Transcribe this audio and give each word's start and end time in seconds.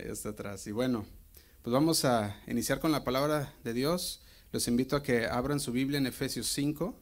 Atrás. 0.00 0.66
Y 0.66 0.72
bueno, 0.72 1.04
pues 1.62 1.72
vamos 1.72 2.06
a 2.06 2.40
iniciar 2.46 2.80
con 2.80 2.90
la 2.90 3.04
palabra 3.04 3.52
de 3.64 3.74
Dios. 3.74 4.22
Los 4.50 4.66
invito 4.66 4.96
a 4.96 5.02
que 5.02 5.26
abran 5.26 5.60
su 5.60 5.72
Biblia 5.72 5.98
en 5.98 6.06
Efesios 6.06 6.46
5. 6.54 6.98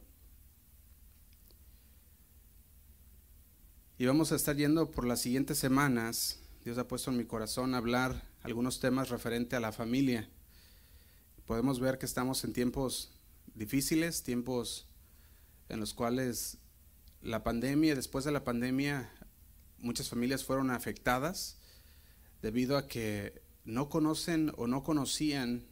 Y 3.97 4.05
vamos 4.05 4.33
a 4.33 4.35
estar 4.35 4.57
yendo 4.57 4.91
por 4.91 5.05
las 5.05 5.21
siguientes 5.21 5.57
semanas. 5.57 6.39
Dios 6.65 6.77
ha 6.77 6.89
puesto 6.89 7.09
en 7.09 7.17
mi 7.17 7.23
corazón 7.23 7.73
hablar 7.73 8.21
algunos 8.41 8.81
temas 8.81 9.09
referente 9.09 9.55
a 9.55 9.61
la 9.61 9.71
familia. 9.71 10.29
Podemos 11.45 11.79
ver 11.79 11.99
que 11.99 12.05
estamos 12.05 12.43
en 12.43 12.51
tiempos 12.51 13.11
difíciles, 13.55 14.23
tiempos 14.23 14.87
en 15.69 15.79
los 15.79 15.93
cuales 15.93 16.57
la 17.21 17.43
pandemia, 17.43 17.95
después 17.95 18.25
de 18.25 18.33
la 18.33 18.43
pandemia, 18.43 19.09
muchas 19.77 20.09
familias 20.09 20.43
fueron 20.43 20.69
afectadas 20.69 21.58
debido 22.41 22.77
a 22.77 22.87
que 22.87 23.41
no 23.65 23.89
conocen 23.89 24.51
o 24.57 24.67
no 24.67 24.83
conocían 24.83 25.65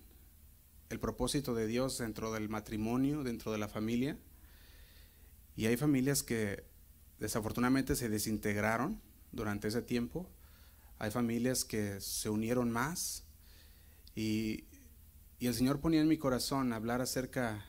el 0.90 1.00
propósito 1.00 1.54
de 1.54 1.68
Dios 1.68 1.98
dentro 1.98 2.32
del 2.32 2.50
matrimonio, 2.50 3.24
dentro 3.24 3.52
de 3.52 3.58
la 3.58 3.68
familia. 3.68 4.18
Y 5.56 5.66
hay 5.66 5.76
familias 5.76 6.24
que 6.24 6.64
desafortunadamente 7.20 7.96
se 7.96 8.10
desintegraron 8.10 9.02
durante 9.32 9.68
ese 9.68 9.82
tiempo. 9.82 10.30
Hay 11.00 11.12
familias 11.12 11.66
que 11.66 12.00
se 12.00 12.30
unieron 12.30 12.72
más. 12.72 13.24
Y, 14.16 14.66
el 15.40 15.54
Señor 15.54 15.80
ponía 15.80 16.02
en 16.02 16.08
mi 16.08 16.18
corazón 16.18 16.74
hablar 16.74 17.02
acerca, 17.02 17.64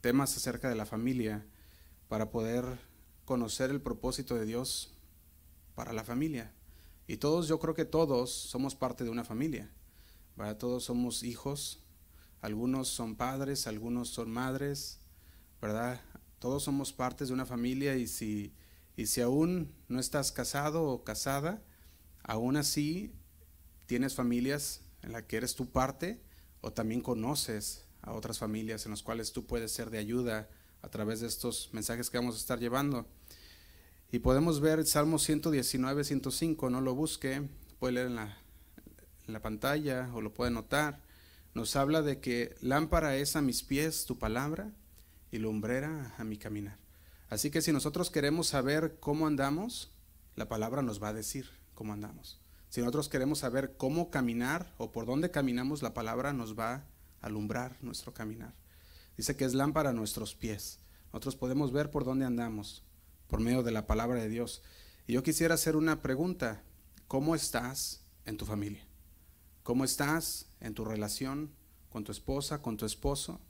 temas 0.00 0.34
acerca 0.36 0.70
de 0.70 0.74
la 0.74 0.86
familia, 0.86 1.46
para 2.08 2.30
poder 2.30 2.64
conocer 3.26 3.70
el 3.70 3.82
propósito 3.82 4.34
de 4.34 4.46
Dios 4.46 4.94
para 5.74 5.92
la 5.92 6.04
familia. 6.04 6.52
Y 7.10 7.16
todos, 7.16 7.48
yo 7.48 7.58
creo 7.58 7.74
que 7.74 7.84
todos 7.84 8.30
somos 8.30 8.76
parte 8.76 9.02
de 9.02 9.10
una 9.10 9.24
familia. 9.24 9.68
Todos 10.60 10.84
somos 10.84 11.24
hijos, 11.24 11.82
algunos 12.40 12.86
son 12.86 13.16
padres, 13.16 13.66
algunos 13.66 14.10
son 14.10 14.30
madres, 14.30 15.00
¿verdad? 15.60 16.00
Todos 16.38 16.62
somos 16.62 16.92
partes 16.92 17.26
de 17.26 17.34
una 17.34 17.46
familia 17.46 17.96
y 17.96 18.06
si, 18.06 18.54
y 18.96 19.06
si 19.06 19.22
aún 19.22 19.74
no 19.88 19.98
estás 19.98 20.30
casado 20.30 20.84
o 20.84 21.02
casada, 21.02 21.64
aún 22.22 22.56
así 22.56 23.12
tienes 23.86 24.14
familias 24.14 24.82
en 25.02 25.10
las 25.10 25.24
que 25.24 25.38
eres 25.38 25.56
tu 25.56 25.68
parte 25.68 26.22
o 26.60 26.72
también 26.72 27.00
conoces 27.00 27.86
a 28.02 28.12
otras 28.12 28.38
familias 28.38 28.84
en 28.84 28.92
las 28.92 29.02
cuales 29.02 29.32
tú 29.32 29.48
puedes 29.48 29.72
ser 29.72 29.90
de 29.90 29.98
ayuda 29.98 30.48
a 30.80 30.88
través 30.90 31.18
de 31.18 31.26
estos 31.26 31.70
mensajes 31.72 32.08
que 32.08 32.18
vamos 32.18 32.36
a 32.36 32.38
estar 32.38 32.60
llevando. 32.60 33.08
Y 34.12 34.18
podemos 34.18 34.60
ver 34.60 34.84
Salmo 34.86 35.20
119, 35.20 36.02
105, 36.02 36.68
no 36.68 36.80
lo 36.80 36.96
busque, 36.96 37.48
puede 37.78 37.94
leer 37.94 38.06
en 38.08 38.16
la, 38.16 38.38
en 39.28 39.32
la 39.32 39.40
pantalla 39.40 40.10
o 40.14 40.20
lo 40.20 40.34
puede 40.34 40.50
notar. 40.50 41.00
Nos 41.54 41.76
habla 41.76 42.02
de 42.02 42.18
que 42.18 42.56
lámpara 42.60 43.16
es 43.16 43.36
a 43.36 43.42
mis 43.42 43.62
pies 43.62 44.06
tu 44.06 44.18
palabra 44.18 44.72
y 45.30 45.38
lumbrera 45.38 46.12
a 46.18 46.24
mi 46.24 46.38
caminar. 46.38 46.78
Así 47.28 47.52
que 47.52 47.62
si 47.62 47.72
nosotros 47.72 48.10
queremos 48.10 48.48
saber 48.48 48.96
cómo 48.98 49.28
andamos, 49.28 49.92
la 50.34 50.48
palabra 50.48 50.82
nos 50.82 51.00
va 51.00 51.08
a 51.08 51.14
decir 51.14 51.48
cómo 51.74 51.92
andamos. 51.92 52.40
Si 52.68 52.80
nosotros 52.80 53.08
queremos 53.08 53.38
saber 53.38 53.76
cómo 53.76 54.10
caminar 54.10 54.74
o 54.76 54.90
por 54.90 55.06
dónde 55.06 55.30
caminamos, 55.30 55.82
la 55.82 55.94
palabra 55.94 56.32
nos 56.32 56.58
va 56.58 56.74
a 56.74 56.84
alumbrar 57.20 57.76
nuestro 57.80 58.12
caminar. 58.12 58.54
Dice 59.16 59.36
que 59.36 59.44
es 59.44 59.54
lámpara 59.54 59.90
a 59.90 59.92
nuestros 59.92 60.34
pies. 60.34 60.80
Nosotros 61.12 61.36
podemos 61.36 61.70
ver 61.70 61.92
por 61.92 62.04
dónde 62.04 62.26
andamos 62.26 62.82
por 63.30 63.40
medio 63.40 63.62
de 63.62 63.70
la 63.70 63.86
palabra 63.86 64.20
de 64.20 64.28
Dios. 64.28 64.62
Y 65.06 65.14
yo 65.14 65.22
quisiera 65.22 65.54
hacer 65.54 65.76
una 65.76 66.02
pregunta. 66.02 66.62
¿Cómo 67.08 67.34
estás 67.34 68.02
en 68.26 68.36
tu 68.36 68.44
familia? 68.44 68.86
¿Cómo 69.62 69.84
estás 69.84 70.46
en 70.60 70.74
tu 70.74 70.84
relación 70.84 71.50
con 71.88 72.04
tu 72.04 72.12
esposa, 72.12 72.60
con 72.60 72.76
tu 72.76 72.84
esposo? 72.84 73.40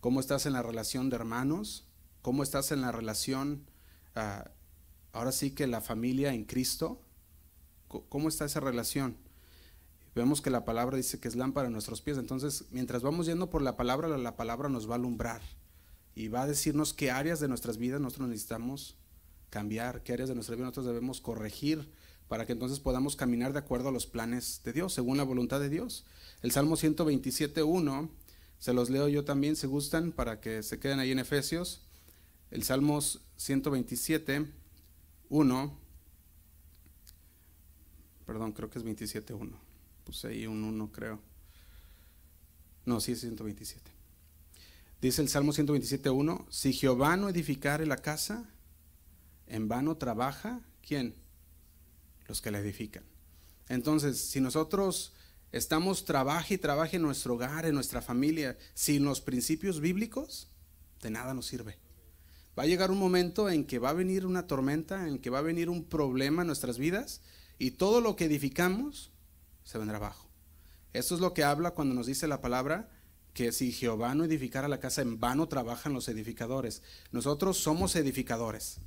¿Cómo 0.00 0.20
estás 0.20 0.46
en 0.46 0.54
la 0.54 0.62
relación 0.62 1.10
de 1.10 1.16
hermanos? 1.16 1.86
¿Cómo 2.22 2.42
estás 2.42 2.72
en 2.72 2.80
la 2.80 2.92
relación, 2.92 3.64
ah, 4.14 4.50
ahora 5.12 5.32
sí 5.32 5.52
que 5.52 5.66
la 5.66 5.80
familia 5.80 6.34
en 6.34 6.44
Cristo? 6.44 7.00
¿Cómo 7.88 8.28
está 8.28 8.44
esa 8.44 8.60
relación? 8.60 9.16
Vemos 10.14 10.40
que 10.42 10.50
la 10.50 10.64
palabra 10.64 10.96
dice 10.96 11.20
que 11.20 11.28
es 11.28 11.36
lámpara 11.36 11.68
a 11.68 11.70
nuestros 11.70 12.02
pies. 12.02 12.18
Entonces, 12.18 12.66
mientras 12.70 13.02
vamos 13.02 13.26
yendo 13.26 13.48
por 13.48 13.62
la 13.62 13.76
palabra, 13.76 14.08
la 14.08 14.36
palabra 14.36 14.68
nos 14.68 14.88
va 14.88 14.92
a 14.92 14.98
alumbrar 14.98 15.40
y 16.14 16.28
va 16.28 16.42
a 16.42 16.46
decirnos 16.46 16.92
qué 16.92 17.10
áreas 17.10 17.40
de 17.40 17.48
nuestras 17.48 17.78
vidas 17.78 18.00
nosotros 18.00 18.28
necesitamos 18.28 18.99
cambiar, 19.50 20.02
qué 20.02 20.14
áreas 20.14 20.28
de 20.28 20.34
nuestra 20.34 20.56
vida 20.56 20.66
nosotros 20.66 20.86
debemos 20.86 21.20
corregir 21.20 21.90
para 22.28 22.46
que 22.46 22.52
entonces 22.52 22.78
podamos 22.78 23.16
caminar 23.16 23.52
de 23.52 23.58
acuerdo 23.58 23.88
a 23.88 23.92
los 23.92 24.06
planes 24.06 24.60
de 24.64 24.72
Dios, 24.72 24.94
según 24.94 25.16
la 25.16 25.24
voluntad 25.24 25.58
de 25.58 25.68
Dios. 25.68 26.06
El 26.42 26.52
Salmo 26.52 26.76
127.1, 26.76 28.08
se 28.60 28.72
los 28.72 28.88
leo 28.88 29.08
yo 29.08 29.24
también, 29.24 29.56
si 29.56 29.66
gustan, 29.66 30.12
para 30.12 30.40
que 30.40 30.62
se 30.62 30.78
queden 30.78 31.00
ahí 31.00 31.10
en 31.10 31.18
Efesios. 31.18 31.82
El 32.52 32.62
Salmo 32.62 32.98
127.1, 32.98 35.72
perdón, 38.26 38.52
creo 38.52 38.70
que 38.70 38.78
es 38.78 38.84
27.1, 38.84 39.50
puse 40.04 40.28
ahí 40.28 40.46
un 40.46 40.62
1 40.62 40.92
creo. 40.92 41.18
No, 42.86 43.00
sí 43.00 43.12
es 43.12 43.20
127. 43.20 43.90
Dice 45.00 45.22
el 45.22 45.28
Salmo 45.28 45.52
127.1, 45.52 46.46
si 46.48 46.72
Jehová 46.72 47.16
no 47.16 47.28
edificare 47.28 47.86
la 47.86 47.96
casa, 47.96 48.48
en 49.50 49.68
vano 49.68 49.96
trabaja, 49.96 50.60
¿quién? 50.80 51.14
Los 52.26 52.40
que 52.40 52.50
la 52.50 52.60
edifican. 52.60 53.02
Entonces, 53.68 54.18
si 54.18 54.40
nosotros 54.40 55.12
estamos 55.52 56.04
trabaje 56.04 56.54
y 56.54 56.58
trabaje 56.58 56.96
en 56.96 57.02
nuestro 57.02 57.34
hogar, 57.34 57.66
en 57.66 57.74
nuestra 57.74 58.00
familia, 58.00 58.56
sin 58.74 59.04
los 59.04 59.20
principios 59.20 59.80
bíblicos, 59.80 60.48
de 61.02 61.10
nada 61.10 61.34
nos 61.34 61.46
sirve. 61.46 61.78
Va 62.58 62.62
a 62.62 62.66
llegar 62.66 62.90
un 62.90 62.98
momento 62.98 63.50
en 63.50 63.64
que 63.64 63.78
va 63.78 63.90
a 63.90 63.94
venir 63.94 64.24
una 64.24 64.46
tormenta, 64.46 65.08
en 65.08 65.18
que 65.18 65.30
va 65.30 65.38
a 65.38 65.42
venir 65.42 65.68
un 65.68 65.84
problema 65.84 66.42
en 66.42 66.46
nuestras 66.46 66.78
vidas 66.78 67.20
y 67.58 67.72
todo 67.72 68.00
lo 68.00 68.16
que 68.16 68.26
edificamos 68.26 69.10
se 69.64 69.78
vendrá 69.78 69.96
abajo. 69.96 70.28
Eso 70.92 71.14
es 71.14 71.20
lo 71.20 71.34
que 71.34 71.44
habla 71.44 71.72
cuando 71.72 71.94
nos 71.94 72.06
dice 72.06 72.28
la 72.28 72.40
palabra 72.40 72.88
que 73.34 73.52
si 73.52 73.72
Jehová 73.72 74.14
no 74.14 74.24
edificara 74.24 74.68
la 74.68 74.80
casa, 74.80 75.02
en 75.02 75.20
vano 75.20 75.48
trabajan 75.48 75.92
los 75.92 76.08
edificadores. 76.08 76.82
Nosotros 77.12 77.58
somos 77.58 77.94
edificadores 77.96 78.80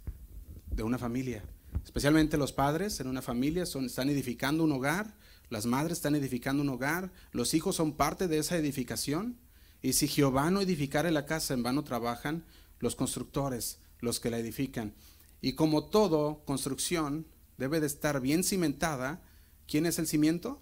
de 0.75 0.83
una 0.83 0.97
familia. 0.97 1.43
Especialmente 1.83 2.37
los 2.37 2.53
padres 2.53 2.99
en 2.99 3.07
una 3.07 3.21
familia 3.21 3.65
son, 3.65 3.85
están 3.85 4.09
edificando 4.09 4.63
un 4.63 4.71
hogar, 4.71 5.15
las 5.49 5.65
madres 5.65 5.97
están 5.97 6.15
edificando 6.15 6.63
un 6.63 6.69
hogar, 6.69 7.11
los 7.31 7.53
hijos 7.53 7.75
son 7.75 7.93
parte 7.93 8.27
de 8.27 8.39
esa 8.39 8.57
edificación. 8.57 9.37
Y 9.81 9.93
si 9.93 10.07
Jehová 10.07 10.49
no 10.49 10.61
edificare 10.61 11.11
la 11.11 11.25
casa, 11.25 11.53
en 11.53 11.63
vano 11.63 11.83
trabajan 11.83 12.45
los 12.79 12.95
constructores, 12.95 13.79
los 13.99 14.19
que 14.19 14.29
la 14.29 14.39
edifican. 14.39 14.93
Y 15.41 15.53
como 15.53 15.85
todo 15.85 16.43
construcción 16.45 17.27
debe 17.57 17.79
de 17.79 17.87
estar 17.87 18.21
bien 18.21 18.43
cimentada, 18.43 19.21
¿quién 19.67 19.85
es 19.85 19.99
el 19.99 20.07
cimiento? 20.07 20.61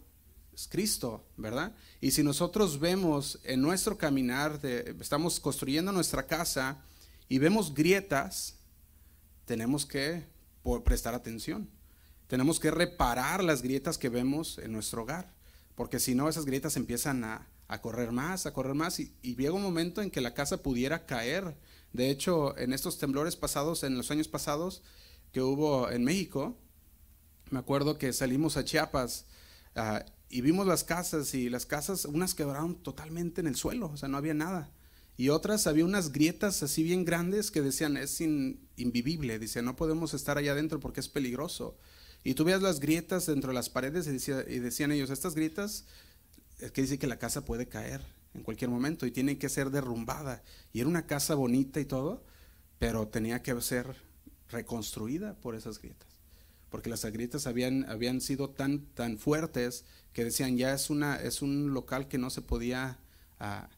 Es 0.53 0.67
Cristo, 0.67 1.25
¿verdad? 1.37 1.75
Y 2.01 2.11
si 2.11 2.23
nosotros 2.23 2.79
vemos 2.79 3.39
en 3.43 3.61
nuestro 3.61 3.97
caminar, 3.97 4.59
de, 4.59 4.95
estamos 4.99 5.39
construyendo 5.39 5.91
nuestra 5.91 6.27
casa 6.27 6.83
y 7.29 7.37
vemos 7.37 7.73
grietas, 7.73 8.60
tenemos 9.51 9.85
que 9.85 10.23
prestar 10.85 11.13
atención. 11.13 11.69
Tenemos 12.27 12.57
que 12.57 12.71
reparar 12.71 13.43
las 13.43 13.61
grietas 13.61 13.97
que 13.97 14.07
vemos 14.07 14.57
en 14.59 14.71
nuestro 14.71 15.01
hogar, 15.01 15.33
porque 15.75 15.99
si 15.99 16.15
no, 16.15 16.29
esas 16.29 16.45
grietas 16.45 16.77
empiezan 16.77 17.25
a, 17.25 17.49
correr 17.81 18.13
más, 18.13 18.45
a 18.45 18.53
correr 18.53 18.75
más, 18.75 19.01
y, 19.01 19.13
y, 19.21 19.35
llega 19.35 19.51
un 19.51 19.61
momento 19.61 20.01
en 20.01 20.09
que 20.09 20.21
la 20.21 20.33
casa 20.33 20.63
pudiera 20.63 21.05
caer. 21.05 21.57
De 21.91 22.09
hecho, 22.09 22.57
en 22.57 22.71
estos 22.71 22.97
temblores 22.97 23.35
pasados, 23.35 23.83
en 23.83 23.97
los 23.97 24.09
años 24.09 24.29
pasados 24.29 24.83
que 25.33 25.41
hubo 25.41 25.89
en 25.89 26.05
México, 26.05 26.57
me 27.49 27.59
acuerdo 27.59 27.97
que 27.97 28.13
salimos 28.13 28.55
a 28.55 28.63
Chiapas 28.63 29.25
ah, 29.75 30.05
y 30.29 30.39
vimos 30.39 30.65
las 30.65 30.85
casas, 30.85 31.33
y 31.33 31.49
las 31.49 31.65
casas, 31.65 32.05
unas 32.05 32.35
quebraron 32.35 32.81
totalmente 32.81 33.41
en 33.41 33.47
el 33.47 33.57
suelo, 33.57 33.91
o 33.91 33.97
sea, 33.97 34.07
no 34.07 34.15
había 34.15 34.33
nada 34.33 34.71
y 35.21 35.29
otras 35.29 35.67
había 35.67 35.85
unas 35.85 36.11
grietas 36.11 36.63
así 36.63 36.81
bien 36.81 37.05
grandes 37.05 37.51
que 37.51 37.61
decían 37.61 37.95
es 37.95 38.19
invivible, 38.21 39.37
dice 39.37 39.61
no 39.61 39.75
podemos 39.75 40.15
estar 40.15 40.39
allá 40.39 40.53
adentro 40.53 40.79
porque 40.79 40.99
es 40.99 41.09
peligroso. 41.09 41.77
Y 42.23 42.33
tú 42.33 42.43
veías 42.43 42.63
las 42.63 42.79
grietas 42.79 43.27
dentro 43.27 43.49
de 43.49 43.53
las 43.53 43.69
paredes 43.69 44.07
y, 44.07 44.31
y 44.51 44.57
decían 44.57 44.91
ellos, 44.91 45.11
estas 45.11 45.35
grietas 45.35 45.85
es 46.57 46.71
que 46.71 46.81
dice 46.81 46.97
que 46.97 47.05
la 47.05 47.19
casa 47.19 47.45
puede 47.45 47.67
caer 47.67 48.01
en 48.33 48.41
cualquier 48.41 48.71
momento 48.71 49.05
y 49.05 49.11
tiene 49.11 49.37
que 49.37 49.47
ser 49.47 49.69
derrumbada. 49.69 50.41
Y 50.73 50.79
era 50.79 50.89
una 50.89 51.05
casa 51.05 51.35
bonita 51.35 51.79
y 51.79 51.85
todo, 51.85 52.25
pero 52.79 53.07
tenía 53.07 53.43
que 53.43 53.61
ser 53.61 53.95
reconstruida 54.49 55.35
por 55.35 55.53
esas 55.53 55.79
grietas. 55.79 56.09
Porque 56.71 56.89
las 56.89 57.05
grietas 57.05 57.45
habían, 57.45 57.87
habían 57.87 58.21
sido 58.21 58.49
tan, 58.49 58.87
tan 58.95 59.19
fuertes 59.19 59.85
que 60.13 60.25
decían 60.25 60.57
ya 60.57 60.73
es, 60.73 60.89
una, 60.89 61.17
es 61.17 61.43
un 61.43 61.75
local 61.75 62.07
que 62.07 62.17
no 62.17 62.31
se 62.31 62.41
podía... 62.41 62.97
Ah, 63.39 63.69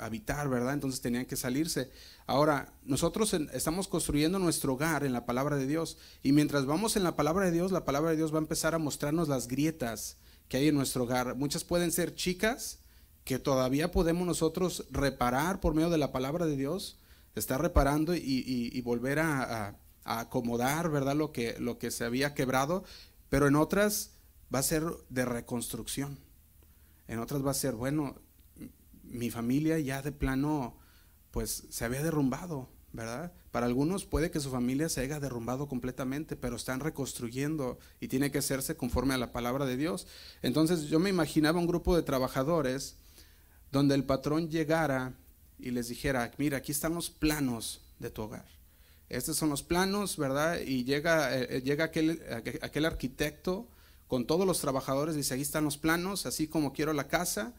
habitar, 0.00 0.48
¿verdad? 0.48 0.74
Entonces 0.74 1.00
tenían 1.00 1.26
que 1.26 1.36
salirse. 1.36 1.90
Ahora, 2.26 2.72
nosotros 2.84 3.32
estamos 3.52 3.88
construyendo 3.88 4.38
nuestro 4.38 4.74
hogar 4.74 5.04
en 5.04 5.12
la 5.12 5.26
palabra 5.26 5.56
de 5.56 5.66
Dios 5.66 5.98
y 6.22 6.32
mientras 6.32 6.66
vamos 6.66 6.96
en 6.96 7.04
la 7.04 7.16
palabra 7.16 7.46
de 7.46 7.52
Dios, 7.52 7.72
la 7.72 7.84
palabra 7.84 8.10
de 8.10 8.16
Dios 8.16 8.32
va 8.32 8.38
a 8.38 8.42
empezar 8.42 8.74
a 8.74 8.78
mostrarnos 8.78 9.28
las 9.28 9.48
grietas 9.48 10.16
que 10.48 10.56
hay 10.56 10.68
en 10.68 10.74
nuestro 10.74 11.04
hogar. 11.04 11.36
Muchas 11.36 11.64
pueden 11.64 11.92
ser 11.92 12.14
chicas 12.14 12.80
que 13.24 13.38
todavía 13.38 13.90
podemos 13.90 14.26
nosotros 14.26 14.86
reparar 14.90 15.60
por 15.60 15.74
medio 15.74 15.90
de 15.90 15.98
la 15.98 16.12
palabra 16.12 16.46
de 16.46 16.56
Dios, 16.56 16.98
estar 17.34 17.60
reparando 17.60 18.14
y, 18.14 18.80
volver 18.80 19.18
a, 19.18 19.76
a, 20.04 20.20
acomodar, 20.20 20.90
¿verdad? 20.90 21.14
Lo 21.14 21.32
que, 21.32 21.54
lo 21.58 21.78
que 21.78 21.90
se 21.90 22.04
había 22.04 22.32
quebrado, 22.32 22.84
pero 23.28 23.46
en 23.46 23.56
otras 23.56 24.12
va 24.52 24.60
a 24.60 24.62
ser 24.62 24.84
de 25.10 25.24
reconstrucción. 25.26 26.18
En 27.06 27.18
otras 27.18 27.44
va 27.44 27.50
a 27.50 27.54
ser, 27.54 27.74
bueno, 27.74 28.16
mi 29.10 29.30
familia 29.30 29.78
ya 29.78 30.02
de 30.02 30.12
plano, 30.12 30.76
pues 31.30 31.64
se 31.70 31.84
había 31.84 32.02
derrumbado, 32.02 32.68
¿verdad? 32.92 33.32
Para 33.50 33.66
algunos 33.66 34.04
puede 34.04 34.30
que 34.30 34.40
su 34.40 34.50
familia 34.50 34.88
se 34.88 35.00
haya 35.00 35.20
derrumbado 35.20 35.68
completamente, 35.68 36.36
pero 36.36 36.56
están 36.56 36.80
reconstruyendo 36.80 37.78
y 38.00 38.08
tiene 38.08 38.30
que 38.30 38.38
hacerse 38.38 38.76
conforme 38.76 39.14
a 39.14 39.18
la 39.18 39.32
palabra 39.32 39.66
de 39.66 39.76
Dios. 39.76 40.06
Entonces 40.42 40.84
yo 40.84 40.98
me 40.98 41.10
imaginaba 41.10 41.58
un 41.58 41.66
grupo 41.66 41.96
de 41.96 42.02
trabajadores 42.02 42.96
donde 43.72 43.94
el 43.94 44.04
patrón 44.04 44.48
llegara 44.48 45.14
y 45.58 45.70
les 45.70 45.88
dijera, 45.88 46.30
mira, 46.38 46.58
aquí 46.58 46.72
están 46.72 46.94
los 46.94 47.10
planos 47.10 47.80
de 47.98 48.10
tu 48.10 48.22
hogar. 48.22 48.46
Estos 49.08 49.36
son 49.36 49.48
los 49.48 49.62
planos, 49.62 50.16
¿verdad? 50.18 50.60
Y 50.60 50.84
llega, 50.84 51.34
eh, 51.34 51.62
llega 51.62 51.84
aquel, 51.84 52.22
aquel 52.60 52.84
arquitecto 52.84 53.66
con 54.06 54.26
todos 54.26 54.46
los 54.46 54.60
trabajadores, 54.60 55.14
dice, 55.14 55.34
ahí 55.34 55.42
están 55.42 55.64
los 55.64 55.78
planos, 55.78 56.26
así 56.26 56.46
como 56.46 56.72
quiero 56.72 56.92
la 56.92 57.08
casa 57.08 57.54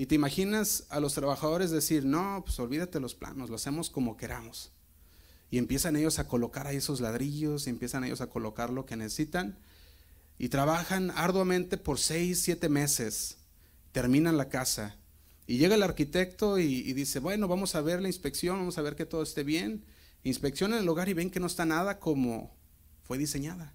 y 0.00 0.06
te 0.06 0.14
imaginas 0.14 0.86
a 0.88 0.98
los 0.98 1.12
trabajadores 1.12 1.70
decir, 1.70 2.06
no, 2.06 2.42
pues 2.42 2.58
olvídate 2.58 3.00
los 3.00 3.14
planos, 3.14 3.50
lo 3.50 3.56
hacemos 3.56 3.90
como 3.90 4.16
queramos. 4.16 4.72
Y 5.50 5.58
empiezan 5.58 5.94
ellos 5.94 6.18
a 6.18 6.26
colocar 6.26 6.66
ahí 6.66 6.76
esos 6.76 7.02
ladrillos, 7.02 7.66
y 7.66 7.70
empiezan 7.70 8.04
ellos 8.04 8.22
a 8.22 8.30
colocar 8.30 8.70
lo 8.70 8.86
que 8.86 8.96
necesitan. 8.96 9.58
Y 10.38 10.48
trabajan 10.48 11.10
arduamente 11.10 11.76
por 11.76 11.98
seis, 11.98 12.40
siete 12.40 12.70
meses. 12.70 13.36
Terminan 13.92 14.38
la 14.38 14.48
casa. 14.48 14.96
Y 15.46 15.58
llega 15.58 15.74
el 15.74 15.82
arquitecto 15.82 16.58
y, 16.58 16.76
y, 16.76 16.94
dice, 16.94 17.18
bueno, 17.18 17.46
vamos 17.46 17.74
a 17.74 17.82
ver 17.82 18.00
la 18.00 18.08
inspección, 18.08 18.56
vamos 18.56 18.78
a 18.78 18.82
ver 18.82 18.96
que 18.96 19.04
todo 19.04 19.22
esté 19.22 19.44
bien. 19.44 19.84
Inspeccionan 20.22 20.78
el 20.78 20.86
lugar 20.86 21.10
y 21.10 21.12
ven 21.12 21.28
que 21.28 21.40
no 21.40 21.46
está 21.46 21.66
nada 21.66 22.00
como 22.00 22.56
fue 23.02 23.18
diseñada. 23.18 23.74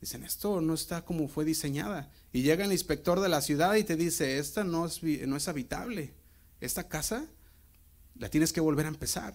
Dicen, 0.00 0.24
esto 0.24 0.60
no 0.60 0.74
está 0.74 1.04
como 1.04 1.28
fue 1.28 1.44
diseñada. 1.44 2.10
Y 2.32 2.42
llega 2.42 2.64
el 2.64 2.72
inspector 2.72 3.20
de 3.20 3.28
la 3.28 3.40
ciudad 3.40 3.74
y 3.76 3.84
te 3.84 3.96
dice, 3.96 4.38
esta 4.38 4.62
no 4.64 4.86
es, 4.86 5.02
no 5.02 5.36
es 5.36 5.48
habitable. 5.48 6.14
Esta 6.60 6.88
casa 6.88 7.26
la 8.14 8.28
tienes 8.28 8.52
que 8.52 8.60
volver 8.60 8.86
a 8.86 8.90
empezar. 8.90 9.34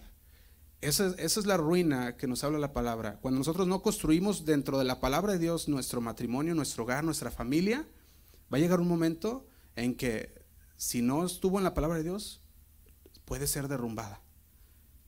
Esa, 0.80 1.14
esa, 1.18 1.40
es 1.40 1.46
la 1.46 1.56
ruina 1.56 2.16
que 2.16 2.26
nos 2.26 2.42
habla 2.44 2.58
la 2.58 2.72
palabra. 2.72 3.18
Cuando 3.20 3.38
nosotros 3.38 3.66
no 3.66 3.82
construimos 3.82 4.44
dentro 4.44 4.78
de 4.78 4.84
la 4.84 5.00
palabra 5.00 5.32
de 5.32 5.38
Dios 5.38 5.68
nuestro 5.68 6.00
matrimonio, 6.00 6.54
nuestro 6.54 6.84
hogar, 6.84 7.04
nuestra 7.04 7.30
familia, 7.30 7.86
va 8.52 8.58
a 8.58 8.60
llegar 8.60 8.80
un 8.80 8.88
momento 8.88 9.46
en 9.76 9.94
que 9.94 10.42
si 10.76 11.00
no 11.02 11.24
estuvo 11.24 11.58
en 11.58 11.64
la 11.64 11.74
palabra 11.74 11.98
de 11.98 12.04
Dios, 12.04 12.40
puede 13.24 13.46
ser 13.46 13.68
derrumbada. 13.68 14.20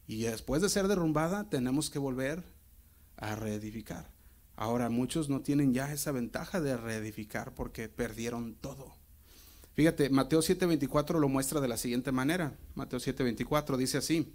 Y 0.06 0.22
después 0.22 0.62
de 0.62 0.68
ser 0.68 0.86
derrumbada, 0.86 1.48
tenemos 1.48 1.90
que 1.90 1.98
volver 1.98 2.44
a 3.16 3.34
reedificar. 3.34 4.13
Ahora 4.56 4.88
muchos 4.88 5.28
no 5.28 5.40
tienen 5.40 5.74
ya 5.74 5.92
esa 5.92 6.12
ventaja 6.12 6.60
de 6.60 6.76
reedificar 6.76 7.54
porque 7.54 7.88
perdieron 7.88 8.54
todo. 8.54 8.94
Fíjate, 9.74 10.08
Mateo 10.10 10.40
7:24 10.40 11.18
lo 11.18 11.28
muestra 11.28 11.60
de 11.60 11.68
la 11.68 11.76
siguiente 11.76 12.12
manera. 12.12 12.56
Mateo 12.74 13.00
7:24 13.00 13.76
dice 13.76 13.98
así. 13.98 14.32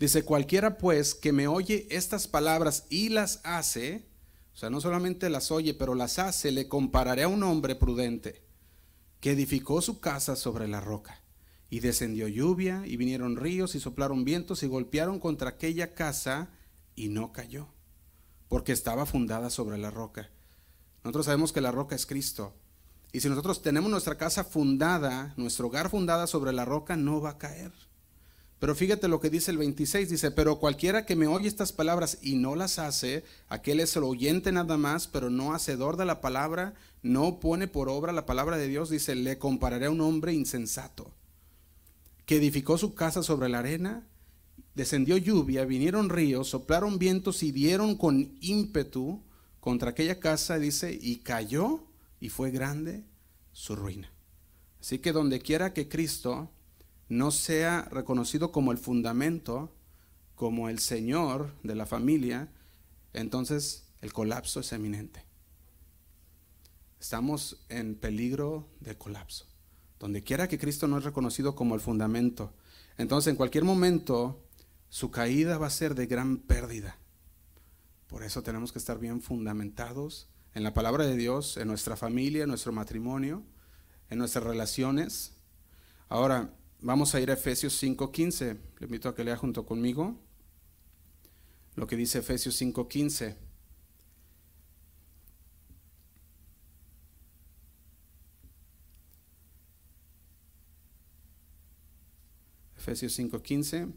Dice, 0.00 0.24
cualquiera 0.24 0.78
pues 0.78 1.14
que 1.14 1.30
me 1.32 1.46
oye 1.46 1.86
estas 1.90 2.26
palabras 2.26 2.86
y 2.88 3.10
las 3.10 3.40
hace, 3.44 4.08
o 4.54 4.56
sea, 4.56 4.70
no 4.70 4.80
solamente 4.80 5.28
las 5.28 5.50
oye, 5.50 5.74
pero 5.74 5.94
las 5.94 6.18
hace, 6.18 6.50
le 6.50 6.68
compararé 6.68 7.24
a 7.24 7.28
un 7.28 7.42
hombre 7.42 7.76
prudente 7.76 8.42
que 9.20 9.32
edificó 9.32 9.82
su 9.82 10.00
casa 10.00 10.36
sobre 10.36 10.66
la 10.68 10.80
roca. 10.80 11.22
Y 11.68 11.80
descendió 11.80 12.26
lluvia, 12.26 12.82
y 12.86 12.96
vinieron 12.96 13.36
ríos, 13.36 13.74
y 13.74 13.80
soplaron 13.80 14.24
vientos, 14.24 14.62
y 14.62 14.66
golpearon 14.66 15.20
contra 15.20 15.50
aquella 15.50 15.94
casa, 15.94 16.50
y 16.96 17.10
no 17.10 17.30
cayó 17.30 17.68
porque 18.50 18.72
estaba 18.72 19.06
fundada 19.06 19.48
sobre 19.48 19.78
la 19.78 19.92
roca. 19.92 20.28
Nosotros 21.04 21.26
sabemos 21.26 21.52
que 21.52 21.60
la 21.60 21.70
roca 21.70 21.94
es 21.94 22.04
Cristo. 22.04 22.52
Y 23.12 23.20
si 23.20 23.28
nosotros 23.28 23.62
tenemos 23.62 23.90
nuestra 23.92 24.18
casa 24.18 24.42
fundada, 24.42 25.32
nuestro 25.36 25.68
hogar 25.68 25.88
fundada 25.88 26.26
sobre 26.26 26.52
la 26.52 26.64
roca, 26.64 26.96
no 26.96 27.20
va 27.20 27.30
a 27.30 27.38
caer. 27.38 27.70
Pero 28.58 28.74
fíjate 28.74 29.06
lo 29.06 29.20
que 29.20 29.30
dice 29.30 29.52
el 29.52 29.58
26, 29.58 30.10
dice, 30.10 30.32
pero 30.32 30.58
cualquiera 30.58 31.06
que 31.06 31.14
me 31.14 31.28
oye 31.28 31.46
estas 31.46 31.72
palabras 31.72 32.18
y 32.22 32.34
no 32.34 32.56
las 32.56 32.80
hace, 32.80 33.22
aquel 33.48 33.78
es 33.78 33.94
el 33.94 34.02
oyente 34.02 34.50
nada 34.50 34.76
más, 34.76 35.06
pero 35.06 35.30
no 35.30 35.54
hacedor 35.54 35.96
de 35.96 36.04
la 36.04 36.20
palabra, 36.20 36.74
no 37.02 37.38
pone 37.38 37.68
por 37.68 37.88
obra 37.88 38.12
la 38.12 38.26
palabra 38.26 38.58
de 38.58 38.66
Dios, 38.66 38.90
dice, 38.90 39.14
le 39.14 39.38
compararé 39.38 39.86
a 39.86 39.90
un 39.90 40.00
hombre 40.00 40.34
insensato, 40.34 41.14
que 42.26 42.36
edificó 42.36 42.78
su 42.78 42.94
casa 42.94 43.22
sobre 43.22 43.48
la 43.48 43.60
arena, 43.60 44.08
descendió 44.74 45.16
lluvia, 45.16 45.64
vinieron 45.64 46.08
ríos, 46.08 46.48
soplaron 46.48 46.98
vientos 46.98 47.42
y 47.42 47.52
dieron 47.52 47.96
con 47.96 48.36
ímpetu 48.40 49.22
contra 49.60 49.90
aquella 49.90 50.20
casa, 50.20 50.58
dice, 50.58 50.96
y 51.00 51.16
cayó 51.16 51.84
y 52.20 52.28
fue 52.28 52.50
grande 52.50 53.04
su 53.52 53.76
ruina. 53.76 54.10
Así 54.80 54.98
que 54.98 55.12
donde 55.12 55.40
quiera 55.40 55.74
que 55.74 55.88
Cristo 55.88 56.50
no 57.08 57.30
sea 57.30 57.82
reconocido 57.90 58.52
como 58.52 58.72
el 58.72 58.78
fundamento, 58.78 59.74
como 60.34 60.68
el 60.68 60.78
Señor 60.78 61.52
de 61.62 61.74
la 61.74 61.84
familia, 61.84 62.50
entonces 63.12 63.84
el 64.00 64.12
colapso 64.12 64.60
es 64.60 64.72
eminente. 64.72 65.24
Estamos 67.00 67.64
en 67.68 67.94
peligro 67.94 68.68
de 68.80 68.96
colapso. 68.96 69.46
Donde 69.98 70.22
quiera 70.22 70.48
que 70.48 70.58
Cristo 70.58 70.88
no 70.88 70.96
es 70.96 71.04
reconocido 71.04 71.54
como 71.54 71.74
el 71.74 71.80
fundamento, 71.80 72.54
entonces 72.96 73.30
en 73.30 73.36
cualquier 73.36 73.64
momento 73.64 74.46
su 74.90 75.10
caída 75.10 75.56
va 75.56 75.68
a 75.68 75.70
ser 75.70 75.94
de 75.94 76.06
gran 76.06 76.36
pérdida. 76.38 76.98
Por 78.08 78.24
eso 78.24 78.42
tenemos 78.42 78.72
que 78.72 78.78
estar 78.80 78.98
bien 78.98 79.22
fundamentados 79.22 80.28
en 80.52 80.64
la 80.64 80.74
palabra 80.74 81.06
de 81.06 81.16
Dios, 81.16 81.56
en 81.56 81.68
nuestra 81.68 81.96
familia, 81.96 82.42
en 82.42 82.48
nuestro 82.48 82.72
matrimonio, 82.72 83.44
en 84.10 84.18
nuestras 84.18 84.44
relaciones. 84.44 85.36
Ahora, 86.08 86.52
vamos 86.80 87.14
a 87.14 87.20
ir 87.20 87.30
a 87.30 87.34
Efesios 87.34 87.80
5.15. 87.80 88.58
Le 88.80 88.84
invito 88.84 89.08
a 89.08 89.14
que 89.14 89.22
lea 89.22 89.36
junto 89.36 89.64
conmigo 89.64 90.18
lo 91.76 91.86
que 91.86 91.96
dice 91.96 92.18
Efesios 92.18 92.60
5.15. 92.60 93.36
Efesios 102.76 103.16
5.15. 103.16 103.92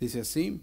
Dice 0.00 0.20
así. 0.20 0.62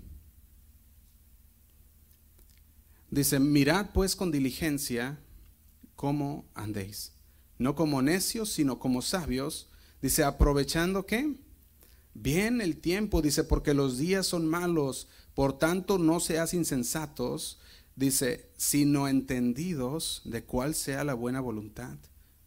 Dice, 3.09 3.39
mirad 3.39 3.91
pues 3.93 4.15
con 4.15 4.31
diligencia 4.31 5.19
cómo 5.95 6.45
andéis, 6.53 7.13
no 7.57 7.73
como 7.73 8.01
necios, 8.01 8.51
sino 8.51 8.79
como 8.79 9.01
sabios. 9.01 9.69
Dice, 10.01 10.23
aprovechando 10.23 11.05
qué? 11.05 11.35
Bien 12.13 12.61
el 12.61 12.77
tiempo, 12.77 13.21
dice, 13.21 13.43
porque 13.43 13.73
los 13.73 13.97
días 13.97 14.25
son 14.25 14.47
malos, 14.47 15.07
por 15.35 15.57
tanto 15.57 15.99
no 15.99 16.19
seas 16.19 16.53
insensatos, 16.53 17.59
dice, 17.95 18.49
sino 18.57 19.07
entendidos 19.07 20.21
de 20.25 20.43
cuál 20.43 20.75
sea 20.75 21.03
la 21.03 21.13
buena 21.13 21.39
voluntad 21.39 21.97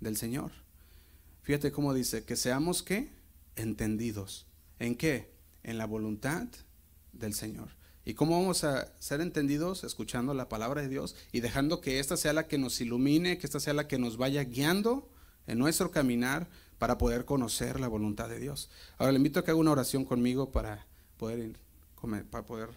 del 0.00 0.16
Señor. 0.16 0.52
Fíjate 1.42 1.73
cómo 1.73 1.94
dice, 1.94 2.25
que 2.25 2.37
seamos 2.37 2.82
qué? 2.82 3.12
Entendidos. 3.56 4.47
¿En 4.78 4.94
qué? 4.94 5.32
En 5.62 5.78
la 5.78 5.87
voluntad 5.87 6.49
del 7.12 7.35
Señor. 7.35 7.71
¿Y 8.05 8.14
cómo 8.14 8.40
vamos 8.40 8.64
a 8.64 8.93
ser 8.99 9.21
entendidos? 9.21 9.85
Escuchando 9.85 10.33
la 10.35 10.49
palabra 10.49 10.83
de 10.83 10.88
Dios 10.88 11.17
y 11.33 11.40
dejando 11.40 11.81
que 11.81 11.99
esta 11.99 12.17
sea 12.17 12.33
la 12.33 12.49
que 12.49 12.59
nos 12.59 12.81
ilumine, 12.81 13.38
que 13.38 13.47
esta 13.47 13.61
sea 13.61 13.75
la 13.75 13.88
que 13.88 13.99
nos 13.99 14.17
vaya 14.17 14.43
guiando 14.45 15.09
en 15.47 15.59
nuestro 15.59 15.90
caminar 15.90 16.49
para 16.79 16.97
poder 16.97 17.26
conocer 17.26 17.79
la 17.79 17.88
voluntad 17.88 18.29
de 18.29 18.40
Dios. 18.40 18.71
Ahora 18.97 19.12
le 19.12 19.19
invito 19.19 19.38
a 19.40 19.45
que 19.45 19.50
haga 19.50 19.61
una 19.61 19.73
oración 19.73 20.05
conmigo 20.05 20.50
para 20.50 20.87
poder, 21.19 21.59
para 22.31 22.47
poder 22.47 22.71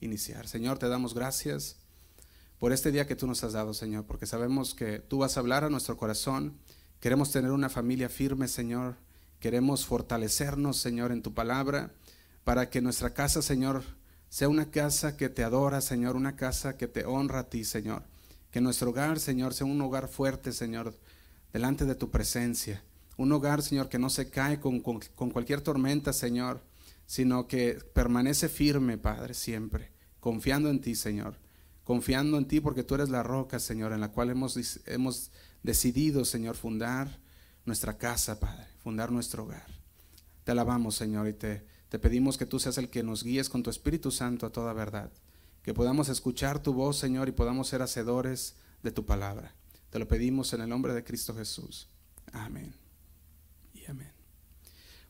iniciar. 0.00 0.48
Señor, 0.48 0.78
te 0.78 0.88
damos 0.88 1.14
gracias 1.14 1.76
por 2.58 2.72
este 2.72 2.90
día 2.90 3.06
que 3.06 3.16
tú 3.16 3.28
nos 3.28 3.44
has 3.44 3.52
dado, 3.52 3.72
Señor, 3.72 4.04
porque 4.04 4.26
sabemos 4.26 4.74
que 4.74 4.98
tú 4.98 5.18
vas 5.18 5.36
a 5.36 5.40
hablar 5.40 5.62
a 5.62 5.70
nuestro 5.70 5.96
corazón. 5.96 6.58
Queremos 6.98 7.30
tener 7.30 7.52
una 7.52 7.68
familia 7.68 8.08
firme, 8.08 8.48
Señor. 8.48 8.96
Queremos 9.38 9.86
fortalecernos, 9.86 10.78
Señor, 10.78 11.12
en 11.12 11.22
tu 11.22 11.34
palabra 11.34 11.92
para 12.46 12.70
que 12.70 12.80
nuestra 12.80 13.12
casa, 13.12 13.42
Señor, 13.42 13.82
sea 14.28 14.48
una 14.48 14.70
casa 14.70 15.16
que 15.16 15.28
te 15.28 15.42
adora, 15.42 15.80
Señor, 15.80 16.14
una 16.14 16.36
casa 16.36 16.76
que 16.76 16.86
te 16.86 17.04
honra 17.04 17.40
a 17.40 17.50
ti, 17.50 17.64
Señor. 17.64 18.04
Que 18.52 18.60
nuestro 18.60 18.90
hogar, 18.90 19.18
Señor, 19.18 19.52
sea 19.52 19.66
un 19.66 19.80
hogar 19.80 20.06
fuerte, 20.06 20.52
Señor, 20.52 20.94
delante 21.52 21.84
de 21.86 21.96
tu 21.96 22.12
presencia. 22.12 22.84
un 23.16 23.32
hogar, 23.32 23.62
Señor, 23.62 23.88
que 23.88 23.98
no 23.98 24.10
se 24.10 24.30
cae 24.30 24.60
con, 24.60 24.78
con 24.78 25.30
cualquier 25.30 25.60
tormenta, 25.60 26.12
Señor, 26.12 26.62
sino 27.04 27.48
que 27.48 27.80
permanece 27.92 28.48
firme, 28.48 28.96
Padre, 28.96 29.34
siempre, 29.34 29.90
confiando 30.20 30.70
en 30.70 30.80
ti, 30.80 30.94
Señor, 30.94 31.40
confiando 31.82 32.38
en 32.38 32.46
ti 32.46 32.60
porque 32.60 32.84
tú 32.84 32.94
eres 32.94 33.08
la 33.08 33.24
roca, 33.24 33.58
Señor, 33.58 33.92
en 33.92 34.00
la 34.00 34.12
cual 34.12 34.30
hemos, 34.30 34.78
hemos 34.86 35.32
decidido, 35.64 36.24
Señor, 36.24 36.54
fundar 36.54 37.18
nuestra 37.64 37.98
casa, 37.98 38.38
Padre, 38.38 38.68
fundar 38.84 39.10
nuestro 39.10 39.42
hogar. 39.42 39.66
Te 40.44 40.52
alabamos, 40.52 40.94
Señor, 40.94 41.26
y 41.26 41.32
te, 41.32 41.74
te 41.88 41.98
pedimos 41.98 42.36
que 42.36 42.46
tú 42.46 42.58
seas 42.58 42.78
el 42.78 42.90
que 42.90 43.02
nos 43.02 43.22
guíes 43.22 43.48
con 43.48 43.62
tu 43.62 43.70
Espíritu 43.70 44.10
Santo 44.10 44.46
a 44.46 44.52
toda 44.52 44.72
verdad, 44.72 45.12
que 45.62 45.74
podamos 45.74 46.08
escuchar 46.08 46.62
tu 46.62 46.72
voz, 46.72 46.98
Señor, 46.98 47.28
y 47.28 47.32
podamos 47.32 47.68
ser 47.68 47.82
hacedores 47.82 48.56
de 48.82 48.90
tu 48.90 49.04
palabra. 49.04 49.54
Te 49.90 49.98
lo 49.98 50.08
pedimos 50.08 50.52
en 50.52 50.60
el 50.60 50.68
nombre 50.68 50.94
de 50.94 51.04
Cristo 51.04 51.34
Jesús. 51.34 51.88
Amén. 52.32 52.74
Y 53.72 53.84
amén. 53.86 54.12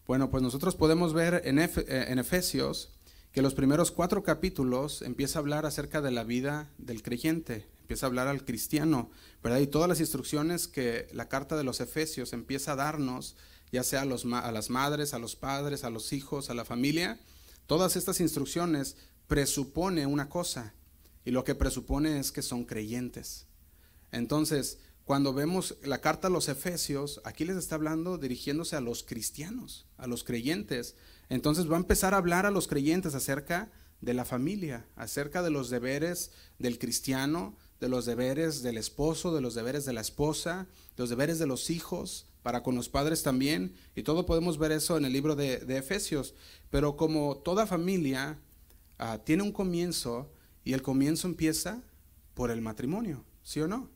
Bueno, 0.06 0.30
pues 0.30 0.42
nosotros 0.42 0.76
podemos 0.76 1.12
ver 1.14 1.42
en, 1.44 1.58
eh, 1.58 1.70
Efesios 2.18 2.92
que 3.32 3.42
los 3.42 3.54
primeros 3.54 3.90
cuatro 3.90 4.22
capítulos 4.22 5.02
empieza 5.02 5.38
a 5.38 5.40
hablar 5.40 5.66
acerca 5.66 6.00
de 6.00 6.10
la 6.10 6.24
vida 6.24 6.70
del 6.78 7.02
creyente, 7.02 7.66
empieza 7.80 8.06
a 8.06 8.08
hablar 8.08 8.28
al 8.28 8.44
cristiano, 8.44 9.10
¿verdad? 9.42 9.58
Y 9.58 9.66
todas 9.66 9.88
las 9.88 10.00
instrucciones 10.00 10.68
que 10.68 11.08
la 11.12 11.28
carta 11.28 11.56
de 11.56 11.64
los 11.64 11.80
Efesios 11.80 12.32
empieza 12.32 12.72
a 12.72 12.76
darnos, 12.76 13.36
ya 13.76 13.84
sea 13.84 14.02
a, 14.02 14.52
las 14.52 14.70
madres, 14.70 15.12
a 15.12 15.18
los 15.18 15.36
padres, 15.36 15.84
a 15.84 15.90
los 15.90 16.14
hijos, 16.14 16.48
a 16.48 16.54
la 16.54 16.64
familia, 16.64 17.20
todas 17.66 17.94
estas 17.96 18.20
instrucciones 18.20 18.96
presupone 19.26 20.06
una 20.06 20.30
cosa, 20.30 20.72
y 21.26 21.30
lo 21.30 21.44
que 21.44 21.54
presupone 21.54 22.18
es 22.18 22.32
que 22.32 22.40
son 22.40 22.64
creyentes. 22.64 23.46
Entonces, 24.12 24.78
cuando 25.04 25.34
vemos 25.34 25.76
la 25.82 26.00
carta 26.00 26.28
a 26.28 26.30
los 26.30 26.48
Efesios, 26.48 27.20
aquí 27.24 27.44
les 27.44 27.56
está 27.56 27.74
hablando 27.74 28.16
dirigiéndose 28.16 28.76
a 28.76 28.80
los 28.80 29.02
cristianos, 29.02 29.86
a 29.98 30.06
los 30.06 30.24
creyentes. 30.24 30.94
Entonces 31.28 31.70
va 31.70 31.74
a 31.74 31.80
empezar 31.80 32.14
a 32.14 32.16
hablar 32.16 32.46
a 32.46 32.50
los 32.50 32.68
creyentes 32.68 33.14
acerca 33.14 33.70
de 34.00 34.14
la 34.14 34.24
familia, 34.24 34.86
acerca 34.96 35.42
de 35.42 35.50
los 35.50 35.68
deberes 35.68 36.30
del 36.58 36.78
cristiano, 36.78 37.56
de 37.78 37.90
los 37.90 38.06
deberes 38.06 38.62
del 38.62 38.78
esposo, 38.78 39.34
de 39.34 39.42
los 39.42 39.54
deberes 39.54 39.84
de 39.84 39.92
la 39.92 40.00
esposa, 40.00 40.66
de 40.96 41.02
los 41.02 41.10
deberes 41.10 41.38
de 41.38 41.46
los 41.46 41.68
hijos, 41.68 42.26
para 42.46 42.62
con 42.62 42.76
los 42.76 42.88
padres 42.88 43.24
también. 43.24 43.74
Y 43.96 44.04
todo 44.04 44.24
podemos 44.24 44.56
ver 44.56 44.70
eso 44.70 44.96
en 44.96 45.04
el 45.04 45.12
libro 45.12 45.34
de, 45.34 45.56
Efesios. 45.76 46.32
Pero 46.70 46.96
como 46.96 47.38
toda 47.38 47.66
familia 47.66 48.38
ah, 48.98 49.18
tiene 49.24 49.42
un 49.42 49.50
comienzo 49.50 50.30
y 50.62 50.72
el 50.72 50.80
comienzo 50.80 51.26
empieza 51.26 51.82
por 52.34 52.52
el 52.52 52.60
matrimonio, 52.60 53.24
¿sí 53.42 53.60
o 53.60 53.66
no? 53.66 53.90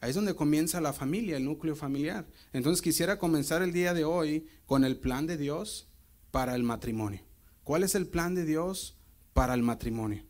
Ahí 0.00 0.10
es 0.10 0.14
donde 0.14 0.36
comienza 0.36 0.80
la 0.80 0.92
familia, 0.92 1.38
el 1.38 1.44
núcleo 1.44 1.74
familiar. 1.74 2.28
Entonces 2.52 2.82
quisiera 2.82 3.18
comenzar 3.18 3.62
el 3.62 3.72
día 3.72 3.94
de 3.94 4.04
hoy 4.04 4.46
con 4.64 4.84
el 4.84 4.96
plan 4.96 5.26
de 5.26 5.36
Dios 5.36 5.88
para 6.30 6.54
el 6.54 6.62
matrimonio. 6.62 7.22
¿Cuál 7.64 7.82
es 7.82 7.96
el 7.96 8.06
plan 8.06 8.36
de 8.36 8.44
Dios 8.44 8.96
para 9.32 9.54
el 9.54 9.64
matrimonio? 9.64 10.22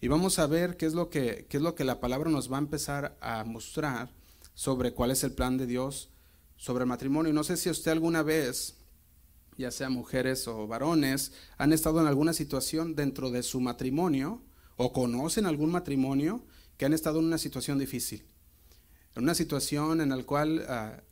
Y 0.00 0.08
vamos 0.08 0.38
a 0.38 0.46
ver 0.46 0.78
qué 0.78 0.86
es 0.86 0.94
lo 0.94 1.10
que, 1.10 1.44
qué 1.50 1.58
es 1.58 1.62
lo 1.62 1.74
que 1.74 1.84
la 1.84 2.00
palabra 2.00 2.30
nos 2.30 2.50
va 2.50 2.56
a 2.56 2.60
empezar 2.60 3.18
a 3.20 3.44
mostrar 3.44 4.08
sobre 4.54 4.94
cuál 4.94 5.10
es 5.10 5.22
el 5.22 5.32
plan 5.32 5.58
de 5.58 5.66
Dios 5.66 6.08
sobre 6.60 6.82
el 6.82 6.88
matrimonio. 6.88 7.32
No 7.32 7.42
sé 7.42 7.56
si 7.56 7.70
usted 7.70 7.90
alguna 7.90 8.22
vez, 8.22 8.76
ya 9.56 9.70
sea 9.70 9.88
mujeres 9.88 10.46
o 10.46 10.66
varones, 10.66 11.32
han 11.56 11.72
estado 11.72 12.00
en 12.00 12.06
alguna 12.06 12.34
situación 12.34 12.94
dentro 12.94 13.30
de 13.30 13.42
su 13.42 13.60
matrimonio 13.60 14.42
o 14.76 14.92
conocen 14.92 15.46
algún 15.46 15.70
matrimonio 15.70 16.44
que 16.76 16.84
han 16.84 16.92
estado 16.92 17.18
en 17.18 17.24
una 17.24 17.38
situación 17.38 17.78
difícil 17.78 18.24
en 19.16 19.24
una 19.24 19.34
situación 19.34 20.00
en 20.00 20.10
la 20.10 20.22
cual 20.22 20.64
ah, 20.68 21.02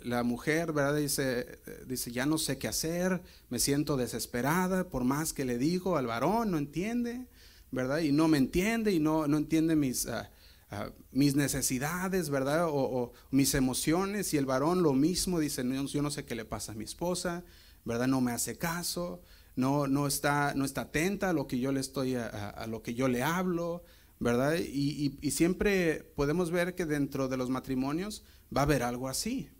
la 0.00 0.22
mujer, 0.22 0.72
¿verdad? 0.72 0.96
Dice, 0.96 1.60
dice, 1.86 2.12
ya 2.12 2.26
no 2.26 2.38
sé 2.38 2.58
qué 2.58 2.68
hacer, 2.68 3.22
me 3.48 3.58
siento 3.58 3.96
desesperada, 3.96 4.88
por 4.88 5.04
más 5.04 5.32
que 5.32 5.44
le 5.44 5.58
digo 5.58 5.96
al 5.96 6.06
varón, 6.06 6.50
no 6.50 6.58
entiende, 6.58 7.26
¿verdad? 7.70 8.00
Y 8.00 8.12
no 8.12 8.28
me 8.28 8.38
entiende 8.38 8.92
y 8.92 9.00
no, 9.00 9.26
no 9.26 9.36
entiende 9.36 9.76
mis, 9.76 10.06
ah, 10.06 10.30
ah, 10.70 10.90
mis 11.12 11.34
necesidades, 11.34 12.30
¿verdad? 12.30 12.66
O, 12.68 13.12
mis 13.30 13.54
emociones. 13.54 14.34
Y 14.34 14.36
el 14.36 14.46
varón 14.46 14.82
lo 14.82 14.92
mismo, 14.92 15.40
dice, 15.40 15.64
yo 15.86 16.02
no 16.02 16.10
sé 16.10 16.24
qué 16.24 16.34
le 16.34 16.44
pasa 16.44 16.72
a 16.72 16.74
mi 16.74 16.84
esposa, 16.84 17.44
¿verdad? 17.84 18.06
No 18.06 18.20
me 18.20 18.32
hace 18.32 18.58
caso, 18.58 19.22
no, 19.56 19.86
no, 19.86 20.06
está, 20.06 20.54
no 20.54 20.64
está 20.64 20.82
atenta 20.82 21.30
a 21.30 21.32
lo 21.32 21.46
que 21.46 21.58
yo 21.58 21.72
le 21.72 21.80
estoy, 21.80 22.14
a 22.14 22.66
lo 22.68 22.82
que 22.82 22.94
yo 22.94 23.08
le 23.08 23.22
hablo, 23.22 23.82
¿verdad? 24.20 24.56
Y, 24.56 25.30
siempre 25.30 26.02
podemos 26.16 26.50
ver 26.50 26.74
que 26.74 26.86
dentro 26.86 27.28
de 27.28 27.36
los 27.36 27.50
matrimonios 27.50 28.24
va 28.54 28.62
a 28.62 28.64
haber 28.64 28.82
algo 28.82 29.08
así, 29.08 29.50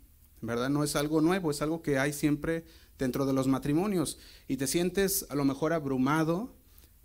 ¿verdad? 0.41 0.69
No 0.69 0.83
es 0.83 0.95
algo 0.95 1.21
nuevo, 1.21 1.51
es 1.51 1.61
algo 1.61 1.81
que 1.81 1.97
hay 1.97 2.13
siempre 2.13 2.65
dentro 2.97 3.25
de 3.25 3.33
los 3.33 3.47
matrimonios. 3.47 4.19
Y 4.47 4.57
te 4.57 4.67
sientes 4.67 5.25
a 5.29 5.35
lo 5.35 5.45
mejor 5.45 5.73
abrumado, 5.73 6.55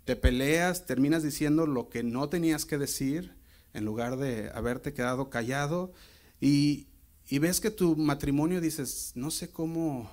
te 0.03 0.15
peleas, 0.15 0.85
terminas 0.85 1.23
diciendo 1.23 1.65
lo 1.65 1.89
que 1.89 2.03
no 2.03 2.29
tenías 2.29 2.65
que 2.65 2.77
decir 2.77 3.35
en 3.75 3.85
lugar 3.85 4.17
de 4.17 4.49
haberte 4.53 4.93
quedado 4.93 5.29
callado 5.29 5.93
y, 6.41 6.87
y 7.27 7.39
ves 7.39 7.59
que 7.59 7.71
tu 7.71 7.95
matrimonio 7.95 8.61
dices, 8.61 9.11
no 9.15 9.31
sé 9.31 9.51
cómo, 9.51 10.09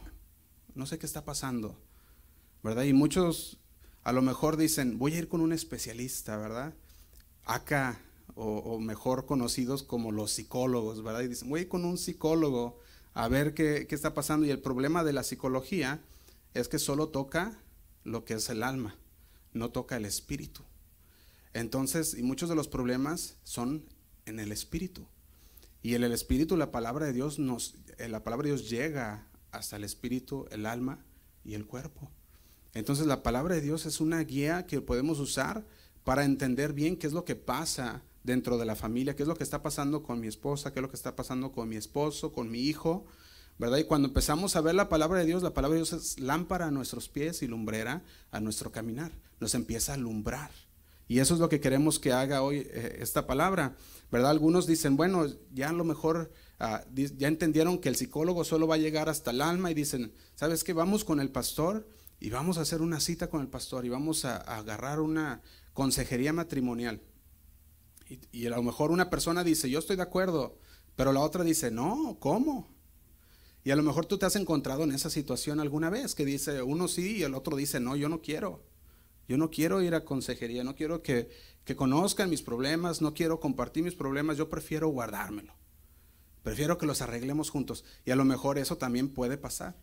no 0.75 0.87
sé 0.87 0.99
qué 0.99 1.07
está 1.07 1.25
pasando, 1.25 1.79
¿verdad? 2.63 2.85
Y 2.85 2.93
muchos 2.93 3.59
a 4.03 4.13
lo 4.13 4.23
mejor 4.23 4.57
dicen, 4.57 4.99
voy 4.99 5.15
a 5.15 5.19
ir 5.19 5.29
con 5.29 5.41
un 5.41 5.53
especialista, 5.53 6.37
¿verdad? 6.37 6.75
acá, 7.45 8.01
o, 8.35 8.79
mejor 8.79 9.27
conocidos 9.27 9.83
como 9.83 10.11
los 10.11 10.33
psicólogos, 10.33 11.03
¿verdad? 11.03 11.23
Y 11.23 11.29
dicen, 11.29 11.51
voy 11.51 11.67
con 11.67 11.85
un 11.85 11.99
psicólogo 11.99 12.79
a 13.15 13.29
ver 13.29 13.53
qué, 13.53 13.87
qué 13.87 13.95
está 13.95 14.15
pasando. 14.15 14.47
Y 14.47 14.51
el 14.51 14.61
problema 14.61 15.05
de 15.05 15.13
la 15.13 15.23
psicología 15.23 16.01
es 16.55 16.69
que 16.69 16.79
solo 16.79 17.09
toca 17.09 17.59
lo 18.05 18.25
que 18.25 18.35
es 18.35 18.49
el 18.49 18.63
alma, 18.63 18.97
no 19.53 19.71
toca 19.71 19.97
el 19.97 20.07
espíritu. 20.07 20.63
Entonces, 21.55 22.15
y 22.15 22.23
muchos 22.23 22.49
de 22.49 22.55
los 22.55 22.69
problemas 22.69 23.37
son 23.43 23.85
en 24.27 24.41
el 24.41 24.53
espíritu. 24.53 25.07
Y 25.83 25.95
en 25.95 26.05
el 26.05 26.13
espíritu 26.13 26.57
la 26.57 26.71
palabra 26.71 27.07
de 27.07 27.13
Dios 27.13 27.39
nos 27.39 27.75
eh, 27.99 28.09
la 28.09 28.23
palabra 28.23 28.45
de 28.45 28.55
Dios 28.55 28.71
llega 28.71 29.27
hasta 29.51 29.77
el 29.77 29.85
espíritu, 29.85 30.47
el 30.51 30.67
alma 30.67 31.05
y 31.45 31.55
el 31.55 31.67
cuerpo. 31.67 32.11
Entonces, 32.75 33.07
la 33.07 33.23
palabra 33.23 33.55
de 33.55 33.61
Dios 33.61 33.85
es 33.85 34.01
una 34.01 34.21
guía 34.21 34.67
que 34.67 34.81
podemos 34.81 35.19
usar 35.19 35.67
para 36.05 36.25
entender 36.25 36.73
bien 36.73 36.97
qué 36.97 37.07
es 37.07 37.13
lo 37.13 37.25
que 37.25 37.37
pasa 37.37 38.03
dentro 38.25 38.57
de 38.57 38.65
la 38.65 38.77
familia, 38.77 39.15
qué 39.15 39.25
es 39.25 39.29
lo 39.29 39.37
que 39.37 39.45
está 39.45 39.63
pasando 39.63 40.03
con 40.03 40.21
mi 40.21 40.27
esposa, 40.27 40.73
qué 40.73 40.79
es 40.79 40.83
lo 40.83 40.89
que 40.89 40.97
está 40.97 41.15
pasando 41.17 41.53
con 41.53 41.69
mi 41.69 41.77
esposo, 41.77 42.33
con 42.33 42.51
mi 42.51 42.61
hijo, 42.61 43.05
¿verdad? 43.59 43.79
Y 43.79 43.85
cuando 43.85 44.09
empezamos 44.09 44.57
a 44.57 44.61
ver 44.61 44.75
la 44.75 44.89
palabra 44.89 45.19
de 45.19 45.27
Dios, 45.27 45.43
la 45.43 45.53
palabra 45.55 45.75
de 45.75 45.81
Dios 45.85 45.93
es 45.93 46.19
lámpara 46.19 46.69
a 46.69 46.71
nuestros 46.71 47.09
pies 47.09 47.43
y 47.43 47.47
lumbrera 47.47 48.03
a 48.31 48.41
nuestro 48.41 48.73
caminar. 48.73 49.13
Nos 49.39 49.55
empieza 49.55 49.93
a 49.93 49.97
alumbrar. 49.97 50.51
Y 51.13 51.21
eso 51.21 51.35
es 51.35 51.41
lo 51.41 51.51
que 51.51 51.61
queremos 51.61 51.99
que 51.99 52.11
haga 52.11 52.41
hoy 52.41 52.67
eh, 52.71 52.97
esta 53.03 53.27
palabra, 53.27 53.77
¿verdad? 54.11 54.31
Algunos 54.31 54.67
dicen, 54.67 54.97
bueno, 54.97 55.27
ya 55.53 55.69
a 55.69 55.75
lo 55.75 55.85
mejor 55.85 56.33
ah, 56.59 56.87
ya 56.95 57.29
entendieron 57.29 57.81
que 57.81 57.91
el 57.91 57.97
psicólogo 57.97 58.45
solo 58.45 58.67
va 58.67 58.77
a 58.77 58.79
llegar 58.79 59.11
hasta 59.11 59.31
el 59.31 59.43
alma 59.43 59.71
y 59.71 59.75
dicen, 59.75 60.15
¿sabes 60.37 60.65
qué? 60.65 60.73
Vamos 60.73 61.05
con 61.05 61.21
el 61.21 61.29
pastor 61.29 61.87
y 62.19 62.31
vamos 62.31 62.57
a 62.57 62.63
hacer 62.63 62.81
una 62.81 62.99
cita 62.99 63.29
con 63.29 63.43
el 63.43 63.49
pastor 63.49 63.85
y 63.85 63.91
vamos 63.91 64.25
a 64.25 64.39
agarrar 64.39 65.01
una, 65.01 65.43
consejería 65.75 66.33
matrimonial. 66.33 67.03
Y, 68.31 68.47
a 68.47 68.57
lo 68.57 68.63
mejor 68.63 68.91
una 68.91 69.11
persona 69.11 69.45
dice, 69.45 69.69
yo 69.69 69.81
estoy 69.81 69.97
de 69.97 70.05
acuerdo, 70.05 70.57
pero 70.97 71.13
la 71.13 71.21
otra 71.21 71.45
dice, 71.45 71.71
no, 71.71 72.17
¿cómo? 72.21 72.75
Y 73.65 73.71
a 73.71 73.77
lo 73.77 73.83
mejor 73.83 74.07
tú 74.07 74.17
te 74.17 74.25
has 74.25 74.37
encontrado 74.37 74.85
en 74.85 74.93
esa 74.93 75.11
situación 75.11 75.61
alguna 75.61 75.91
vez, 75.91 76.15
que 76.15 76.25
dice 76.25 76.63
uno 76.63 76.89
sí 76.89 77.19
y 77.19 77.23
el 77.23 77.35
otro 77.35 77.55
dice, 77.55 77.81
no, 77.81 77.97
yo 77.97 78.09
no 78.09 78.23
quiero. 78.23 78.72
Yo 79.33 79.39
no 79.39 79.51
quiero 79.51 79.81
ir 79.81 79.95
a 79.95 80.05
consejería, 80.05 80.63
no 80.63 80.75
quiero 80.75 81.03
que, 81.03 81.31
que 81.65 81.75
conozcan 81.75 82.29
mis 82.29 82.43
problemas, 82.43 83.01
no 83.01 83.15
quiero 83.15 83.41
compartir 83.41 83.83
mis 83.83 83.95
problemas, 83.95 84.37
yo 84.37 84.51
prefiero 84.51 84.89
guardármelo. 84.89 85.55
Prefiero 86.43 86.77
que 86.77 86.85
los 86.85 87.01
arreglemos 87.01 87.49
juntos. 87.49 87.83
Y 88.05 88.11
a 88.11 88.17
lo 88.17 88.27
mejor 88.27 88.59
eso 88.59 88.77
también 88.77 89.09
puede 89.09 89.39
pasar. 89.39 89.75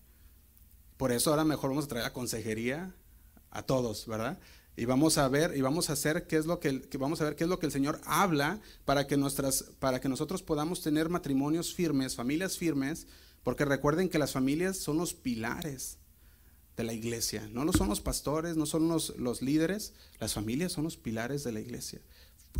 Por 0.97 1.11
eso 1.11 1.31
ahora 1.31 1.45
mejor 1.45 1.71
vamos 1.71 1.85
a 1.85 1.87
traer 1.87 2.03
la 2.03 2.13
consejería 2.13 2.93
a 3.49 3.63
todos, 3.63 4.05
¿verdad? 4.05 4.37
y 4.77 4.85
vamos 4.85 5.17
a 5.17 5.27
ver 5.27 5.57
y 5.57 5.61
vamos 5.61 5.89
a 5.89 5.93
hacer 5.93 6.27
qué 6.27 6.37
es 6.37 6.45
lo 6.45 6.59
que, 6.59 6.87
vamos 6.99 7.19
a 7.19 7.23
ver 7.23 7.35
qué 7.35 7.45
es 7.45 7.49
lo 7.49 7.57
que 7.57 7.65
el 7.65 7.71
Señor 7.71 7.99
habla 8.05 8.61
para 8.85 9.07
que 9.07 9.17
nuestras 9.17 9.63
para 9.79 9.99
que 9.99 10.09
nosotros 10.09 10.43
podamos 10.43 10.83
tener 10.83 11.09
matrimonios 11.09 11.73
firmes, 11.73 12.15
familias 12.15 12.55
firmes, 12.55 13.07
porque 13.41 13.65
recuerden 13.65 14.09
que 14.09 14.19
las 14.19 14.31
familias 14.31 14.77
son 14.77 14.97
los 14.97 15.15
pilares 15.15 15.98
de 16.79 16.85
la 16.85 16.93
iglesia, 16.93 17.45
no 17.51 17.65
lo 17.65 17.73
son 17.73 17.89
los 17.89 17.99
pastores, 17.99 18.55
no 18.55 18.65
son 18.65 18.87
los, 18.87 19.13
los 19.17 19.41
líderes, 19.41 19.91
las 20.17 20.33
familias 20.33 20.71
son 20.71 20.85
los 20.85 20.95
pilares 20.95 21.43
de 21.43 21.51
la 21.51 21.59
iglesia. 21.59 21.99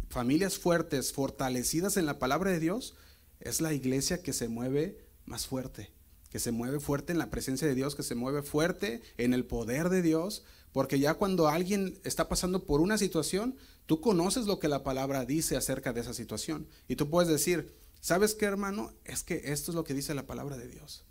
Familias 0.10 0.58
fuertes, 0.58 1.14
fortalecidas 1.14 1.96
en 1.96 2.06
la 2.06 2.20
palabra 2.20 2.52
de 2.52 2.60
Dios, 2.60 2.96
es 3.40 3.62
la 3.62 3.74
iglesia 3.74 4.22
que 4.22 4.34
se 4.34 4.50
mueve 4.50 5.06
más 5.26 5.48
fuerte, 5.48 5.94
que 6.30 6.40
se 6.40 6.52
mueve 6.52 6.82
fuerte 6.82 7.14
en 7.14 7.18
la 7.18 7.30
presencia 7.30 7.66
de 7.66 7.76
Dios, 7.76 7.96
que 7.96 8.04
se 8.04 8.14
mueve 8.14 8.44
fuerte 8.44 9.02
en 9.18 9.34
el 9.34 9.46
poder 9.46 9.88
de 9.88 10.02
Dios, 10.02 10.44
porque 10.74 11.00
ya 11.00 11.14
cuando 11.14 11.48
alguien 11.48 11.98
está 12.04 12.28
pasando 12.28 12.66
por 12.66 12.82
una 12.82 12.98
situación, 12.98 13.56
tú 13.86 14.02
conoces 14.02 14.48
lo 14.48 14.60
que 14.60 14.68
la 14.68 14.84
palabra 14.84 15.24
dice 15.24 15.56
acerca 15.56 15.94
de 15.94 16.02
esa 16.02 16.14
situación. 16.14 16.68
Y 16.90 16.98
tú 16.98 17.10
puedes 17.10 17.30
decir, 17.30 17.74
¿sabes 18.02 18.36
qué 18.36 18.48
hermano? 18.48 18.92
Es 19.06 19.24
que 19.24 19.54
esto 19.54 19.72
es 19.72 19.76
lo 19.76 19.86
que 19.86 19.94
dice 19.94 20.14
la 20.14 20.28
palabra 20.28 20.58
de 20.58 20.68
Dios. 20.68 21.06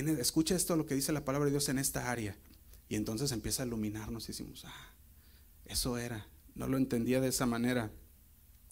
Escucha 0.00 0.54
esto 0.54 0.76
lo 0.76 0.86
que 0.86 0.94
dice 0.94 1.12
la 1.12 1.24
palabra 1.24 1.46
de 1.46 1.52
Dios 1.52 1.68
en 1.68 1.78
esta 1.78 2.10
área. 2.10 2.36
Y 2.88 2.96
entonces 2.96 3.32
empieza 3.32 3.62
a 3.62 3.66
iluminarnos 3.66 4.24
y 4.24 4.28
decimos, 4.28 4.64
ah, 4.66 4.92
eso 5.64 5.98
era. 5.98 6.26
No 6.54 6.68
lo 6.68 6.76
entendía 6.76 7.20
de 7.20 7.28
esa 7.28 7.46
manera. 7.46 7.90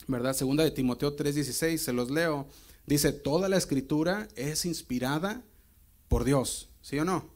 ¿Verdad? 0.07 0.35
Segunda 0.35 0.65
de 0.65 0.71
Timoteo 0.71 1.17
3:16, 1.17 1.79
se 1.79 1.93
los 1.93 2.11
leo. 2.11 2.49
Dice, 2.87 3.13
toda 3.13 3.49
la 3.49 3.57
escritura 3.57 4.29
es 4.35 4.65
inspirada 4.65 5.43
por 6.09 6.25
Dios. 6.25 6.69
¿Sí 6.83 6.99
o 6.99 7.05
no? 7.05 7.31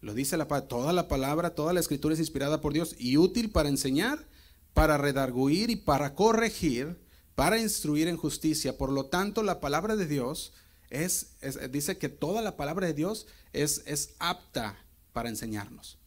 Lo 0.00 0.14
dice 0.14 0.36
la 0.36 0.48
palabra, 0.48 0.68
toda 0.68 0.92
la 0.92 1.08
palabra, 1.08 1.54
toda 1.54 1.72
la 1.72 1.80
escritura 1.80 2.14
es 2.14 2.20
inspirada 2.20 2.60
por 2.60 2.72
Dios 2.72 2.94
y 2.98 3.16
útil 3.16 3.50
para 3.50 3.68
enseñar, 3.68 4.26
para 4.74 4.96
redarguir 4.96 5.70
y 5.70 5.76
para 5.76 6.14
corregir, 6.14 7.00
para 7.34 7.58
instruir 7.58 8.08
en 8.08 8.16
justicia. 8.16 8.76
Por 8.76 8.92
lo 8.92 9.06
tanto, 9.06 9.42
la 9.42 9.60
palabra 9.60 9.96
de 9.96 10.06
Dios 10.06 10.52
es, 10.90 11.36
dice 11.70 11.98
que 11.98 12.08
toda 12.08 12.42
la 12.42 12.56
palabra 12.56 12.86
de 12.86 12.94
Dios 12.94 13.26
es, 13.52 13.82
es 13.86 14.14
apta 14.18 14.78
para 15.12 15.28
enseñarnos. 15.28 15.98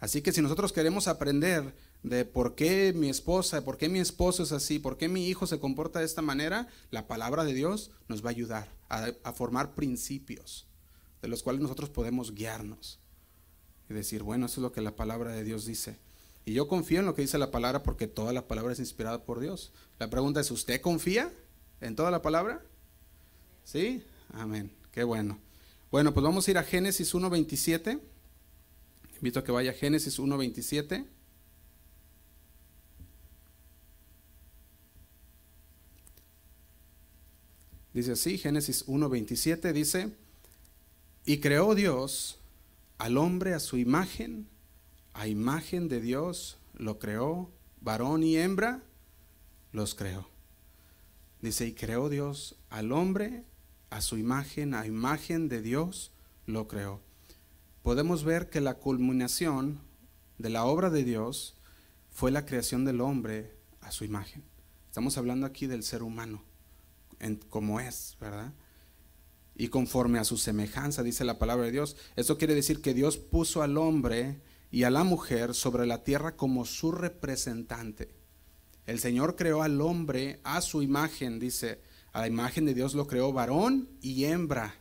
Así 0.00 0.22
que 0.22 0.32
si 0.32 0.42
nosotros 0.42 0.72
queremos 0.72 1.08
aprender 1.08 1.74
de 2.02 2.24
por 2.24 2.54
qué 2.54 2.92
mi 2.94 3.08
esposa, 3.08 3.64
por 3.64 3.76
qué 3.76 3.88
mi 3.88 3.98
esposo 3.98 4.42
es 4.44 4.52
así, 4.52 4.78
por 4.78 4.96
qué 4.96 5.08
mi 5.08 5.26
hijo 5.26 5.46
se 5.46 5.58
comporta 5.58 5.98
de 5.98 6.04
esta 6.04 6.22
manera, 6.22 6.68
la 6.90 7.08
palabra 7.08 7.44
de 7.44 7.54
Dios 7.54 7.90
nos 8.06 8.24
va 8.24 8.28
a 8.28 8.30
ayudar 8.30 8.72
a, 8.88 9.10
a 9.24 9.32
formar 9.32 9.74
principios 9.74 10.66
de 11.20 11.28
los 11.28 11.42
cuales 11.42 11.60
nosotros 11.60 11.90
podemos 11.90 12.34
guiarnos 12.34 13.00
y 13.90 13.94
decir, 13.94 14.22
bueno, 14.22 14.46
eso 14.46 14.60
es 14.60 14.62
lo 14.62 14.72
que 14.72 14.80
la 14.80 14.94
palabra 14.94 15.32
de 15.32 15.42
Dios 15.42 15.64
dice. 15.64 15.98
Y 16.44 16.52
yo 16.52 16.68
confío 16.68 17.00
en 17.00 17.06
lo 17.06 17.14
que 17.14 17.22
dice 17.22 17.36
la 17.38 17.50
palabra 17.50 17.82
porque 17.82 18.06
toda 18.06 18.32
la 18.32 18.46
palabra 18.46 18.72
es 18.72 18.78
inspirada 18.78 19.24
por 19.24 19.40
Dios. 19.40 19.72
La 19.98 20.08
pregunta 20.08 20.40
es, 20.40 20.50
¿usted 20.50 20.80
confía 20.80 21.32
en 21.80 21.96
toda 21.96 22.10
la 22.10 22.22
palabra? 22.22 22.62
¿Sí? 23.64 24.02
Amén. 24.32 24.70
Qué 24.92 25.04
bueno. 25.04 25.38
Bueno, 25.90 26.12
pues 26.12 26.22
vamos 26.22 26.46
a 26.46 26.50
ir 26.50 26.58
a 26.58 26.62
Génesis 26.62 27.14
1.27. 27.14 28.00
Invito 29.16 29.40
a 29.40 29.44
que 29.44 29.52
vaya 29.52 29.70
a 29.70 29.74
Génesis 29.74 30.18
1.27. 30.18 31.06
Dice 37.98 38.12
así, 38.12 38.38
Génesis 38.38 38.86
1.27 38.86 39.72
dice, 39.72 40.12
y 41.24 41.38
creó 41.38 41.74
Dios 41.74 42.38
al 42.98 43.16
hombre 43.16 43.54
a 43.54 43.60
su 43.60 43.76
imagen, 43.76 44.46
a 45.14 45.26
imagen 45.26 45.88
de 45.88 46.00
Dios 46.00 46.58
lo 46.74 47.00
creó, 47.00 47.50
varón 47.80 48.22
y 48.22 48.36
hembra 48.36 48.82
los 49.72 49.96
creó. 49.96 50.28
Dice, 51.42 51.66
y 51.66 51.72
creó 51.72 52.08
Dios 52.08 52.54
al 52.70 52.92
hombre 52.92 53.44
a 53.90 54.00
su 54.00 54.18
imagen, 54.18 54.74
a 54.74 54.86
imagen 54.86 55.48
de 55.48 55.62
Dios 55.62 56.12
lo 56.46 56.68
creó. 56.68 57.00
Podemos 57.82 58.24
ver 58.24 58.50
que 58.50 58.60
la 58.60 58.74
culminación 58.74 59.80
de 60.38 60.50
la 60.50 60.64
obra 60.64 60.90
de 60.90 61.04
Dios 61.04 61.56
fue 62.10 62.30
la 62.30 62.44
creación 62.46 62.84
del 62.84 63.00
hombre 63.00 63.54
a 63.80 63.90
su 63.90 64.04
imagen. 64.04 64.44
Estamos 64.86 65.16
hablando 65.18 65.46
aquí 65.46 65.66
del 65.66 65.82
ser 65.82 66.02
humano, 66.02 66.42
en, 67.20 67.36
como 67.36 67.80
es, 67.80 68.16
¿verdad? 68.20 68.52
Y 69.54 69.68
conforme 69.68 70.18
a 70.18 70.24
su 70.24 70.36
semejanza, 70.36 71.02
dice 71.02 71.24
la 71.24 71.38
palabra 71.38 71.66
de 71.66 71.72
Dios. 71.72 71.96
Eso 72.16 72.38
quiere 72.38 72.54
decir 72.54 72.80
que 72.80 72.94
Dios 72.94 73.16
puso 73.16 73.62
al 73.62 73.76
hombre 73.76 74.40
y 74.70 74.84
a 74.84 74.90
la 74.90 75.04
mujer 75.04 75.54
sobre 75.54 75.86
la 75.86 76.04
tierra 76.04 76.36
como 76.36 76.64
su 76.64 76.92
representante. 76.92 78.14
El 78.86 78.98
Señor 78.98 79.36
creó 79.36 79.62
al 79.62 79.80
hombre 79.80 80.40
a 80.44 80.60
su 80.60 80.82
imagen, 80.82 81.38
dice, 81.38 81.80
a 82.18 82.22
la 82.22 82.26
imagen 82.26 82.66
de 82.66 82.74
Dios 82.74 82.94
lo 82.94 83.06
creó 83.06 83.32
varón 83.32 83.88
y 84.00 84.24
hembra. 84.24 84.74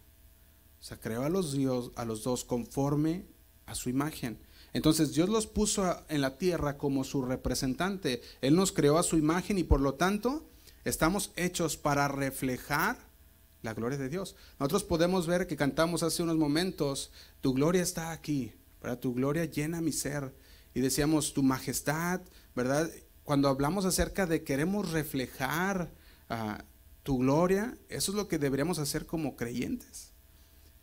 O 0.80 0.84
sea, 0.84 1.00
creó 1.00 1.22
a 1.22 1.30
los, 1.30 1.54
Dios, 1.54 1.92
a 1.96 2.04
los 2.04 2.24
dos 2.24 2.44
conforme 2.44 3.26
a 3.68 3.76
su 3.76 3.90
imagen. 3.92 4.40
Entonces 4.74 5.14
Dios 5.14 5.30
los 5.30 5.46
puso 5.46 6.04
en 6.10 6.22
la 6.22 6.40
tierra 6.40 6.80
como 6.80 7.04
su 7.04 7.22
representante. 7.22 8.24
Él 8.42 8.56
nos 8.56 8.72
creó 8.72 8.98
a 8.98 9.04
su 9.04 9.18
imagen 9.18 9.60
y 9.60 9.64
por 9.64 9.82
lo 9.82 9.94
tanto 9.94 10.50
estamos 10.84 11.32
hechos 11.36 11.78
para 11.78 12.08
reflejar 12.08 12.98
la 13.62 13.76
gloria 13.76 14.00
de 14.00 14.10
Dios. 14.10 14.36
Nosotros 14.60 14.84
podemos 14.84 15.28
ver 15.28 15.46
que 15.46 15.58
cantamos 15.58 16.02
hace 16.02 16.24
unos 16.24 16.38
momentos, 16.38 17.12
tu 17.42 17.54
gloria 17.54 17.84
está 17.84 18.14
aquí, 18.14 18.52
para 18.80 19.00
tu 19.00 19.14
gloria 19.14 19.46
llena 19.46 19.80
mi 19.80 19.92
ser. 19.92 20.34
Y 20.74 20.80
decíamos, 20.80 21.36
tu 21.36 21.44
majestad, 21.44 22.20
¿verdad? 22.56 22.90
Cuando 23.24 23.48
hablamos 23.48 23.86
acerca 23.86 24.26
de 24.26 24.44
queremos 24.44 24.92
reflejar 24.92 25.92
a 26.30 26.66
tu 27.08 27.20
gloria, 27.20 27.78
eso 27.88 28.12
es 28.12 28.18
lo 28.18 28.28
que 28.28 28.38
deberíamos 28.38 28.80
hacer 28.80 29.06
como 29.06 29.38
creyentes. 29.38 30.12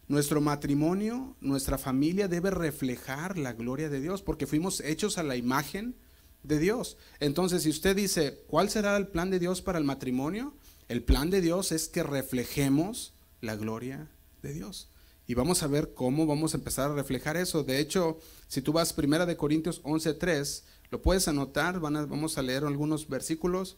Nuestro 0.09 0.41
matrimonio, 0.41 1.37
nuestra 1.43 1.77
familia 1.77 2.29
debe 2.29 2.51
reflejar 2.51 3.37
la 3.37 3.53
gloria 3.53 3.91
de 3.91 4.01
Dios 4.01 4.23
porque 4.23 4.47
fuimos 4.47 4.81
hechos 4.81 5.19
a 5.19 5.23
la 5.23 5.37
imagen 5.37 5.95
de 6.43 6.59
Dios. 6.59 6.97
Entonces, 7.21 7.65
si 7.65 7.69
usted 7.69 7.95
dice, 7.95 8.43
¿cuál 8.47 8.71
será 8.71 8.97
el 8.97 9.09
plan 9.09 9.29
de 9.29 9.39
Dios 9.39 9.61
para 9.61 9.79
el 9.79 9.85
matrimonio? 9.85 10.55
El 10.89 11.03
plan 11.03 11.29
de 11.29 11.43
Dios 11.43 11.73
es 11.73 11.89
que 11.89 12.03
reflejemos 12.03 13.13
la 13.43 13.57
gloria 13.57 14.09
de 14.41 14.55
Dios. 14.55 14.89
Y 15.27 15.35
vamos 15.35 15.63
a 15.63 15.67
ver 15.67 15.93
cómo 15.93 16.25
vamos 16.25 16.55
a 16.55 16.57
empezar 16.57 16.91
a 16.91 16.95
reflejar 16.95 17.37
eso. 17.37 17.65
De 17.65 17.81
hecho, 17.81 18.19
si 18.49 18.63
tú 18.63 18.73
vas 18.73 18.95
primera 18.95 19.27
de 19.27 19.37
Corintios 19.37 19.83
11:3, 19.83 20.63
lo 20.89 21.03
puedes 21.03 21.29
anotar, 21.29 21.81
vamos 21.81 22.39
a 22.39 22.43
leer 22.43 22.65
algunos 22.65 23.11
versículos. 23.11 23.77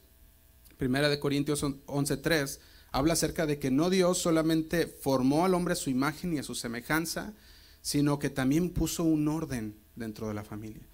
Primera 0.77 1.09
de 1.09 1.19
Corintios 1.19 1.63
11:3 1.63 2.61
habla 2.93 3.15
acerca 3.15 3.47
de 3.47 3.59
que 3.59 3.71
no 3.71 3.91
Dios 3.91 4.19
solamente 4.19 4.87
formó 4.87 5.45
al 5.45 5.55
hombre 5.55 5.73
a 5.73 5.77
su 5.77 5.91
imagen 5.91 6.35
y 6.35 6.39
a 6.39 6.43
su 6.43 6.55
semejanza, 6.55 7.35
sino 7.83 8.19
que 8.19 8.31
también 8.31 8.71
puso 8.71 9.05
un 9.05 9.29
orden 9.29 9.77
dentro 9.95 10.29
de 10.29 10.35
la 10.35 10.45
familia. 10.45 10.87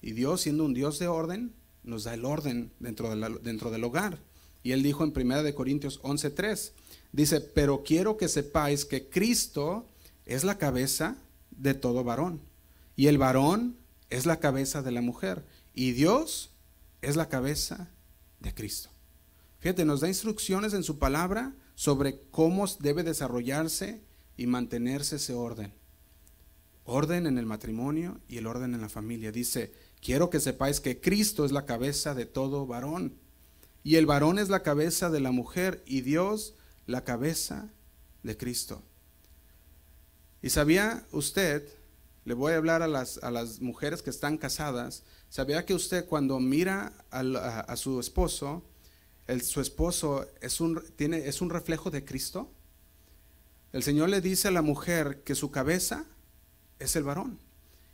Y 0.00 0.12
Dios, 0.12 0.42
siendo 0.42 0.64
un 0.64 0.74
Dios 0.74 0.98
de 0.98 1.08
orden, 1.08 1.52
nos 1.82 2.04
da 2.04 2.14
el 2.14 2.24
orden 2.24 2.72
dentro, 2.78 3.14
dentro 3.40 3.70
del 3.70 3.84
hogar. 3.84 4.18
Y 4.62 4.72
él 4.72 4.82
dijo 4.82 5.04
en 5.04 5.12
Primera 5.12 5.42
de 5.42 5.54
Corintios 5.54 6.00
11:3, 6.02 6.72
dice, 7.12 7.40
pero 7.40 7.82
quiero 7.84 8.16
que 8.16 8.28
sepáis 8.28 8.84
que 8.84 9.08
Cristo 9.08 9.86
es 10.26 10.44
la 10.44 10.58
cabeza 10.58 11.16
de 11.50 11.74
todo 11.74 12.04
varón, 12.04 12.40
y 12.96 13.06
el 13.06 13.18
varón 13.18 13.76
es 14.10 14.26
la 14.26 14.40
cabeza 14.40 14.82
de 14.82 14.92
la 14.92 15.00
mujer, 15.00 15.44
y 15.74 15.92
Dios 15.92 16.50
es 17.02 17.16
la 17.16 17.28
cabeza 17.28 17.88
de 18.40 18.54
Cristo. 18.54 18.90
Fíjate, 19.58 19.84
nos 19.84 20.00
da 20.00 20.08
instrucciones 20.08 20.72
en 20.72 20.84
su 20.84 20.98
palabra 20.98 21.54
sobre 21.74 22.20
cómo 22.30 22.66
debe 22.80 23.02
desarrollarse 23.02 24.02
y 24.36 24.46
mantenerse 24.46 25.16
ese 25.16 25.34
orden. 25.34 25.74
Orden 26.84 27.26
en 27.26 27.38
el 27.38 27.46
matrimonio 27.46 28.20
y 28.28 28.38
el 28.38 28.46
orden 28.46 28.74
en 28.74 28.80
la 28.80 28.88
familia. 28.88 29.32
Dice, 29.32 29.72
quiero 30.00 30.30
que 30.30 30.40
sepáis 30.40 30.80
que 30.80 31.00
Cristo 31.00 31.44
es 31.44 31.52
la 31.52 31.66
cabeza 31.66 32.14
de 32.14 32.24
todo 32.24 32.66
varón. 32.66 33.18
Y 33.82 33.96
el 33.96 34.06
varón 34.06 34.38
es 34.38 34.48
la 34.48 34.62
cabeza 34.62 35.10
de 35.10 35.20
la 35.20 35.32
mujer 35.32 35.82
y 35.86 36.02
Dios 36.02 36.54
la 36.86 37.04
cabeza 37.04 37.72
de 38.22 38.36
Cristo. 38.36 38.82
¿Y 40.40 40.50
sabía 40.50 41.06
usted, 41.10 41.68
le 42.24 42.34
voy 42.34 42.52
a 42.52 42.56
hablar 42.56 42.82
a 42.82 42.88
las, 42.88 43.18
a 43.24 43.30
las 43.30 43.60
mujeres 43.60 44.02
que 44.02 44.10
están 44.10 44.38
casadas, 44.38 45.02
sabía 45.28 45.66
que 45.66 45.74
usted 45.74 46.06
cuando 46.06 46.38
mira 46.38 46.92
a 47.10 47.76
su 47.76 47.98
esposo, 47.98 48.62
su 49.42 49.60
esposo 49.60 50.26
es 50.40 50.60
un, 50.60 50.82
tiene, 50.96 51.28
es 51.28 51.40
un 51.40 51.50
reflejo 51.50 51.90
de 51.90 52.04
Cristo, 52.04 52.50
el 53.72 53.82
Señor 53.82 54.08
le 54.08 54.20
dice 54.20 54.48
a 54.48 54.50
la 54.50 54.62
mujer 54.62 55.22
que 55.24 55.34
su 55.34 55.50
cabeza 55.50 56.06
es 56.78 56.96
el 56.96 57.04
varón. 57.04 57.38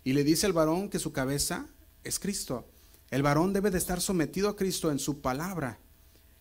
Y 0.05 0.13
le 0.13 0.23
dice 0.23 0.47
al 0.47 0.53
varón 0.53 0.89
que 0.89 1.01
su 1.01 1.13
cabeza 1.13 1.67
es 2.05 2.21
Cristo. 2.21 2.69
El 3.11 3.23
varón 3.23 3.53
debe 3.53 3.71
de 3.71 3.79
estar 3.79 4.01
sometido 4.01 4.49
a 4.49 4.57
Cristo 4.57 4.93
en 4.93 4.99
su 4.99 5.21
palabra. 5.21 5.79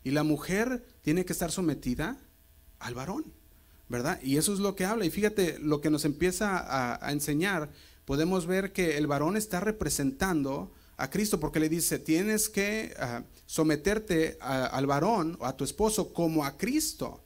Y 0.03 0.12
la 0.12 0.23
mujer 0.23 0.86
tiene 1.01 1.25
que 1.25 1.34
estar 1.34 1.51
sometida 1.51 2.17
al 2.79 2.93
varón, 2.93 3.25
¿verdad? 3.89 4.19
Y 4.21 4.38
eso 4.38 4.53
es 4.53 4.60
lo 4.60 4.75
que 4.75 4.86
habla. 4.86 5.06
Y 5.06 5.10
fíjate, 5.10 5.58
lo 5.60 5.82
que 5.82 5.89
nos 5.89 6.06
empieza 6.06 6.58
a, 6.58 7.03
a 7.03 7.12
enseñar, 7.12 7.71
podemos 8.06 8.45
ver 8.45 8.73
que 8.73 8.97
el 8.97 9.08
varón 9.08 9.38
está 9.38 9.62
representando 9.62 10.71
a 10.97 11.10
Cristo 11.10 11.39
porque 11.39 11.60
le 11.60 11.69
dice, 11.69 11.99
tienes 11.99 12.49
que 12.49 12.93
ah, 12.99 13.23
someterte 13.45 14.38
al 14.41 14.86
varón 14.86 15.38
o 15.39 15.45
a 15.45 15.58
tu 15.58 15.63
esposo 15.63 16.13
como 16.13 16.45
a 16.45 16.58
Cristo 16.58 17.23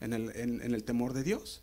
en 0.00 0.12
el, 0.12 0.84
temor 0.84 1.12
de 1.12 1.22
Dios. 1.22 1.62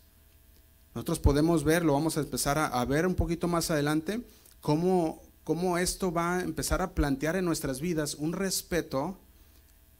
Nosotros 0.94 1.18
podemos 1.18 1.64
ver, 1.64 1.84
lo 1.84 1.92
vamos 1.92 2.16
a 2.16 2.20
empezar 2.20 2.58
a, 2.58 2.84
ver 2.84 3.06
un 3.06 3.14
poquito 3.14 3.48
más 3.48 3.70
adelante, 3.70 4.22
cómo, 4.60 5.22
cómo 5.44 5.78
esto 5.78 6.12
va 6.12 6.36
a 6.36 6.42
empezar 6.42 6.82
a 6.82 6.94
plantear 6.94 7.36
en 7.36 7.44
nuestras 7.44 7.80
vidas 7.80 8.14
un 8.14 8.32
respeto 8.32 9.18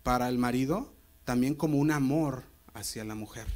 para 0.03 0.29
el 0.29 0.39
marido, 0.39 0.93
también 1.25 1.55
como 1.55 1.79
un 1.79 1.91
amor 1.91 2.45
hacia 2.75 3.05
la 3.05 3.15
mujer, 3.15 3.47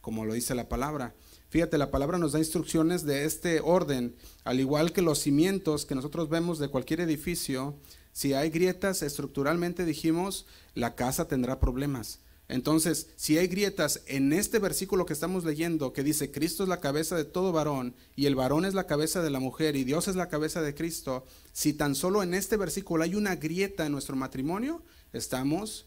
como 0.00 0.24
lo 0.24 0.34
dice 0.34 0.54
la 0.54 0.68
palabra. 0.68 1.14
Fíjate, 1.50 1.78
la 1.78 1.90
palabra 1.90 2.16
nos 2.16 2.32
da 2.32 2.38
instrucciones 2.38 3.04
de 3.04 3.24
este 3.24 3.60
orden, 3.60 4.14
al 4.44 4.60
igual 4.60 4.92
que 4.92 5.02
los 5.02 5.18
cimientos 5.18 5.84
que 5.84 5.96
nosotros 5.96 6.28
vemos 6.28 6.60
de 6.60 6.68
cualquier 6.68 7.00
edificio, 7.00 7.76
si 8.12 8.34
hay 8.34 8.50
grietas 8.50 9.02
estructuralmente, 9.02 9.84
dijimos, 9.84 10.46
la 10.74 10.94
casa 10.94 11.26
tendrá 11.26 11.58
problemas. 11.58 12.20
Entonces, 12.46 13.08
si 13.16 13.36
hay 13.36 13.48
grietas 13.48 14.02
en 14.06 14.32
este 14.32 14.60
versículo 14.60 15.06
que 15.06 15.12
estamos 15.12 15.44
leyendo, 15.44 15.92
que 15.92 16.04
dice, 16.04 16.30
Cristo 16.30 16.62
es 16.62 16.68
la 16.68 16.80
cabeza 16.80 17.16
de 17.16 17.24
todo 17.24 17.50
varón, 17.50 17.96
y 18.14 18.26
el 18.26 18.36
varón 18.36 18.64
es 18.64 18.74
la 18.74 18.86
cabeza 18.86 19.20
de 19.20 19.30
la 19.30 19.40
mujer, 19.40 19.74
y 19.74 19.82
Dios 19.82 20.06
es 20.06 20.14
la 20.14 20.28
cabeza 20.28 20.62
de 20.62 20.74
Cristo, 20.76 21.24
si 21.52 21.72
tan 21.72 21.96
solo 21.96 22.22
en 22.22 22.32
este 22.34 22.56
versículo 22.56 23.02
hay 23.02 23.16
una 23.16 23.34
grieta 23.34 23.86
en 23.86 23.92
nuestro 23.92 24.14
matrimonio, 24.14 24.84
estamos 25.12 25.86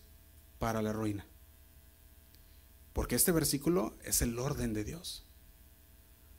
para 0.60 0.82
la 0.82 0.92
ruina. 0.92 1.26
Porque 2.92 3.16
este 3.16 3.32
versículo 3.32 3.96
es 4.04 4.22
el 4.22 4.38
orden 4.40 4.74
de 4.74 4.84
Dios. 4.84 5.26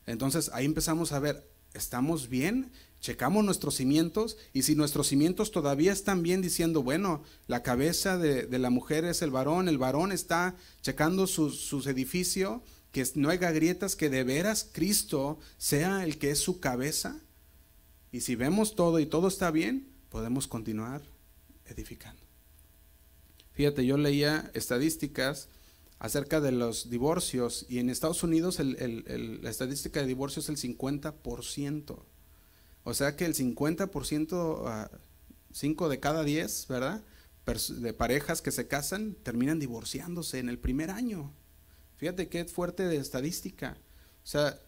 Entonces 0.07 0.51
ahí 0.53 0.65
empezamos 0.65 1.13
a 1.13 1.19
ver, 1.19 1.49
¿estamos 1.73 2.29
bien? 2.29 2.71
Checamos 3.01 3.45
nuestros 3.45 3.75
cimientos 3.77 4.37
y 4.53 4.63
si 4.63 4.75
nuestros 4.75 5.09
cimientos 5.09 5.51
todavía 5.51 5.93
están 5.93 6.23
bien 6.23 6.41
diciendo, 6.41 6.83
bueno, 6.83 7.23
la 7.47 7.63
cabeza 7.63 8.17
de, 8.17 8.47
la 8.59 8.71
mujer 8.71 9.05
es 9.05 9.23
el 9.23 9.31
varón, 9.31 9.69
el 9.69 9.79
varón 9.79 10.13
está 10.13 10.57
checando 10.81 11.27
su, 11.27 11.51
su 11.51 11.87
edificio, 11.89 12.63
que 12.93 13.07
no 13.15 13.29
haya 13.29 13.51
grietas, 13.51 13.97
que 13.97 14.09
de 14.09 14.25
veras 14.25 14.71
Cristo 14.73 15.39
sea 15.59 16.05
el 16.05 16.19
que 16.19 16.31
es 16.31 16.39
su 16.39 16.61
cabeza. 16.61 17.21
Y 18.13 18.21
si 18.21 18.37
vemos 18.37 18.77
todo 18.77 19.01
y 19.01 19.07
todo 19.07 19.29
está 19.29 19.51
bien, 19.51 19.89
podemos 20.09 20.47
continuar 20.47 21.03
edificando. 21.67 22.23
Fíjate, 23.53 23.85
yo 23.85 23.97
leía 23.97 24.51
estadísticas 24.55 25.49
acerca 26.05 26.43
de 26.43 26.53
los 26.53 26.91
divorcios 26.91 27.65
y 27.67 27.79
en 27.79 27.89
Estados 27.89 28.23
Unidos 28.23 28.59
la 28.61 29.49
estadística 29.49 30.01
de 30.01 30.07
divorcios 30.07 30.51
es 30.51 30.63
el 30.63 30.77
50%. 30.77 31.99
O 32.85 32.93
sea 32.93 33.17
que 33.17 33.25
el 33.25 33.35
50%, 33.35 34.91
5 35.51 35.89
de 35.89 36.01
cada 36.01 36.23
10, 36.23 36.67
¿verdad? 36.69 37.03
De 37.81 37.95
parejas 37.95 38.43
que 38.43 38.51
se 38.51 38.69
casan 38.69 39.15
terminan 39.23 39.59
divorciándose 39.59 40.41
en 40.41 40.51
el 40.51 40.59
primer 40.59 40.91
año. 40.91 41.33
Fíjate 41.97 42.29
qué 42.29 42.45
fuerte 42.45 42.87
de 42.87 42.99
estadística. 42.99 43.79
O 44.23 44.27
sea, 44.27 44.61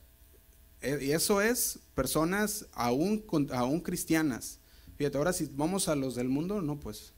e, 0.81 1.05
y 1.05 1.13
eso 1.13 1.43
es 1.43 1.81
personas 1.95 2.65
aún, 2.73 3.27
aún 3.53 3.83
cristianas. 3.83 4.59
Fíjate, 4.97 5.19
ahora 5.19 5.35
si 5.35 5.51
vamos 5.53 5.89
a 5.89 5.97
los 5.97 6.15
del 6.15 6.31
mundo, 6.31 6.63
no, 6.63 6.81
pues, 6.81 7.13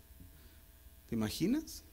¿te 1.09 1.15
imaginas? 1.15 1.85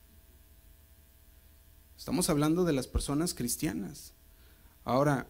Estamos 2.05 2.29
hablando 2.29 2.65
de 2.65 2.73
las 2.73 2.85
personas 2.85 3.33
cristianas. 3.33 4.13
Ahora, 4.83 5.27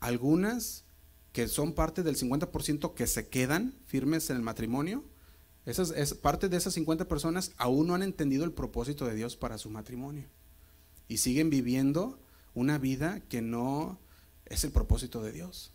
algunas 0.00 0.82
que 1.30 1.46
son 1.46 1.74
parte 1.74 2.02
del 2.02 2.16
50% 2.16 2.94
que 2.94 3.06
se 3.06 3.28
quedan 3.28 3.76
firmes 3.86 4.28
en 4.28 4.34
el 4.34 4.42
matrimonio, 4.42 5.04
esas, 5.64 5.92
es, 5.92 6.14
parte 6.14 6.48
de 6.48 6.56
esas 6.56 6.74
50 6.74 7.06
personas 7.06 7.52
aún 7.56 7.86
no 7.86 7.94
han 7.94 8.02
entendido 8.02 8.44
el 8.44 8.50
propósito 8.50 9.06
de 9.06 9.14
Dios 9.14 9.36
para 9.36 9.58
su 9.58 9.70
matrimonio. 9.70 10.28
Y 11.06 11.18
siguen 11.18 11.50
viviendo 11.50 12.18
una 12.52 12.78
vida 12.78 13.20
que 13.28 13.40
no 13.40 14.00
es 14.46 14.64
el 14.64 14.72
propósito 14.72 15.22
de 15.22 15.30
Dios 15.30 15.70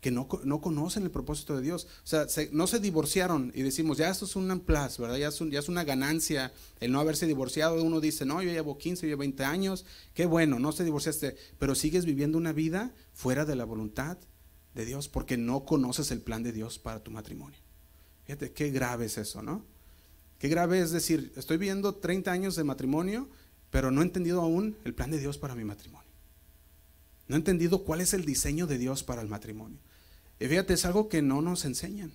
que 0.00 0.10
no, 0.12 0.28
conocen 0.28 1.02
el 1.02 1.10
propósito 1.10 1.56
de 1.56 1.62
Dios. 1.62 1.86
O 2.04 2.06
sea, 2.06 2.26
no 2.52 2.66
se 2.66 2.78
divorciaron 2.78 3.52
y 3.54 3.62
decimos, 3.62 3.98
ya 3.98 4.08
esto 4.08 4.26
es 4.26 4.36
un 4.36 4.60
plus, 4.60 4.98
¿verdad? 4.98 5.16
Ya 5.16 5.28
es, 5.28 5.38
ya 5.50 5.58
es, 5.58 5.68
una 5.68 5.84
ganancia 5.84 6.52
el 6.80 6.92
no 6.92 7.00
haberse 7.00 7.26
divorciado. 7.26 7.82
Uno 7.82 8.00
dice, 8.00 8.24
no, 8.24 8.40
yo 8.42 8.50
llevo 8.50 8.78
15, 8.78 9.02
yo 9.02 9.08
llevo 9.10 9.20
20 9.20 9.44
años, 9.44 9.84
qué 10.14 10.26
bueno, 10.26 10.58
no 10.58 10.72
se 10.72 10.84
divorciaste, 10.84 11.36
pero 11.58 11.74
sigues 11.74 12.04
viviendo 12.04 12.38
una 12.38 12.52
vida 12.52 12.94
fuera 13.12 13.44
de 13.44 13.56
la 13.56 13.64
voluntad 13.64 14.18
de 14.74 14.84
Dios 14.84 15.08
porque 15.08 15.36
no 15.36 15.64
conoces 15.64 16.12
el 16.12 16.20
plan 16.20 16.44
de 16.44 16.52
Dios 16.52 16.78
para 16.78 17.02
tu 17.02 17.10
matrimonio. 17.10 17.58
Fíjate, 18.24 18.52
qué 18.52 18.70
grave 18.70 19.06
es 19.06 19.18
eso, 19.18 19.42
¿no? 19.42 19.64
Qué 20.38 20.48
grave 20.48 20.80
es 20.80 20.92
decir, 20.92 21.32
estoy 21.34 21.56
viviendo 21.56 21.96
30 21.96 22.30
años 22.30 22.54
de 22.54 22.62
matrimonio, 22.62 23.28
pero 23.70 23.90
no 23.90 24.02
he 24.02 24.04
entendido 24.04 24.40
aún 24.42 24.76
el 24.84 24.94
plan 24.94 25.10
de 25.10 25.18
Dios 25.18 25.38
para 25.38 25.56
mi 25.56 25.64
matrimonio. 25.64 26.08
No 27.26 27.34
he 27.34 27.38
entendido 27.38 27.84
cuál 27.84 28.00
es 28.00 28.14
el 28.14 28.24
diseño 28.24 28.66
de 28.66 28.78
Dios 28.78 29.02
para 29.02 29.20
el 29.20 29.28
matrimonio. 29.28 29.78
Y 30.40 30.46
fíjate, 30.46 30.74
es 30.74 30.84
algo 30.84 31.08
que 31.08 31.22
no 31.22 31.42
nos 31.42 31.64
enseñan. 31.64 32.12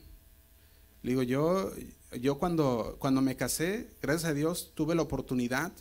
Digo, 1.01 1.23
yo, 1.23 1.71
yo 2.19 2.39
cuando, 2.39 2.95
cuando 2.99 3.21
me 3.21 3.36
casé, 3.36 3.89
gracias 4.01 4.31
a 4.31 4.33
Dios, 4.33 4.71
tuve 4.73 4.95
la 4.95 5.01
oportunidad 5.01 5.73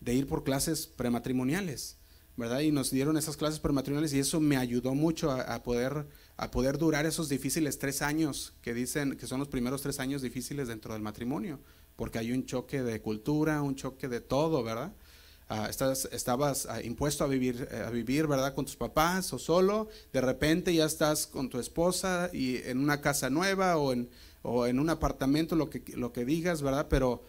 de 0.00 0.14
ir 0.14 0.26
por 0.26 0.42
clases 0.42 0.88
prematrimoniales, 0.88 1.96
¿verdad? 2.36 2.60
Y 2.60 2.72
nos 2.72 2.90
dieron 2.90 3.16
esas 3.16 3.36
clases 3.36 3.60
prematrimoniales 3.60 4.12
y 4.12 4.18
eso 4.18 4.40
me 4.40 4.56
ayudó 4.56 4.94
mucho 4.94 5.30
a, 5.30 5.62
poder, 5.62 6.06
a 6.36 6.50
poder 6.50 6.78
durar 6.78 7.06
esos 7.06 7.28
difíciles 7.28 7.78
tres 7.78 8.02
años 8.02 8.52
que 8.60 8.74
dicen 8.74 9.16
que 9.16 9.28
son 9.28 9.38
los 9.38 9.48
primeros 9.48 9.82
tres 9.82 10.00
años 10.00 10.20
difíciles 10.22 10.66
dentro 10.66 10.92
del 10.92 11.02
matrimonio, 11.02 11.60
porque 11.94 12.18
hay 12.18 12.32
un 12.32 12.44
choque 12.44 12.82
de 12.82 13.00
cultura, 13.00 13.62
un 13.62 13.76
choque 13.76 14.08
de 14.08 14.20
todo, 14.20 14.64
¿verdad? 14.64 14.92
Ah, 15.48 15.68
estabas 15.68 16.66
ah, 16.66 16.80
impuesto 16.82 17.22
a 17.22 17.26
vivir, 17.26 17.68
eh, 17.70 17.84
a 17.86 17.90
vivir, 17.90 18.26
¿verdad? 18.26 18.54
Con 18.54 18.64
tus 18.64 18.76
papás 18.76 19.30
o 19.34 19.38
solo, 19.38 19.88
de 20.12 20.22
repente 20.22 20.74
ya 20.74 20.86
estás 20.86 21.26
con 21.26 21.50
tu 21.50 21.58
esposa 21.58 22.30
y 22.32 22.56
en 22.64 22.78
una 22.78 23.02
casa 23.02 23.28
nueva 23.28 23.76
o 23.76 23.92
en, 23.92 24.08
o 24.42 24.66
en 24.66 24.78
un 24.78 24.88
apartamento, 24.88 25.54
lo 25.54 25.68
que, 25.68 25.82
lo 25.96 26.12
que 26.12 26.24
digas, 26.24 26.62
¿verdad? 26.62 26.86
Pero 26.88 27.24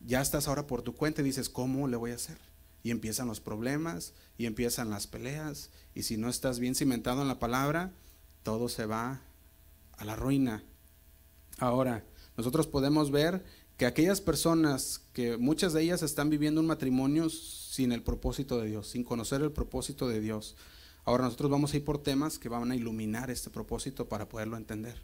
ya 0.00 0.20
estás 0.20 0.48
ahora 0.48 0.66
por 0.66 0.82
tu 0.82 0.94
cuenta 0.94 1.22
y 1.22 1.24
dices, 1.24 1.48
¿cómo 1.48 1.88
le 1.88 1.96
voy 1.96 2.10
a 2.10 2.16
hacer? 2.16 2.36
Y 2.82 2.90
empiezan 2.90 3.26
los 3.26 3.40
problemas 3.40 4.12
y 4.36 4.44
empiezan 4.44 4.90
las 4.90 5.06
peleas 5.06 5.70
y 5.94 6.02
si 6.02 6.18
no 6.18 6.28
estás 6.28 6.58
bien 6.58 6.74
cimentado 6.74 7.22
en 7.22 7.28
la 7.28 7.38
palabra, 7.38 7.92
todo 8.42 8.68
se 8.68 8.84
va 8.84 9.22
a 9.96 10.04
la 10.04 10.14
ruina. 10.14 10.62
Ahora, 11.58 12.04
nosotros 12.36 12.66
podemos 12.66 13.10
ver 13.10 13.42
que 13.76 13.86
aquellas 13.86 14.20
personas 14.20 15.02
que 15.12 15.36
muchas 15.36 15.72
de 15.72 15.82
ellas 15.82 16.02
están 16.02 16.30
viviendo 16.30 16.60
un 16.60 16.66
matrimonio 16.66 17.28
sin 17.28 17.92
el 17.92 18.02
propósito 18.02 18.58
de 18.58 18.68
Dios, 18.68 18.88
sin 18.88 19.04
conocer 19.04 19.42
el 19.42 19.52
propósito 19.52 20.08
de 20.08 20.20
Dios. 20.20 20.56
Ahora 21.04 21.24
nosotros 21.24 21.50
vamos 21.50 21.72
a 21.72 21.76
ir 21.76 21.84
por 21.84 22.02
temas 22.02 22.38
que 22.38 22.48
van 22.48 22.70
a 22.70 22.76
iluminar 22.76 23.30
este 23.30 23.50
propósito 23.50 24.08
para 24.08 24.28
poderlo 24.28 24.56
entender. 24.56 25.02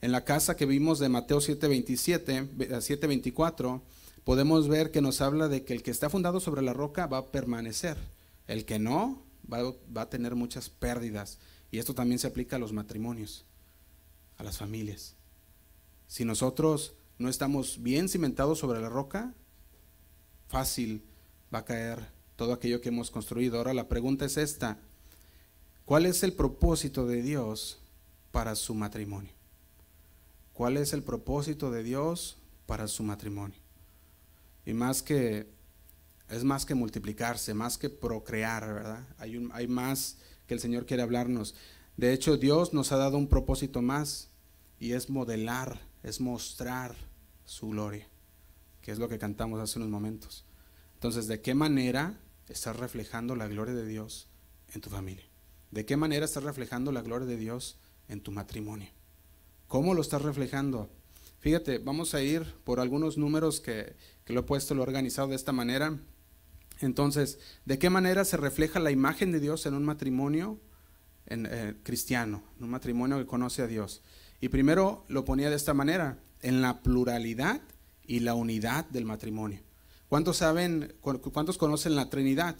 En 0.00 0.12
la 0.12 0.24
casa 0.24 0.56
que 0.56 0.66
vimos 0.66 0.98
de 1.00 1.08
Mateo 1.08 1.40
7:27, 1.40 2.48
7:24, 2.80 3.82
podemos 4.22 4.68
ver 4.68 4.90
que 4.90 5.00
nos 5.00 5.20
habla 5.20 5.48
de 5.48 5.64
que 5.64 5.74
el 5.74 5.82
que 5.82 5.90
está 5.90 6.08
fundado 6.08 6.40
sobre 6.40 6.62
la 6.62 6.72
roca 6.72 7.06
va 7.06 7.18
a 7.18 7.26
permanecer, 7.32 7.96
el 8.46 8.64
que 8.64 8.78
no 8.78 9.22
va, 9.52 9.74
va 9.94 10.02
a 10.02 10.10
tener 10.10 10.36
muchas 10.36 10.70
pérdidas. 10.70 11.38
Y 11.72 11.78
esto 11.78 11.94
también 11.94 12.20
se 12.20 12.28
aplica 12.28 12.56
a 12.56 12.58
los 12.60 12.72
matrimonios, 12.72 13.44
a 14.36 14.44
las 14.44 14.58
familias. 14.58 15.16
Si 16.06 16.24
nosotros 16.24 16.94
no 17.18 17.28
estamos 17.28 17.82
bien 17.82 18.08
cimentados 18.08 18.58
sobre 18.58 18.80
la 18.80 18.88
roca, 18.88 19.34
fácil 20.48 21.04
va 21.52 21.60
a 21.60 21.64
caer 21.64 22.08
todo 22.36 22.52
aquello 22.52 22.80
que 22.80 22.88
hemos 22.88 23.10
construido. 23.10 23.58
Ahora 23.58 23.74
la 23.74 23.88
pregunta 23.88 24.24
es 24.24 24.36
esta, 24.36 24.78
¿cuál 25.84 26.06
es 26.06 26.22
el 26.22 26.32
propósito 26.32 27.06
de 27.06 27.22
Dios 27.22 27.78
para 28.32 28.54
su 28.54 28.74
matrimonio? 28.74 29.32
¿Cuál 30.52 30.76
es 30.76 30.92
el 30.92 31.02
propósito 31.02 31.70
de 31.70 31.82
Dios 31.82 32.36
para 32.66 32.88
su 32.88 33.02
matrimonio? 33.02 33.58
Y 34.66 34.72
más 34.72 35.02
que, 35.02 35.48
es 36.28 36.44
más 36.44 36.64
que 36.64 36.74
multiplicarse, 36.74 37.54
más 37.54 37.76
que 37.76 37.90
procrear, 37.90 38.72
¿verdad? 38.72 39.06
Hay, 39.18 39.48
hay 39.52 39.68
más 39.68 40.18
que 40.46 40.54
el 40.54 40.60
Señor 40.60 40.86
quiere 40.86 41.02
hablarnos. 41.02 41.54
De 41.96 42.12
hecho, 42.12 42.36
Dios 42.36 42.72
nos 42.72 42.92
ha 42.92 42.96
dado 42.96 43.18
un 43.18 43.28
propósito 43.28 43.82
más 43.82 44.30
y 44.80 44.92
es 44.92 45.10
modelar 45.10 45.80
es 46.04 46.20
mostrar 46.20 46.94
su 47.44 47.68
gloria, 47.70 48.06
que 48.82 48.92
es 48.92 48.98
lo 48.98 49.08
que 49.08 49.18
cantamos 49.18 49.58
hace 49.58 49.78
unos 49.78 49.90
momentos. 49.90 50.44
Entonces, 50.94 51.26
¿de 51.26 51.40
qué 51.40 51.54
manera 51.54 52.20
estás 52.48 52.76
reflejando 52.76 53.34
la 53.34 53.48
gloria 53.48 53.74
de 53.74 53.86
Dios 53.86 54.28
en 54.74 54.80
tu 54.80 54.90
familia? 54.90 55.24
¿De 55.70 55.84
qué 55.84 55.96
manera 55.96 56.26
estás 56.26 56.44
reflejando 56.44 56.92
la 56.92 57.02
gloria 57.02 57.26
de 57.26 57.36
Dios 57.36 57.78
en 58.08 58.20
tu 58.20 58.30
matrimonio? 58.30 58.90
¿Cómo 59.66 59.94
lo 59.94 60.02
estás 60.02 60.22
reflejando? 60.22 60.90
Fíjate, 61.40 61.78
vamos 61.78 62.14
a 62.14 62.22
ir 62.22 62.44
por 62.64 62.80
algunos 62.80 63.18
números 63.18 63.60
que, 63.60 63.96
lo 64.26 64.40
he 64.40 64.44
puesto, 64.44 64.74
lo 64.74 64.82
he 64.82 64.86
organizado 64.86 65.28
de 65.28 65.36
esta 65.36 65.52
manera. 65.52 65.98
Entonces, 66.80 67.38
¿de 67.64 67.78
qué 67.78 67.90
manera 67.90 68.24
se 68.24 68.36
refleja 68.36 68.78
la 68.78 68.90
imagen 68.90 69.32
de 69.32 69.40
Dios 69.40 69.64
en 69.66 69.74
un 69.74 69.84
matrimonio 69.84 70.60
en, 71.26 71.46
eh, 71.50 71.74
cristiano, 71.82 72.42
en 72.58 72.64
un 72.64 72.70
matrimonio 72.70 73.18
que 73.18 73.26
conoce 73.26 73.62
a 73.62 73.66
Dios? 73.66 74.02
Y 74.44 74.50
primero 74.50 75.06
lo 75.08 75.24
ponía 75.24 75.48
de 75.48 75.56
esta 75.56 75.72
manera, 75.72 76.18
en 76.42 76.60
la 76.60 76.82
pluralidad 76.82 77.62
y 78.06 78.20
la 78.20 78.34
unidad 78.34 78.84
del 78.90 79.06
matrimonio. 79.06 79.62
¿Cuántos 80.10 80.36
saben, 80.36 80.94
cuántos 81.00 81.56
conocen 81.56 81.96
la 81.96 82.10
Trinidad? 82.10 82.54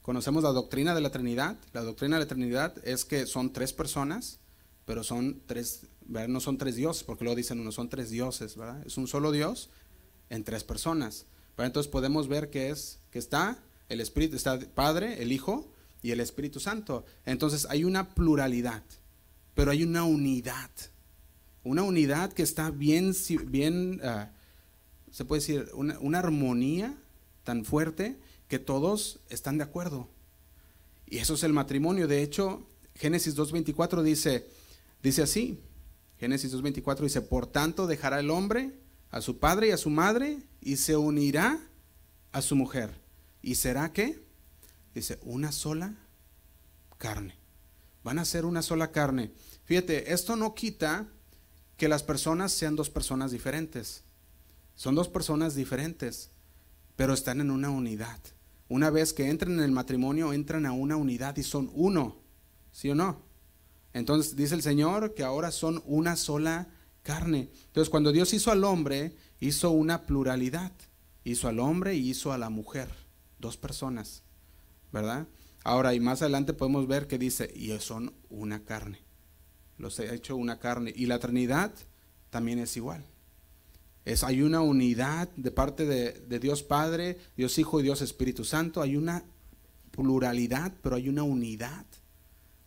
Conocemos 0.00 0.42
la 0.42 0.52
doctrina 0.52 0.94
de 0.94 1.02
la 1.02 1.10
Trinidad. 1.10 1.58
La 1.74 1.82
doctrina 1.82 2.16
de 2.16 2.24
la 2.24 2.28
Trinidad 2.28 2.74
es 2.82 3.04
que 3.04 3.26
son 3.26 3.52
tres 3.52 3.74
personas, 3.74 4.38
pero 4.86 5.04
son 5.04 5.42
tres, 5.44 5.86
no 6.08 6.40
son 6.40 6.56
tres 6.56 6.76
dioses, 6.76 7.04
porque 7.04 7.26
lo 7.26 7.34
dicen 7.34 7.60
uno, 7.60 7.72
son 7.72 7.90
tres 7.90 8.08
dioses, 8.08 8.56
¿verdad? 8.56 8.82
Es 8.86 8.96
un 8.96 9.06
solo 9.06 9.32
Dios 9.32 9.68
en 10.30 10.44
tres 10.44 10.64
personas. 10.64 11.26
Entonces 11.58 11.92
podemos 11.92 12.26
ver 12.26 12.48
que 12.48 12.70
es 12.70 13.00
que 13.10 13.18
está 13.18 13.62
el 13.90 14.00
Espíritu, 14.00 14.34
está 14.34 14.58
Padre, 14.74 15.22
el 15.22 15.30
Hijo 15.30 15.70
y 16.00 16.12
el 16.12 16.20
Espíritu 16.20 16.58
Santo. 16.58 17.04
Entonces 17.26 17.66
hay 17.68 17.84
una 17.84 18.14
pluralidad 18.14 18.82
pero 19.56 19.70
hay 19.70 19.82
una 19.82 20.04
unidad. 20.04 20.70
Una 21.64 21.82
unidad 21.82 22.32
que 22.32 22.42
está 22.42 22.70
bien, 22.70 23.12
bien 23.46 24.00
ah, 24.04 24.30
se 25.10 25.24
puede 25.24 25.40
decir, 25.40 25.70
una, 25.74 26.18
armonía 26.18 26.94
tan 27.42 27.64
fuerte 27.64 28.20
que 28.48 28.58
todos 28.58 29.18
están 29.30 29.56
de 29.56 29.64
acuerdo. 29.64 30.08
Y 31.06 31.18
eso 31.18 31.34
es 31.34 31.42
el 31.42 31.54
matrimonio. 31.54 32.06
De 32.06 32.22
hecho, 32.22 32.68
Génesis 32.94 33.34
2.24 33.34 34.02
dice, 34.02 34.46
dice 35.02 35.22
así, 35.22 35.58
Génesis 36.20 36.52
2.24 36.52 37.00
dice, 37.00 37.22
por 37.22 37.46
tanto 37.46 37.86
dejará 37.86 38.20
el 38.20 38.30
hombre 38.30 38.78
a 39.10 39.22
su 39.22 39.38
padre 39.38 39.68
y 39.68 39.70
a 39.70 39.78
su 39.78 39.88
madre 39.88 40.42
y 40.60 40.76
se 40.76 40.96
unirá 40.96 41.58
a 42.30 42.42
su 42.42 42.56
mujer. 42.56 42.90
¿Y 43.40 43.54
será 43.54 43.90
qué? 43.94 44.22
Dice, 44.94 45.18
una 45.22 45.50
sola 45.50 45.94
carne. 46.98 47.45
Van 48.06 48.20
a 48.20 48.24
ser 48.24 48.44
una 48.44 48.62
sola 48.62 48.92
carne. 48.92 49.32
Fíjate, 49.64 50.12
esto 50.12 50.36
no 50.36 50.54
quita 50.54 51.08
que 51.76 51.88
las 51.88 52.04
personas 52.04 52.52
sean 52.52 52.76
dos 52.76 52.88
personas 52.88 53.32
diferentes. 53.32 54.04
Son 54.76 54.94
dos 54.94 55.08
personas 55.08 55.56
diferentes, 55.56 56.30
pero 56.94 57.14
están 57.14 57.40
en 57.40 57.50
una 57.50 57.68
unidad. 57.68 58.20
Una 58.68 58.90
vez 58.90 59.12
que 59.12 59.28
entran 59.28 59.54
en 59.54 59.64
el 59.64 59.72
matrimonio, 59.72 60.32
entran 60.32 60.66
a 60.66 60.72
una 60.72 60.94
unidad 60.94 61.36
y 61.36 61.42
son 61.42 61.68
uno. 61.74 62.18
¿Sí 62.70 62.88
o 62.90 62.94
no? 62.94 63.22
Entonces 63.92 64.36
dice 64.36 64.54
el 64.54 64.62
Señor 64.62 65.14
que 65.14 65.24
ahora 65.24 65.50
son 65.50 65.82
una 65.84 66.14
sola 66.14 66.68
carne. 67.02 67.50
Entonces 67.66 67.90
cuando 67.90 68.12
Dios 68.12 68.32
hizo 68.34 68.52
al 68.52 68.62
hombre, 68.62 69.16
hizo 69.40 69.72
una 69.72 70.02
pluralidad. 70.02 70.70
Hizo 71.24 71.48
al 71.48 71.58
hombre 71.58 71.96
y 71.96 72.10
hizo 72.10 72.32
a 72.32 72.38
la 72.38 72.50
mujer. 72.50 72.88
Dos 73.40 73.56
personas. 73.56 74.22
¿Verdad? 74.92 75.26
Ahora, 75.66 75.94
y 75.94 76.00
más 76.00 76.22
adelante 76.22 76.52
podemos 76.52 76.86
ver 76.86 77.08
que 77.08 77.18
dice, 77.18 77.52
y 77.52 77.76
son 77.80 78.14
una 78.28 78.62
carne. 78.62 79.00
Los 79.78 79.98
he 79.98 80.14
hecho 80.14 80.36
una 80.36 80.60
carne. 80.60 80.92
Y 80.94 81.06
la 81.06 81.18
Trinidad 81.18 81.74
también 82.30 82.60
es 82.60 82.76
igual. 82.76 83.04
Es, 84.04 84.22
hay 84.22 84.42
una 84.42 84.60
unidad 84.60 85.28
de 85.34 85.50
parte 85.50 85.84
de, 85.84 86.38
Dios 86.38 86.62
Padre, 86.62 87.18
Dios 87.36 87.58
Hijo 87.58 87.80
y 87.80 87.82
Dios 87.82 88.00
Espíritu 88.00 88.44
Santo. 88.44 88.80
Hay 88.80 88.96
una 88.96 89.24
pluralidad, 89.90 90.72
pero 90.82 90.94
hay 90.94 91.08
una 91.08 91.24
unidad 91.24 91.84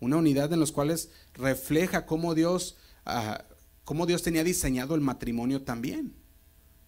una 0.01 0.17
unidad 0.17 0.51
en 0.53 0.59
los 0.59 0.71
cuales 0.71 1.09
refleja 1.33 2.05
cómo 2.05 2.35
Dios, 2.35 2.77
ah, 3.05 3.45
cómo 3.83 4.05
Dios 4.05 4.23
tenía 4.23 4.43
diseñado 4.43 4.95
el 4.95 5.01
matrimonio 5.01 5.63
también. 5.63 6.15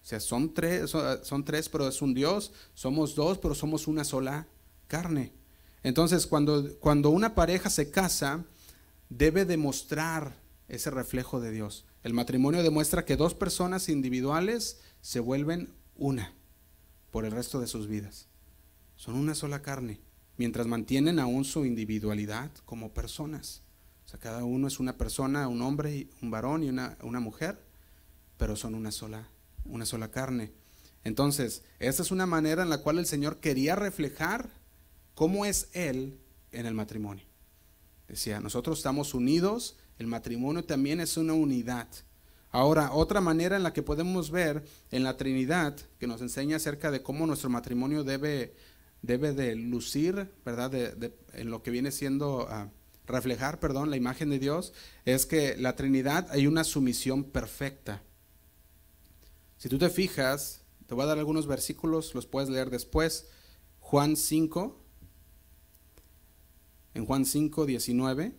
O 0.01 0.05
sea, 0.05 0.19
son 0.19 0.53
tres, 0.53 0.89
son, 0.89 1.45
tres, 1.45 1.69
pero 1.69 1.87
es 1.87 2.01
un 2.01 2.13
Dios, 2.13 2.53
somos 2.73 3.15
dos, 3.15 3.37
pero 3.37 3.53
somos 3.53 3.87
una 3.87 4.03
sola 4.03 4.47
carne. 4.87 5.40
Entonces, 5.83 6.27
cuando, 6.27 6.77
cuando 6.79 7.09
una 7.09 7.33
pareja 7.35 7.69
se 7.69 7.89
casa, 7.89 8.45
debe 9.09 9.45
demostrar 9.45 10.35
ese 10.67 10.89
reflejo 10.89 11.39
de 11.39 11.51
Dios. 11.51 11.85
El 12.03 12.13
matrimonio 12.13 12.63
demuestra 12.63 13.05
que 13.05 13.17
dos 13.17 13.33
personas 13.33 13.89
individuales 13.89 14.79
se 15.01 15.19
vuelven 15.19 15.73
una 15.95 16.33
por 17.11 17.25
el 17.25 17.31
resto 17.31 17.59
de 17.59 17.67
sus 17.67 17.87
vidas. 17.87 18.27
Son 18.95 19.15
una 19.15 19.35
sola 19.35 19.61
carne 19.61 19.99
mientras 20.37 20.67
mantienen 20.67 21.19
aún 21.19 21.43
su 21.43 21.65
individualidad 21.65 22.49
como 22.65 22.93
personas. 22.93 23.61
O 24.05 24.09
sea, 24.09 24.19
cada 24.19 24.43
uno 24.43 24.67
es 24.67 24.79
una 24.79 24.97
persona, 24.97 25.47
un 25.47 25.61
hombre, 25.61 26.07
un 26.21 26.31
varón 26.31 26.63
y 26.63 26.69
una, 26.69 26.97
una 27.01 27.19
mujer, 27.19 27.59
pero 28.37 28.55
son 28.55 28.73
una 28.75 28.91
sola, 28.91 29.27
una 29.65 29.85
sola 29.85 30.09
carne. 30.09 30.51
Entonces, 31.03 31.63
esa 31.79 32.01
es 32.01 32.11
una 32.11 32.25
manera 32.25 32.63
en 32.63 32.69
la 32.69 32.79
cual 32.79 32.97
el 32.97 33.05
Señor 33.05 33.37
quería 33.37 33.75
reflejar 33.75 34.49
cómo 35.13 35.45
es 35.45 35.69
Él 35.73 36.19
en 36.51 36.65
el 36.65 36.73
matrimonio. 36.73 37.25
Decía, 38.07 38.39
nosotros 38.39 38.79
estamos 38.79 39.13
unidos, 39.13 39.77
el 39.97 40.07
matrimonio 40.07 40.63
también 40.63 40.99
es 40.99 41.17
una 41.17 41.33
unidad. 41.33 41.87
Ahora, 42.49 42.91
otra 42.91 43.21
manera 43.21 43.55
en 43.55 43.63
la 43.63 43.71
que 43.71 43.83
podemos 43.83 44.31
ver 44.31 44.65
en 44.91 45.03
la 45.03 45.15
Trinidad, 45.15 45.77
que 45.99 46.07
nos 46.07 46.21
enseña 46.21 46.57
acerca 46.57 46.91
de 46.91 47.01
cómo 47.01 47.25
nuestro 47.25 47.49
matrimonio 47.49 48.03
debe 48.03 48.53
debe 49.01 49.33
de 49.33 49.55
lucir, 49.55 50.31
¿verdad? 50.45 50.73
en 51.33 51.49
lo 51.49 51.63
que 51.63 51.71
viene 51.71 51.91
siendo, 51.91 52.47
ah, 52.49 52.69
reflejar, 53.07 53.59
perdón, 53.59 53.89
la 53.89 53.97
imagen 53.97 54.29
de 54.29 54.39
Dios, 54.39 54.73
es 55.05 55.25
que 55.25 55.57
la 55.57 55.75
Trinidad 55.75 56.27
hay 56.31 56.47
una 56.47 56.63
sumisión 56.63 57.23
perfecta. 57.23 58.03
Si 59.57 59.69
tú 59.69 59.77
te 59.77 59.89
fijas, 59.89 60.61
te 60.87 60.93
voy 60.93 61.03
a 61.03 61.07
dar 61.07 61.19
algunos 61.19 61.47
versículos, 61.47 62.13
los 62.15 62.25
puedes 62.25 62.49
leer 62.49 62.69
después. 62.69 63.27
Juan 63.79 64.15
5, 64.15 64.80
en 66.93 67.05
Juan 67.05 67.25
5, 67.25 67.65
19, 67.65 68.35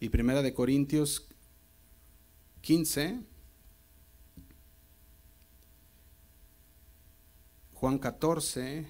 y 0.00 0.08
Primera 0.08 0.42
de 0.42 0.52
Corintios 0.52 1.28
15, 2.60 3.20
Juan 7.74 7.98
14, 7.98 8.86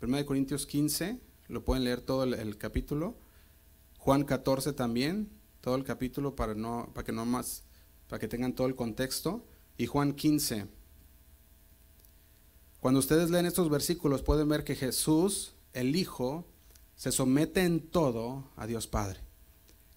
1 0.00 0.26
Corintios 0.26 0.66
15, 0.66 1.20
lo 1.48 1.64
pueden 1.64 1.84
leer 1.84 2.00
todo 2.00 2.24
el, 2.24 2.56
capítulo. 2.56 3.18
Juan 3.98 4.24
14 4.24 4.72
también, 4.72 5.28
todo 5.60 5.76
el 5.76 5.84
capítulo 5.84 6.34
para, 6.34 6.54
no, 6.54 6.90
para 6.94 7.04
que 7.04 7.12
no 7.12 7.26
más, 7.26 7.64
para 8.08 8.18
que 8.18 8.26
tengan 8.26 8.54
todo 8.54 8.66
el 8.66 8.74
contexto. 8.74 9.46
Y 9.76 9.86
Juan 9.86 10.14
15. 10.14 10.66
Cuando 12.82 12.98
ustedes 12.98 13.30
leen 13.30 13.46
estos 13.46 13.70
versículos 13.70 14.22
pueden 14.22 14.48
ver 14.48 14.64
que 14.64 14.74
Jesús, 14.74 15.54
el 15.72 15.94
Hijo, 15.94 16.48
se 16.96 17.12
somete 17.12 17.62
en 17.62 17.78
todo 17.78 18.50
a 18.56 18.66
Dios 18.66 18.88
Padre. 18.88 19.20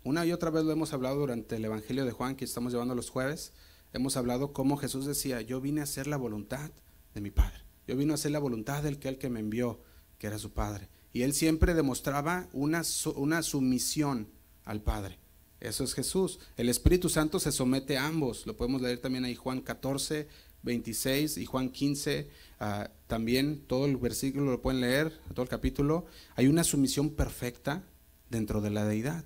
Una 0.04 0.24
y 0.24 0.32
otra 0.32 0.52
vez 0.52 0.66
lo 0.66 0.72
hemos 0.72 0.94
hablado 0.94 1.16
durante 1.16 1.56
el 1.56 1.66
Evangelio 1.66 2.06
de 2.06 2.12
Juan 2.12 2.36
que 2.36 2.46
estamos 2.46 2.72
llevando 2.72 2.94
los 2.94 3.10
jueves. 3.10 3.54
Hemos 3.92 4.18
hablado 4.18 4.54
cómo 4.54 4.78
Jesús 4.78 5.08
decía, 5.08 5.42
yo 5.42 5.62
vine 5.62 5.82
a 5.82 5.86
hacer 5.86 6.06
la 6.06 6.18
voluntad 6.18 6.70
de 7.16 7.22
mi 7.22 7.32
Padre. 7.32 7.64
Yo 7.88 7.98
vine 7.98 8.12
a 8.12 8.14
hacer 8.14 8.30
la 8.30 8.38
voluntad 8.38 8.84
del 8.84 9.00
que, 9.00 9.10
el 9.10 9.18
que 9.18 9.32
me 9.32 9.40
envió 9.40 9.82
que 10.20 10.28
era 10.28 10.38
su 10.38 10.54
padre. 10.54 10.88
Y 11.12 11.24
él 11.24 11.34
siempre 11.34 11.74
demostraba 11.74 12.50
una, 12.54 12.84
una 13.16 13.42
sumisión 13.42 14.30
al 14.64 14.84
Padre. 14.84 15.18
Eso 15.60 15.84
es 15.84 15.96
Jesús. 15.96 16.38
El 16.56 16.70
Espíritu 16.70 17.10
Santo 17.10 17.40
se 17.40 17.52
somete 17.52 17.98
a 17.98 18.06
ambos. 18.06 18.46
Lo 18.46 18.56
podemos 18.56 18.84
leer 18.84 19.00
también 19.00 19.26
ahí 19.26 19.34
Juan 19.34 19.62
14, 19.62 20.28
26 20.66 21.38
y 21.38 21.46
Juan 21.46 21.70
15. 21.70 22.28
Ah, 22.60 22.90
también 23.08 23.62
todo 23.68 23.86
el 23.86 23.96
versículo 23.96 24.52
lo 24.52 24.62
pueden 24.62 24.82
leer, 24.82 25.18
todo 25.34 25.44
el 25.44 25.50
capítulo. 25.50 26.06
Hay 26.36 26.48
una 26.48 26.64
sumisión 26.66 27.12
perfecta 27.12 27.84
dentro 28.30 28.60
de 28.60 28.72
la 28.72 28.86
deidad. 28.86 29.24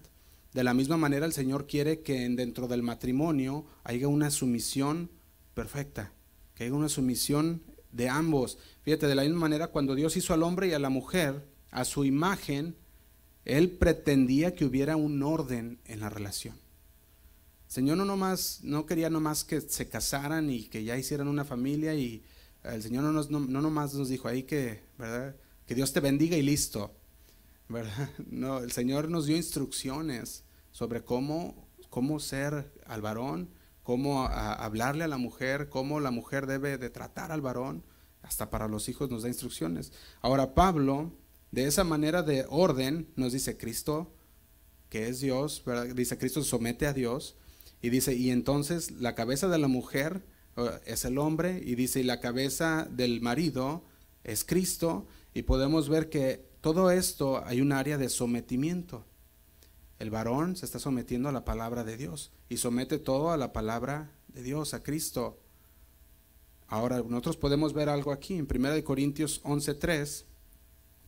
De 0.54 0.64
la 0.64 0.74
misma 0.74 0.98
manera 0.98 1.26
el 1.26 1.34
Señor 1.34 1.66
quiere 1.66 2.02
que 2.02 2.28
dentro 2.30 2.68
del 2.68 2.84
matrimonio 2.84 3.66
haya 3.84 4.08
una 4.08 4.30
sumisión 4.30 5.10
perfecta, 5.54 6.12
que 6.56 6.66
haya 6.66 6.74
una 6.74 6.90
sumisión 6.90 7.64
de 7.92 8.10
ambos. 8.10 8.58
Fíjate, 8.84 9.08
de 9.08 9.16
la 9.16 9.24
misma 9.24 9.40
manera, 9.40 9.68
cuando 9.68 9.96
Dios 9.96 10.18
hizo 10.18 10.34
al 10.34 10.44
hombre 10.44 10.68
y 10.68 10.74
a 10.74 10.80
la 10.80 10.90
mujer 10.90 11.48
a 11.72 11.86
su 11.86 12.04
imagen, 12.04 12.76
Él 13.46 13.72
pretendía 13.72 14.54
que 14.54 14.66
hubiera 14.66 14.96
un 14.96 15.22
orden 15.24 15.80
en 15.86 16.00
la 16.00 16.10
relación. 16.10 16.56
Señor 17.70 17.98
no, 17.98 18.04
nomás, 18.06 18.62
no 18.64 18.88
quería 18.88 19.12
nomás 19.12 19.44
que 19.44 19.62
se 19.62 19.88
casaran 19.88 20.50
y 20.50 20.64
que 20.64 20.84
ya 20.84 20.98
hicieran 20.98 21.28
una 21.28 21.46
familia 21.46 21.94
y 21.94 22.24
el 22.64 22.82
Señor 22.82 23.04
no, 23.04 23.12
nos, 23.12 23.30
no, 23.30 23.40
nomás 23.40 23.94
nos 23.94 24.10
dijo 24.10 24.28
ahí 24.28 24.42
que, 24.42 24.82
¿verdad? 24.98 25.36
que 25.68 25.76
Dios 25.76 25.94
te 25.94 26.00
bendiga 26.00 26.36
y 26.36 26.42
listo. 26.42 26.96
¿verdad? 27.68 28.10
No, 28.26 28.58
el 28.58 28.72
Señor 28.72 29.08
nos 29.10 29.28
dio 29.28 29.38
instrucciones 29.38 30.46
sobre 30.72 31.04
cómo, 31.04 31.68
cómo 31.92 32.20
ser 32.20 32.74
al 32.88 33.04
varón, 33.04 33.52
cómo 33.84 34.26
hablarle 34.26 35.04
a 35.04 35.08
la 35.08 35.18
mujer, 35.18 35.70
cómo 35.70 36.00
la 36.00 36.10
mujer 36.10 36.48
debe 36.48 36.80
de 36.80 36.90
tratar 36.90 37.32
al 37.32 37.42
varón, 37.42 37.84
hasta 38.24 38.50
para 38.50 38.68
los 38.68 38.90
hijos 38.90 39.12
nos 39.12 39.22
da 39.22 39.30
instrucciones. 39.30 39.94
Ahora 40.22 40.56
Pablo, 40.56 41.12
de 41.52 41.68
esa 41.68 41.84
manera 41.84 42.24
de 42.24 42.48
orden, 42.50 43.10
nos 43.16 43.34
dice 43.34 43.58
Cristo, 43.58 44.12
que 44.90 45.08
es 45.08 45.20
Dios, 45.20 45.64
dice 45.94 46.18
Cristo 46.18 46.44
somete 46.44 46.88
a 46.88 46.94
Dios, 46.94 47.36
y 47.82 47.90
dice, 47.90 48.16
y 48.16 48.32
entonces 48.32 48.92
la 48.92 49.16
cabeza 49.16 49.48
de 49.48 49.58
la 49.58 49.68
mujer 49.68 50.22
eh, 50.58 50.70
es 50.86 51.06
el 51.06 51.18
hombre, 51.18 51.62
y 51.66 51.76
dice, 51.76 52.02
y 52.02 52.04
la 52.04 52.20
cabeza 52.20 52.88
del 52.92 53.22
marido 53.22 53.84
es 54.24 54.44
Cristo, 54.44 55.08
y 55.34 55.44
podemos 55.44 55.90
ver 55.90 56.10
que 56.10 56.50
todo 56.62 56.92
esto 56.92 57.44
hay 57.46 57.62
un 57.62 57.72
área 57.72 57.98
de 57.98 58.10
sometimiento. 58.10 59.06
El 60.00 60.10
varón 60.10 60.56
se 60.56 60.66
está 60.66 60.80
sometiendo 60.80 61.30
a 61.30 61.34
la 61.34 61.46
palabra 61.46 61.84
de 61.84 61.98
Dios 61.98 62.32
y 62.48 62.58
somete 62.58 63.00
todo 63.00 63.32
a 63.32 63.38
la 63.38 63.52
palabra 63.52 64.12
de 64.30 64.44
Dios, 64.44 64.74
a 64.74 64.82
Cristo. 64.82 65.40
Ahora, 66.68 66.98
nosotros 66.98 67.38
podemos 67.38 67.74
ver 67.74 67.90
algo 67.90 68.12
aquí 68.12 68.36
en 68.36 68.48
1 68.48 68.84
Corintios 68.84 69.42
11:3, 69.44 70.26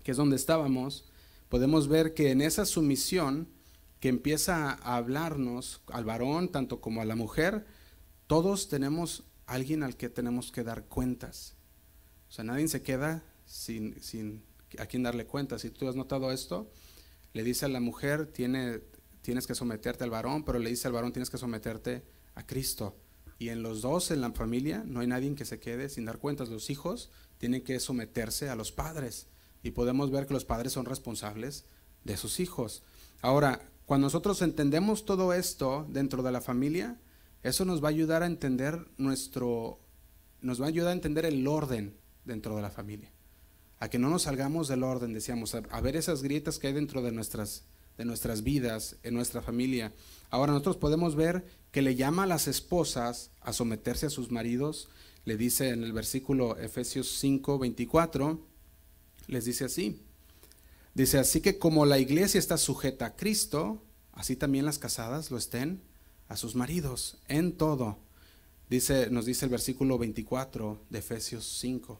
que 0.04 0.12
es 0.12 0.18
donde 0.18 0.36
estábamos, 0.36 1.06
podemos 1.48 1.88
ver 1.88 2.14
que 2.14 2.32
en 2.32 2.42
esa 2.42 2.66
sumisión 2.66 3.48
que 4.02 4.10
empieza 4.10 4.72
a 4.72 4.98
hablarnos 4.98 5.84
al 5.88 6.04
varón 6.04 6.50
tanto 6.50 6.82
como 6.82 7.02
a 7.02 7.06
la 7.06 7.16
mujer, 7.16 7.66
todos 8.28 8.68
tenemos 8.68 9.24
alguien 9.46 9.84
al 9.84 9.96
que 9.96 10.10
tenemos 10.10 10.52
que 10.52 10.64
dar 10.64 10.86
cuentas. 10.86 11.56
O 12.28 12.32
sea, 12.32 12.44
nadie 12.44 12.68
se 12.68 12.82
queda 12.82 13.24
sin, 13.46 14.02
sin 14.02 14.44
a 14.80 14.88
quien 14.88 15.04
darle 15.04 15.28
cuentas. 15.28 15.62
Si 15.62 15.70
tú 15.70 15.88
has 15.88 15.96
notado 15.96 16.32
esto, 16.32 16.72
le 17.34 17.44
dice 17.44 17.66
a 17.66 17.70
la 17.70 17.80
mujer, 17.80 18.26
tiene, 18.26 18.80
tienes 19.22 19.46
que 19.46 19.54
someterte 19.54 20.04
al 20.04 20.10
varón, 20.10 20.44
pero 20.44 20.58
le 20.58 20.72
dice 20.72 20.88
al 20.88 20.94
varón, 20.94 21.14
tienes 21.14 21.30
que 21.30 21.38
someterte 21.38 22.04
a 22.34 22.46
Cristo. 22.48 22.98
Y 23.38 23.50
en 23.50 23.62
los 23.62 23.84
dos, 23.84 24.10
en 24.10 24.22
la 24.22 24.32
familia, 24.32 24.84
no 24.84 25.02
hay 25.02 25.08
nadie 25.08 25.36
que 25.36 25.46
se 25.46 25.60
quede 25.60 25.90
sin 25.90 26.06
dar 26.06 26.18
cuentas. 26.18 26.50
Los 26.50 26.72
hijos 26.72 27.12
tienen 27.38 27.64
que 27.64 27.80
someterse 27.80 28.50
a 28.50 28.56
los 28.56 28.72
padres. 28.72 29.28
Y 29.62 29.72
podemos 29.72 30.10
ver 30.10 30.26
que 30.26 30.34
los 30.34 30.46
padres 30.46 30.74
son 30.74 30.86
responsables 30.86 31.66
de 32.04 32.18
sus 32.18 32.40
hijos. 32.40 32.82
Ahora, 33.22 33.71
cuando 33.91 34.06
nosotros 34.06 34.41
entendemos 34.41 35.04
todo 35.04 35.34
esto 35.34 35.86
dentro 35.89 36.23
de 36.23 36.32
la 36.32 36.39
familia, 36.39 36.97
eso 37.43 37.65
nos 37.65 37.84
va 37.84 37.89
a 37.89 37.91
ayudar 37.91 38.23
a 38.23 38.25
entender 38.25 38.88
nuestro, 38.97 39.82
nos 40.39 40.62
va 40.62 40.67
a 40.67 40.69
ayudar 40.69 40.91
a 40.91 40.93
entender 40.93 41.25
el 41.25 41.45
orden 41.45 41.97
dentro 42.23 42.56
de 42.56 42.62
la 42.62 42.69
familia. 42.69 43.12
A 43.80 43.89
que 43.89 43.99
no 43.99 44.10
nos 44.10 44.21
salgamos 44.21 44.69
del 44.69 44.84
orden, 44.84 45.13
decíamos, 45.13 45.56
a, 45.56 45.82
ver 45.82 45.97
esas 45.97 46.23
grietas 46.23 46.58
que 46.58 46.67
hay 46.67 46.73
dentro 46.73 47.01
de 47.01 47.12
nuestras, 47.12 47.65
de 47.97 48.06
nuestras 48.06 48.43
vidas, 48.43 48.95
en 49.04 49.13
nuestra 49.13 49.41
familia. 49.41 49.91
Ahora 50.30 50.54
nosotros 50.54 50.77
podemos 50.77 51.17
ver 51.17 51.43
que 51.71 51.82
le 51.82 51.95
llama 51.95 52.23
a 52.23 52.27
las 52.27 52.47
esposas 52.47 53.32
a 53.41 53.51
someterse 53.51 54.06
a 54.06 54.10
sus 54.10 54.32
maridos. 54.32 54.88
Le 55.25 55.36
dice 55.36 55.67
en 55.67 55.84
el 55.84 55.91
versículo 55.91 56.58
Efesios 56.58 57.10
5, 57.19 57.60
24, 57.60 58.39
les 59.27 59.43
dice 59.43 59.65
así. 59.65 60.01
Dice, 60.93 61.19
así 61.19 61.41
que 61.41 61.58
como 61.58 61.86
la 61.86 61.99
iglesia 61.99 62.39
está 62.39 62.58
sujeta 62.58 63.06
a 63.06 63.15
Cristo, 63.15 63.82
así 64.12 64.36
también 64.36 64.65
las 64.65 64.80
casadas 64.80 65.32
lo 65.32 65.38
estén 65.38 65.82
a 66.27 66.36
sus 66.36 66.56
maridos 66.56 67.17
en 67.27 67.54
todo. 67.58 67.97
Dice, 68.69 69.10
nos 69.10 69.25
dice 69.25 69.45
el 69.45 69.51
versículo 69.51 69.97
24 69.97 70.82
de 70.89 70.99
Efesios 70.99 71.58
5. 71.60 71.99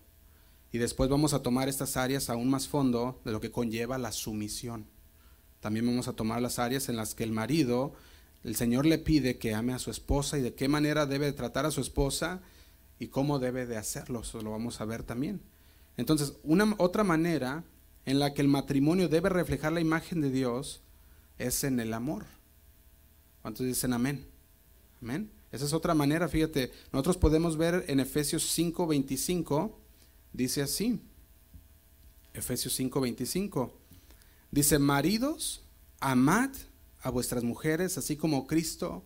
Y 0.74 0.78
después 0.78 1.10
vamos 1.10 1.34
a 1.34 1.42
tomar 1.42 1.68
estas 1.68 1.98
áreas 1.98 2.30
aún 2.30 2.50
más 2.50 2.68
fondo 2.68 3.22
de 3.26 3.32
lo 3.32 3.42
que 3.42 3.52
conlleva 3.52 3.98
la 3.98 4.12
sumisión. 4.12 4.88
También 5.60 5.86
vamos 5.86 6.08
a 6.08 6.14
tomar 6.14 6.42
las 6.42 6.60
áreas 6.60 6.90
en 6.90 6.96
las 6.96 7.14
que 7.14 7.24
el 7.24 7.32
marido, 7.32 7.94
el 8.44 8.56
Señor 8.56 8.86
le 8.86 8.98
pide 8.98 9.38
que 9.38 9.54
ame 9.54 9.74
a 9.74 9.80
su 9.80 9.92
esposa 9.92 10.38
y 10.38 10.42
de 10.42 10.54
qué 10.54 10.68
manera 10.68 11.06
debe 11.06 11.32
tratar 11.34 11.66
a 11.66 11.72
su 11.72 11.82
esposa 11.82 12.42
y 13.00 13.08
cómo 13.08 13.38
debe 13.38 13.66
de 13.66 13.78
hacerlo. 13.78 14.22
Eso 14.22 14.42
lo 14.42 14.52
vamos 14.52 14.82
a 14.82 14.86
ver 14.86 15.04
también. 15.04 15.42
Entonces, 15.98 16.34
una 16.44 16.74
otra 16.78 17.04
manera 17.04 17.66
en 18.06 18.20
la 18.20 18.34
que 18.34 18.42
el 18.42 18.48
matrimonio 18.48 19.08
debe 19.08 19.30
reflejar 19.30 19.72
la 19.72 19.82
imagen 19.82 20.22
de 20.22 20.32
Dios 20.32 20.82
es 21.38 21.64
en 21.64 21.80
el 21.80 21.94
amor. 21.94 22.26
¿Cuántos 23.42 23.66
dicen 23.66 23.94
amén? 23.94 24.28
Amén. 25.02 25.32
Esa 25.52 25.66
es 25.66 25.74
otra 25.74 25.94
manera, 25.94 26.28
fíjate, 26.30 26.72
nosotros 26.94 27.18
podemos 27.18 27.58
ver 27.58 27.86
en 27.88 28.00
Efesios 28.00 28.44
5:25, 28.58 29.76
dice 30.32 30.62
así, 30.62 31.02
Efesios 32.34 32.80
5:25, 32.80 33.72
dice, 34.52 34.80
maridos, 34.80 35.62
amad 36.00 36.52
a 37.02 37.10
vuestras 37.10 37.44
mujeres, 37.44 37.98
así 37.98 38.16
como 38.16 38.48
Cristo 38.48 39.04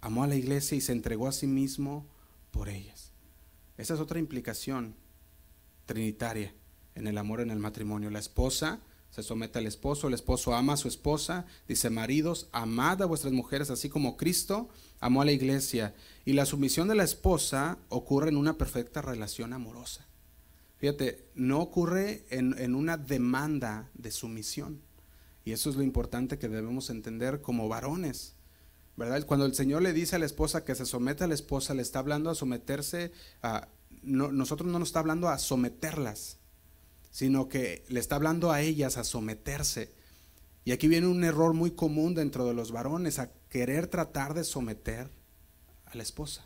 amó 0.00 0.24
a 0.24 0.26
la 0.26 0.36
iglesia 0.36 0.76
y 0.76 0.80
se 0.80 0.92
entregó 0.92 1.28
a 1.28 1.32
sí 1.32 1.46
mismo 1.46 2.06
por 2.50 2.68
ellas. 2.68 3.12
Esa 3.76 3.94
es 3.94 4.00
otra 4.00 4.18
implicación 4.18 4.96
trinitaria 5.86 6.54
en 6.94 7.06
el 7.06 7.18
amor 7.18 7.40
en 7.40 7.50
el 7.50 7.58
matrimonio. 7.58 8.10
La 8.10 8.18
esposa 8.18 8.80
se 9.10 9.22
somete 9.22 9.58
al 9.60 9.66
esposo, 9.66 10.08
el 10.08 10.14
esposo 10.14 10.54
ama 10.54 10.72
a 10.72 10.76
su 10.76 10.88
esposa, 10.88 11.46
dice, 11.68 11.88
maridos, 11.88 12.48
amad 12.50 13.00
a 13.00 13.06
vuestras 13.06 13.32
mujeres 13.32 13.70
así 13.70 13.88
como 13.88 14.16
Cristo 14.16 14.68
amó 15.00 15.22
a 15.22 15.24
la 15.24 15.32
iglesia. 15.32 15.94
Y 16.24 16.32
la 16.32 16.46
sumisión 16.46 16.88
de 16.88 16.94
la 16.94 17.04
esposa 17.04 17.78
ocurre 17.90 18.30
en 18.30 18.36
una 18.36 18.58
perfecta 18.58 19.02
relación 19.02 19.52
amorosa. 19.52 20.06
Fíjate, 20.78 21.28
no 21.34 21.60
ocurre 21.60 22.24
en, 22.30 22.58
en 22.58 22.74
una 22.74 22.96
demanda 22.96 23.88
de 23.94 24.10
sumisión. 24.10 24.80
Y 25.44 25.52
eso 25.52 25.70
es 25.70 25.76
lo 25.76 25.82
importante 25.82 26.38
que 26.38 26.48
debemos 26.48 26.90
entender 26.90 27.40
como 27.40 27.68
varones. 27.68 28.34
¿verdad? 28.96 29.24
Cuando 29.26 29.46
el 29.46 29.54
Señor 29.54 29.82
le 29.82 29.92
dice 29.92 30.16
a 30.16 30.18
la 30.18 30.26
esposa 30.26 30.64
que 30.64 30.74
se 30.74 30.86
somete 30.86 31.24
a 31.24 31.26
la 31.26 31.34
esposa, 31.34 31.74
le 31.74 31.82
está 31.82 31.98
hablando 31.98 32.30
a 32.30 32.34
someterse 32.34 33.12
a... 33.42 33.68
nosotros 34.02 34.70
no 34.70 34.78
nos 34.78 34.88
está 34.88 35.00
hablando 35.00 35.28
a 35.28 35.38
someterlas, 35.38 36.38
sino 37.14 37.48
que 37.48 37.84
le 37.90 38.00
está 38.00 38.16
hablando 38.16 38.50
a 38.50 38.60
ellas 38.60 38.96
a 38.96 39.04
someterse. 39.04 39.94
Y 40.64 40.72
aquí 40.72 40.88
viene 40.88 41.06
un 41.06 41.22
error 41.22 41.54
muy 41.54 41.70
común 41.70 42.12
dentro 42.12 42.44
de 42.44 42.54
los 42.54 42.72
varones, 42.72 43.20
a 43.20 43.30
querer 43.50 43.86
tratar 43.86 44.34
de 44.34 44.42
someter 44.42 45.08
a 45.84 45.94
la 45.94 46.02
esposa. 46.02 46.44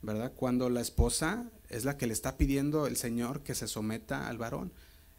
¿Verdad? 0.00 0.32
Cuando 0.34 0.70
la 0.70 0.80
esposa 0.80 1.50
es 1.68 1.84
la 1.84 1.98
que 1.98 2.06
le 2.06 2.14
está 2.14 2.38
pidiendo 2.38 2.86
el 2.86 2.96
Señor 2.96 3.42
que 3.42 3.54
se 3.54 3.68
someta 3.68 4.26
al 4.26 4.38
varón. 4.38 4.72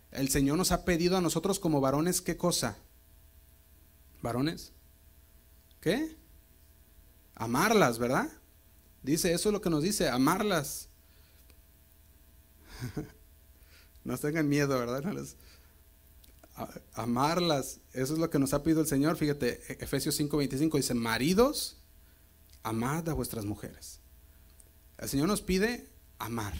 El 0.10 0.30
Señor 0.30 0.58
nos 0.58 0.72
ha 0.72 0.84
pedido 0.84 1.16
a 1.16 1.22
nosotros 1.22 1.60
como 1.60 1.80
varones 1.80 2.20
qué 2.20 2.36
cosa? 2.36 2.76
¿Varones? 4.24 4.72
¿Qué? 5.80 6.18
Amarlas, 7.36 8.00
¿verdad? 8.00 8.32
Dice, 9.04 9.32
eso 9.32 9.50
es 9.50 9.54
lo 9.54 9.62
que 9.62 9.70
nos 9.70 9.84
dice, 9.84 10.10
amarlas. 10.10 10.90
No 14.10 14.17
tengan 14.17 14.50
miedo, 14.50 14.80
¿verdad? 14.80 15.04
amarlas, 16.93 17.80
eso 17.93 18.13
es 18.13 18.19
lo 18.19 18.32
que 18.32 18.39
nos 18.39 18.54
ha 18.54 18.63
pedido 18.63 18.82
el 18.82 18.88
Señor. 18.88 19.17
Fíjate, 19.17 19.62
e, 19.72 19.84
Efesios 19.84 20.19
5:25 20.19 20.78
dice, 20.78 20.95
maridos, 20.95 21.78
amad 22.63 23.08
a 23.08 23.13
vuestras 23.13 23.45
mujeres. 23.45 24.00
El 24.98 25.08
Señor 25.08 25.28
nos 25.28 25.43
pide 25.43 25.88
amar. 26.17 26.54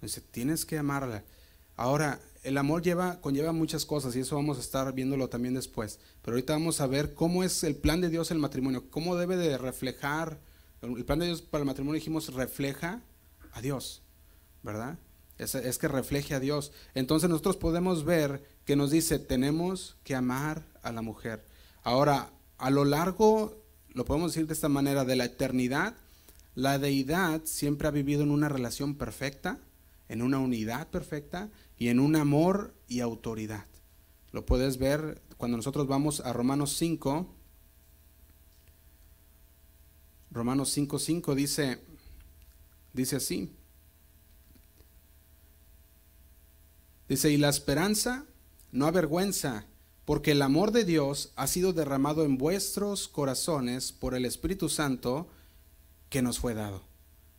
Dice, 0.00 0.22
tienes 0.22 0.64
que 0.64 0.78
amarla. 0.78 1.24
Ahora, 1.76 2.20
el 2.42 2.56
amor 2.56 2.80
lleva, 2.80 3.20
conlleva 3.20 3.52
muchas 3.52 3.84
cosas 3.84 4.16
y 4.16 4.20
eso 4.20 4.36
vamos 4.36 4.56
a 4.56 4.62
estar 4.62 4.90
viéndolo 4.94 5.28
también 5.28 5.52
después. 5.52 6.00
Pero 6.22 6.36
ahorita 6.36 6.54
vamos 6.54 6.80
a 6.80 6.86
ver 6.86 7.12
cómo 7.12 7.44
es 7.44 7.62
el 7.64 7.76
plan 7.76 8.00
de 8.00 8.08
Dios 8.08 8.30
el 8.30 8.38
matrimonio, 8.38 8.90
cómo 8.90 9.14
debe 9.16 9.36
de 9.36 9.58
reflejar. 9.58 10.40
El 10.80 11.04
plan 11.04 11.18
de 11.18 11.26
Dios 11.26 11.42
para 11.42 11.60
el 11.60 11.66
matrimonio 11.66 11.98
dijimos 11.98 12.32
refleja 12.32 13.02
a 13.52 13.60
Dios, 13.60 14.02
¿verdad? 14.62 14.98
Es, 15.38 15.78
que 15.78 15.88
refleje 15.88 16.34
a 16.34 16.40
Dios. 16.40 16.72
Entonces 16.94 17.30
nosotros 17.30 17.56
podemos 17.56 18.04
ver 18.04 18.42
que 18.64 18.76
nos 18.76 18.90
dice, 18.90 19.18
tenemos 19.18 19.96
que 20.04 20.14
amar 20.14 20.64
a 20.82 20.92
la 20.92 21.02
mujer. 21.02 21.44
Ahora, 21.82 22.30
a 22.58 22.70
lo 22.70 22.84
largo, 22.84 23.62
lo 23.94 24.04
podemos 24.04 24.32
decir 24.32 24.46
de 24.46 24.54
esta 24.54 24.68
manera, 24.68 25.04
de 25.04 25.16
la 25.16 25.24
eternidad, 25.24 25.94
la 26.54 26.78
deidad 26.78 27.42
siempre 27.44 27.86
ha 27.86 27.92
vivido 27.92 28.22
en 28.22 28.30
una 28.30 28.48
relación 28.48 28.96
perfecta, 28.96 29.58
en 30.08 30.22
una 30.22 30.38
unidad 30.38 30.88
perfecta 30.88 31.50
y 31.78 31.88
en 31.88 32.00
un 32.00 32.16
amor 32.16 32.74
y 32.88 33.00
autoridad. 33.00 33.66
Lo 34.32 34.44
puedes 34.44 34.78
ver 34.78 35.22
cuando 35.36 35.56
nosotros 35.56 35.86
vamos 35.86 36.20
a 36.20 36.32
Romanos 36.32 36.76
5. 36.76 37.34
Romanos 40.30 40.76
5.5 40.76 41.34
dice, 41.34 41.78
dice 42.92 43.16
así. 43.16 43.57
Dice, 47.08 47.30
y 47.30 47.36
la 47.36 47.48
esperanza 47.48 48.26
no 48.70 48.86
avergüenza, 48.86 49.66
porque 50.04 50.32
el 50.32 50.42
amor 50.42 50.72
de 50.72 50.84
Dios 50.84 51.32
ha 51.36 51.46
sido 51.46 51.72
derramado 51.72 52.24
en 52.24 52.38
vuestros 52.38 53.08
corazones 53.08 53.92
por 53.92 54.14
el 54.14 54.24
Espíritu 54.24 54.68
Santo 54.68 55.28
que 56.10 56.22
nos 56.22 56.38
fue 56.38 56.54
dado. 56.54 56.82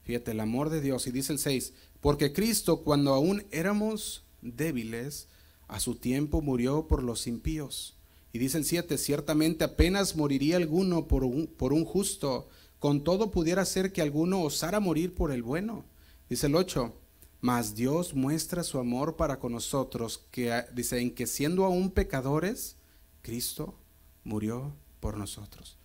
Fíjate, 0.04 0.32
el 0.32 0.40
amor 0.40 0.70
de 0.70 0.82
Dios. 0.82 1.06
Y 1.08 1.12
dice 1.12 1.34
el 1.34 1.40
6, 1.40 1.74
porque 2.02 2.34
Cristo 2.34 2.82
cuando 2.82 3.14
aún 3.14 3.44
éramos 3.52 4.24
débiles, 4.42 5.28
a 5.68 5.80
su 5.80 5.96
tiempo 5.96 6.42
murió 6.42 6.88
por 6.88 7.04
los 7.04 7.28
impíos. 7.28 7.96
Y 8.34 8.40
dice 8.40 8.58
el 8.58 8.66
7, 8.66 8.98
ciertamente 8.98 9.64
apenas 9.64 10.16
moriría 10.16 10.58
alguno 10.58 11.08
por 11.08 11.24
un, 11.24 11.48
por 11.48 11.74
un 11.74 11.86
justo, 11.86 12.50
con 12.80 13.04
todo 13.04 13.32
pudiera 13.32 13.66
ser 13.66 13.92
que 13.92 14.02
alguno 14.02 14.42
osara 14.42 14.80
morir 14.80 15.14
por 15.14 15.32
el 15.32 15.44
bueno. 15.44 15.86
Dice 16.30 16.48
el 16.48 16.56
8, 16.56 16.94
mas 17.42 17.76
Dios 17.76 18.14
muestra 18.14 18.64
su 18.64 18.80
amor 18.80 19.16
para 19.16 19.40
con 19.40 19.54
nosotros, 19.54 20.26
que 20.32 20.66
dice, 20.74 21.00
en 21.00 21.16
que 21.16 21.26
siendo 21.26 21.66
aún 21.66 21.92
pecadores, 21.92 22.76
Cristo 23.22 23.76
murió 24.24 24.76
por 25.00 25.18
nosotros. 25.18 25.78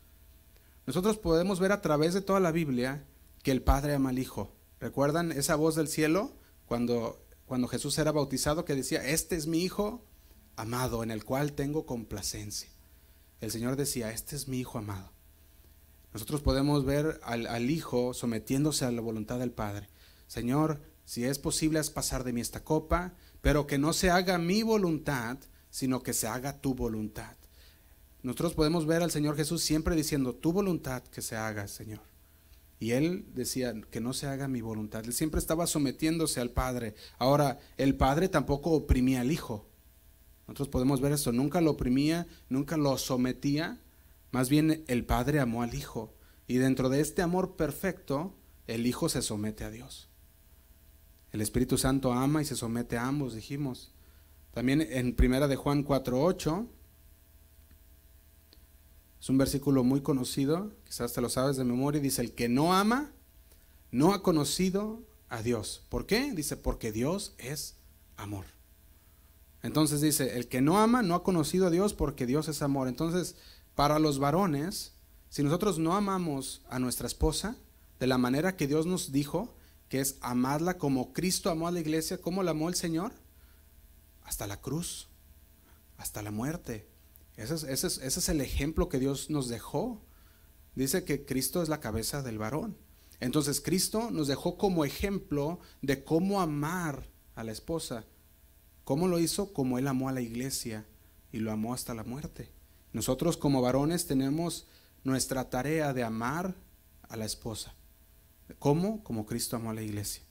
Nosotros 0.87 1.17
podemos 1.17 1.61
ver 1.61 1.73
a 1.73 1.81
través 1.81 2.12
de 2.12 2.21
toda 2.21 2.40
la 2.40 2.53
Biblia 2.53 3.07
que 3.43 3.53
el 3.53 3.62
Padre 3.62 3.95
ama 3.95 4.11
al 4.11 4.19
Hijo. 4.19 4.53
¿Recuerdan 4.81 5.33
esa 5.33 5.55
voz 5.55 5.77
del 5.77 5.88
cielo 5.88 6.33
cuando, 6.67 7.25
cuando 7.47 7.69
Jesús 7.69 7.97
era 7.99 8.12
bautizado 8.12 8.64
que 8.64 8.75
decía, 8.75 9.07
este 9.07 9.37
es 9.37 9.47
mi 9.47 9.61
Hijo 9.62 10.05
amado 10.57 11.03
en 11.03 11.11
el 11.11 11.25
cual 11.25 11.53
tengo 11.53 11.87
complacencia? 11.87 12.69
El 13.40 13.51
Señor 13.51 13.77
decía, 13.77 14.11
este 14.11 14.37
es 14.37 14.49
mi 14.49 14.59
Hijo 14.59 14.79
amado. 14.79 15.12
Nosotros 16.12 16.42
podemos 16.42 16.85
ver 16.85 17.21
al, 17.23 17.46
al 17.46 17.71
Hijo 17.71 18.13
sometiéndose 18.13 18.85
a 18.85 18.90
la 18.90 19.00
voluntad 19.00 19.38
del 19.38 19.52
Padre. 19.52 19.88
Señor, 20.27 20.81
si 21.05 21.25
es 21.25 21.38
posible, 21.38 21.81
es 21.81 21.90
pasar 21.90 22.25
de 22.25 22.33
mí 22.33 22.40
esta 22.40 22.65
copa, 22.65 23.15
pero 23.40 23.67
que 23.67 23.79
no 23.79 23.92
se 23.92 24.11
haga 24.11 24.38
mi 24.38 24.63
voluntad, 24.63 25.38
sino 25.71 26.02
que 26.02 26.13
se 26.15 26.27
haga 26.27 26.61
tu 26.61 26.75
voluntad. 26.75 27.37
Nosotros 28.23 28.55
podemos 28.55 28.87
ver 28.87 29.02
al 29.02 29.11
Señor 29.11 29.37
Jesús 29.37 29.63
siempre 29.63 29.96
diciendo, 29.96 30.35
tu 30.35 30.52
voluntad 30.52 31.02
que 31.02 31.21
se 31.21 31.37
haga, 31.37 31.69
Señor. 31.69 32.00
Y 32.81 32.92
él 32.92 33.27
decía, 33.35 33.75
que 33.90 34.00
no 34.00 34.15
se 34.15 34.27
haga 34.27 34.48
mi 34.48 34.63
voluntad. 34.63 35.05
Él 35.05 35.13
siempre 35.13 35.40
estaba 35.40 35.67
sometiéndose 35.67 36.40
al 36.40 36.50
Padre. 36.50 36.94
Ahora, 37.19 37.59
el 37.77 37.96
Padre 37.96 38.29
tampoco 38.29 38.71
oprimía 38.71 39.21
al 39.21 39.31
Hijo. 39.31 39.69
Nosotros 40.46 40.69
podemos 40.69 41.00
ver 41.00 41.13
esto, 41.13 41.33
nunca 41.33 41.61
lo 41.61 41.73
oprimía, 41.73 42.27
nunca 42.48 42.77
lo 42.77 42.96
sometía. 42.98 43.81
Más 44.31 44.48
bien 44.48 44.85
el 44.88 45.05
Padre 45.05 45.40
amó 45.40 45.63
al 45.63 45.75
Hijo. 45.75 46.15
Y 46.46 46.57
dentro 46.57 46.88
de 46.88 47.00
este 47.00 47.23
amor 47.23 47.57
perfecto, 47.57 48.35
el 48.67 48.87
Hijo 48.87 49.09
se 49.09 49.23
somete 49.23 49.65
a 49.65 49.71
Dios. 49.71 50.09
El 51.35 51.40
Espíritu 51.40 51.76
Santo 51.78 52.12
ama 52.12 52.42
y 52.42 52.44
se 52.44 52.54
somete 52.54 52.96
a 52.96 53.08
ambos, 53.08 53.35
dijimos. 53.35 53.90
También 54.52 54.80
en 54.80 55.16
Primera 55.16 55.48
de 55.48 55.56
Juan 55.56 55.85
4:8 55.85 56.68
es 59.20 59.28
un 59.28 59.37
versículo 59.37 59.82
muy 59.82 60.00
conocido, 60.00 60.70
quizás 60.85 61.12
te 61.12 61.20
lo 61.20 61.28
sabes 61.28 61.56
de 61.56 61.64
memoria, 61.64 62.00
dice, 62.00 62.22
el 62.22 62.37
que 62.37 62.48
no 62.48 62.72
ama, 62.72 63.10
no 63.90 64.14
ha 64.14 64.22
conocido 64.22 65.02
a 65.28 65.42
Dios. 65.42 65.82
¿Por 65.88 66.06
qué? 66.06 66.32
Dice, 66.32 66.56
porque 66.56 66.92
Dios 66.92 67.35
es 67.38 67.78
amor. 68.16 68.44
Entonces 69.64 70.00
dice, 70.00 70.37
el 70.37 70.46
que 70.46 70.60
no 70.60 70.78
ama, 70.78 71.02
no 71.02 71.16
ha 71.16 71.24
conocido 71.24 71.66
a 71.66 71.70
Dios 71.70 71.94
porque 71.94 72.26
Dios 72.26 72.46
es 72.46 72.62
amor. 72.62 72.87
Entonces, 72.87 73.35
para 73.74 73.98
los 73.98 74.20
varones, 74.20 74.92
si 75.30 75.42
nosotros 75.42 75.80
no 75.80 75.96
amamos 75.96 76.62
a 76.70 76.78
nuestra 76.78 77.08
esposa 77.08 77.56
de 77.98 78.06
la 78.06 78.18
manera 78.18 78.56
que 78.56 78.68
Dios 78.68 78.87
nos 78.87 79.10
dijo, 79.10 79.52
que 79.88 80.00
es 80.00 80.16
amarla 80.20 80.78
como 80.78 81.12
Cristo 81.12 81.50
amó 81.50 81.68
a 81.68 81.70
la 81.70 81.80
iglesia, 81.80 82.18
como 82.18 82.42
la 82.42 82.52
amó 82.52 82.68
el 82.68 82.74
Señor, 82.74 83.12
hasta 84.22 84.46
la 84.46 84.60
cruz, 84.60 85.08
hasta 85.96 86.22
la 86.22 86.30
muerte. 86.30 86.88
Ese 87.37 87.54
es, 87.54 87.64
ese 87.64 87.98
es 88.00 88.28
el 88.28 88.40
ejemplo 88.40 88.88
que 88.88 88.98
Dios 88.98 89.30
nos 89.30 89.48
dejó. 89.48 90.00
Dice 90.74 91.04
que 91.04 91.24
Cristo 91.24 91.62
es 91.62 91.68
la 91.68 91.80
cabeza 91.80 92.22
del 92.22 92.38
varón. 92.38 92.76
Entonces 93.20 93.60
Cristo 93.60 94.10
nos 94.10 94.28
dejó 94.28 94.58
como 94.58 94.85
ejemplo 94.85 95.60
de 95.82 96.04
cómo 96.04 96.40
amar 96.40 97.08
a 97.35 97.44
la 97.44 97.52
esposa. 97.52 98.04
¿Cómo 98.85 99.08
lo 99.08 99.18
hizo? 99.18 99.52
Como 99.52 99.78
Él 99.78 99.88
amó 99.88 100.08
a 100.08 100.12
la 100.12 100.20
iglesia 100.20 100.87
y 101.32 101.38
lo 101.38 101.52
amó 101.52 101.74
hasta 101.74 101.94
la 101.94 102.04
muerte. 102.04 102.50
Nosotros 102.92 103.37
como 103.37 103.62
varones 103.62 104.06
tenemos 104.06 104.66
nuestra 105.02 105.50
tarea 105.50 105.92
de 105.92 106.04
amar 106.04 106.54
a 107.08 107.16
la 107.16 107.24
esposa. 107.24 107.74
¿Cómo? 108.59 109.03
Como 109.03 109.27
Cristo 109.27 109.57
amó 109.57 109.71
a 109.71 109.75
la 109.75 109.83
iglesia. 109.83 110.23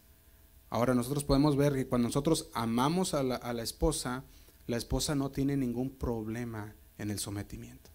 Ahora 0.70 0.96
nosotros 0.96 1.24
podemos 1.24 1.56
ver 1.56 1.74
que 1.74 1.88
cuando 1.88 2.08
nosotros 2.08 2.50
amamos 2.54 3.14
a 3.14 3.22
la, 3.22 3.64
esposa, 3.64 4.24
la 4.66 4.78
esposa 4.78 5.14
no 5.14 5.32
tiene 5.32 5.56
ningún 5.56 5.92
problema 5.92 6.76
en 6.98 7.12
el 7.12 7.20
sometimiento. 7.20 7.92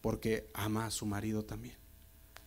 Porque 0.00 0.50
ama 0.54 0.86
a 0.86 0.90
su 0.90 1.06
marido 1.06 1.44
también. 1.44 1.76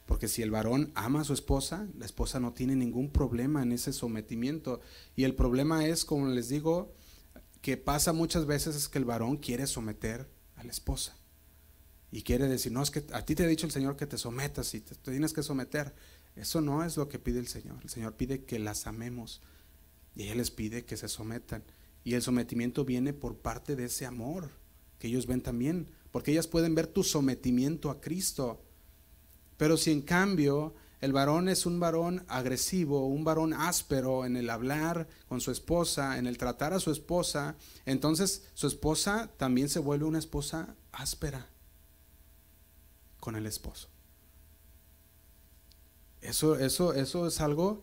Porque 0.06 0.28
si 0.28 0.42
el 0.42 0.52
varón 0.52 0.92
ama 0.96 1.22
a 1.22 1.24
su 1.24 1.34
esposa, 1.34 1.88
la 1.98 2.06
esposa 2.06 2.42
no 2.42 2.54
tiene 2.54 2.76
ningún 2.76 3.12
problema 3.12 3.64
en 3.64 3.72
ese 3.72 3.94
sometimiento. 3.94 4.82
Y 5.16 5.24
el 5.24 5.36
problema 5.36 5.86
es, 5.86 6.04
como 6.04 6.28
les 6.28 6.50
digo, 6.50 6.94
que 7.62 7.78
pasa 7.78 8.12
muchas 8.12 8.46
veces 8.46 8.76
es 8.76 8.90
que 8.90 8.98
el 8.98 9.06
varón 9.06 9.38
quiere 9.38 9.68
someter 9.68 10.30
a 10.56 10.64
la 10.64 10.72
esposa. 10.72 11.16
Y 12.12 12.24
quiere 12.24 12.48
decir, 12.48 12.74
no, 12.74 12.84
es 12.84 12.92
que 12.92 13.06
a 13.14 13.26
ti 13.26 13.36
te 13.36 13.44
ha 13.44 13.48
dicho 13.48 13.66
el 13.66 13.72
Señor 13.72 13.96
que 13.96 14.06
te 14.06 14.18
sometas 14.18 14.74
y 14.74 14.82
te, 14.82 14.96
tienes 14.96 15.32
que 15.32 15.44
someter. 15.44 15.96
Eso 16.36 16.62
no 16.62 16.84
es 16.84 16.98
lo 16.98 17.10
que 17.10 17.20
pide 17.20 17.40
el 17.40 17.48
Señor. 17.48 17.80
El 17.84 17.90
Señor 17.90 18.16
pide 18.16 18.44
que 18.44 18.60
las 18.60 18.88
amemos. 18.88 19.42
Y 20.16 20.24
ella 20.24 20.36
les 20.36 20.52
pide 20.52 20.86
que 20.86 20.98
se 20.98 21.08
sometan. 21.08 21.64
Y 22.04 22.14
el 22.14 22.22
sometimiento 22.22 22.86
viene 22.86 23.14
por 23.14 23.38
parte 23.38 23.76
de 23.76 23.86
ese 23.86 24.06
amor 24.06 24.50
que 24.98 25.08
ellos 25.08 25.28
ven 25.28 25.42
también. 25.42 25.88
Porque 26.12 26.32
ellas 26.32 26.48
pueden 26.48 26.76
ver 26.76 26.88
tu 26.88 27.04
sometimiento 27.04 27.90
a 27.90 28.02
Cristo. 28.02 28.62
Pero 29.58 29.78
si 29.78 29.92
en 29.92 30.02
cambio 30.02 30.74
el 31.02 31.14
varón 31.14 31.50
es 31.50 31.66
un 31.66 31.80
varón 31.80 32.24
agresivo, 32.28 33.08
un 33.08 33.24
varón 33.24 33.54
áspero 33.54 34.26
en 34.26 34.38
el 34.38 34.50
hablar 34.50 35.08
con 35.28 35.42
su 35.42 35.52
esposa, 35.52 36.20
en 36.20 36.28
el 36.28 36.38
tratar 36.38 36.74
a 36.74 36.80
su 36.80 36.92
esposa, 36.92 37.56
entonces 37.86 38.48
su 38.54 38.68
esposa 38.68 39.32
también 39.38 39.68
se 39.68 39.80
vuelve 39.80 40.06
una 40.06 40.20
esposa 40.20 40.76
áspera 40.92 41.50
con 43.20 43.36
el 43.36 43.48
esposo. 43.48 43.90
Eso, 46.22 46.58
eso, 46.58 46.94
eso 46.94 47.28
es 47.28 47.42
algo 47.42 47.82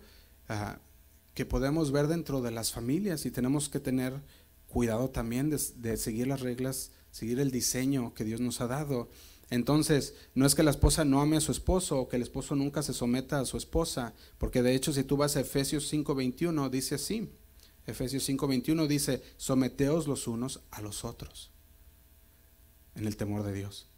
que 1.34 1.44
podemos 1.44 1.92
ver 1.92 2.06
dentro 2.06 2.40
de 2.40 2.50
las 2.50 2.72
familias 2.72 3.26
y 3.26 3.30
tenemos 3.30 3.68
que 3.68 3.80
tener 3.80 4.22
cuidado 4.68 5.10
también 5.10 5.50
de, 5.50 5.60
de 5.76 5.96
seguir 5.96 6.26
las 6.26 6.40
reglas, 6.40 6.92
seguir 7.10 7.40
el 7.40 7.50
diseño 7.50 8.14
que 8.14 8.24
Dios 8.24 8.40
nos 8.40 8.60
ha 8.60 8.66
dado. 8.66 9.08
Entonces, 9.50 10.14
no 10.34 10.44
es 10.46 10.54
que 10.54 10.62
la 10.62 10.70
esposa 10.70 11.04
no 11.04 11.20
ame 11.20 11.38
a 11.38 11.40
su 11.40 11.52
esposo 11.52 11.98
o 11.98 12.08
que 12.08 12.16
el 12.16 12.22
esposo 12.22 12.54
nunca 12.54 12.82
se 12.82 12.92
someta 12.92 13.40
a 13.40 13.46
su 13.46 13.56
esposa, 13.56 14.14
porque 14.36 14.62
de 14.62 14.74
hecho 14.74 14.92
si 14.92 15.04
tú 15.04 15.16
vas 15.16 15.36
a 15.36 15.40
Efesios 15.40 15.90
5:21 15.90 16.68
dice 16.68 16.96
así. 16.96 17.30
Efesios 17.86 18.24
5:21 18.28 18.86
dice, 18.86 19.22
"Someteos 19.38 20.06
los 20.06 20.28
unos 20.28 20.60
a 20.70 20.82
los 20.82 21.04
otros 21.04 21.50
en 22.94 23.06
el 23.06 23.16
temor 23.16 23.42
de 23.42 23.54
Dios." 23.54 23.88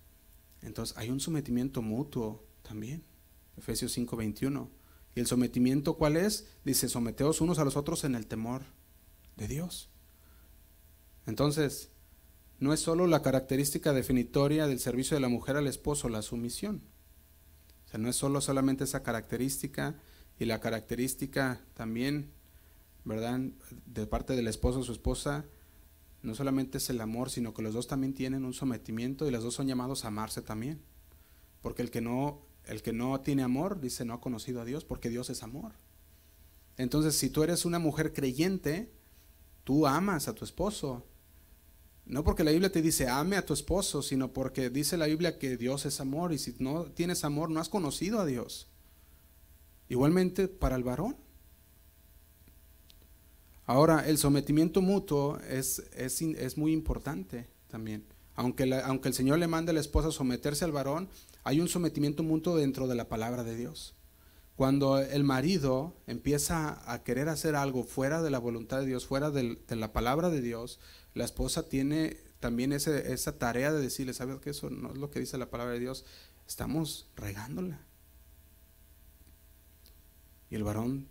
Entonces, 0.62 0.96
hay 0.96 1.10
un 1.10 1.20
sometimiento 1.20 1.82
mutuo 1.82 2.44
también. 2.62 3.02
Efesios 3.56 3.92
5:21. 3.92 4.70
¿Y 5.14 5.20
el 5.20 5.26
sometimiento 5.26 5.94
cuál 5.96 6.16
es? 6.16 6.46
Dice, 6.64 6.88
"Someteos 6.88 7.40
unos 7.40 7.58
a 7.58 7.64
los 7.64 7.76
otros 7.76 8.04
en 8.04 8.14
el 8.14 8.26
temor 8.26 8.62
de 9.36 9.48
Dios." 9.48 9.90
Entonces, 11.26 11.90
no 12.58 12.72
es 12.72 12.80
solo 12.80 13.06
la 13.06 13.22
característica 13.22 13.92
definitoria 13.92 14.66
del 14.66 14.80
servicio 14.80 15.16
de 15.16 15.20
la 15.20 15.28
mujer 15.28 15.56
al 15.56 15.66
esposo, 15.66 16.08
la 16.08 16.22
sumisión. 16.22 16.82
O 17.86 17.88
sea, 17.90 17.98
no 17.98 18.08
es 18.08 18.16
solo 18.16 18.40
solamente 18.40 18.84
esa 18.84 19.02
característica 19.02 19.96
y 20.38 20.44
la 20.44 20.60
característica 20.60 21.60
también, 21.74 22.30
¿verdad? 23.04 23.40
De 23.86 24.06
parte 24.06 24.36
del 24.36 24.46
esposo 24.46 24.80
a 24.80 24.84
su 24.84 24.92
esposa, 24.92 25.44
no 26.22 26.34
solamente 26.34 26.78
es 26.78 26.90
el 26.90 27.00
amor, 27.00 27.30
sino 27.30 27.54
que 27.54 27.62
los 27.62 27.74
dos 27.74 27.86
también 27.86 28.12
tienen 28.12 28.44
un 28.44 28.52
sometimiento 28.52 29.26
y 29.26 29.30
los 29.30 29.42
dos 29.42 29.54
son 29.54 29.66
llamados 29.66 30.04
a 30.04 30.08
amarse 30.08 30.42
también. 30.42 30.82
Porque 31.62 31.82
el 31.82 31.90
que 31.90 32.00
no, 32.00 32.42
el 32.70 32.82
que 32.82 32.92
no 32.92 33.20
tiene 33.20 33.42
amor, 33.42 33.80
dice, 33.80 34.04
no 34.04 34.14
ha 34.14 34.20
conocido 34.20 34.60
a 34.60 34.64
Dios, 34.64 34.84
porque 34.84 35.10
Dios 35.10 35.28
es 35.28 35.42
amor. 35.42 35.72
Entonces, 36.76 37.16
si 37.16 37.28
tú 37.28 37.42
eres 37.42 37.64
una 37.64 37.78
mujer 37.78 38.12
creyente, 38.12 38.90
tú 39.64 39.86
amas 39.86 40.28
a 40.28 40.34
tu 40.34 40.44
esposo, 40.44 41.04
no 42.06 42.24
porque 42.24 42.44
la 42.44 42.50
Biblia 42.50 42.72
te 42.72 42.82
dice 42.82 43.08
ame 43.08 43.36
a 43.36 43.44
tu 43.44 43.54
esposo, 43.54 44.02
sino 44.02 44.32
porque 44.32 44.70
dice 44.70 44.96
la 44.96 45.06
Biblia 45.06 45.38
que 45.38 45.56
Dios 45.56 45.86
es 45.86 46.00
amor 46.00 46.32
y 46.32 46.38
si 46.38 46.54
no 46.58 46.86
tienes 46.86 47.24
amor 47.24 47.50
no 47.50 47.60
has 47.60 47.68
conocido 47.68 48.18
a 48.20 48.26
Dios. 48.26 48.68
Igualmente 49.88 50.48
para 50.48 50.76
el 50.76 50.82
varón. 50.82 51.16
Ahora, 53.66 54.08
el 54.08 54.18
sometimiento 54.18 54.82
mutuo 54.82 55.38
es, 55.48 55.84
es, 55.94 56.20
es 56.22 56.58
muy 56.58 56.72
importante 56.72 57.46
también. 57.68 58.04
Aunque, 58.34 58.72
aunque 58.84 59.08
el 59.08 59.14
Señor 59.14 59.38
le 59.38 59.46
mande 59.46 59.70
a 59.70 59.74
la 59.74 59.80
esposa 59.80 60.10
someterse 60.10 60.64
al 60.64 60.72
varón, 60.72 61.08
hay 61.44 61.60
un 61.60 61.68
sometimiento 61.68 62.22
mutuo 62.22 62.56
dentro 62.56 62.86
de 62.86 62.94
la 62.94 63.08
palabra 63.08 63.44
de 63.44 63.56
Dios. 63.56 63.94
Cuando 64.56 64.98
el 64.98 65.24
marido 65.24 65.96
empieza 66.06 66.82
a 66.92 67.02
querer 67.02 67.28
hacer 67.30 67.56
algo 67.56 67.84
fuera 67.84 68.20
de 68.20 68.30
la 68.30 68.38
voluntad 68.38 68.80
de 68.80 68.86
Dios, 68.86 69.06
fuera 69.06 69.30
de 69.30 69.56
la 69.68 69.92
palabra 69.92 70.28
de 70.28 70.42
Dios, 70.42 70.80
la 71.14 71.24
esposa 71.24 71.68
tiene 71.68 72.18
también 72.40 72.72
esa 72.72 73.38
tarea 73.38 73.72
de 73.72 73.80
decirle, 73.80 74.12
¿sabes 74.12 74.38
que 74.40 74.50
eso 74.50 74.68
no 74.68 74.92
es 74.92 74.98
lo 74.98 75.10
que 75.10 75.20
dice 75.20 75.38
la 75.38 75.50
palabra 75.50 75.72
de 75.74 75.80
Dios? 75.80 76.04
Estamos 76.46 77.08
regándola. 77.16 77.80
Y 80.50 80.56
el 80.56 80.64
varón 80.64 81.08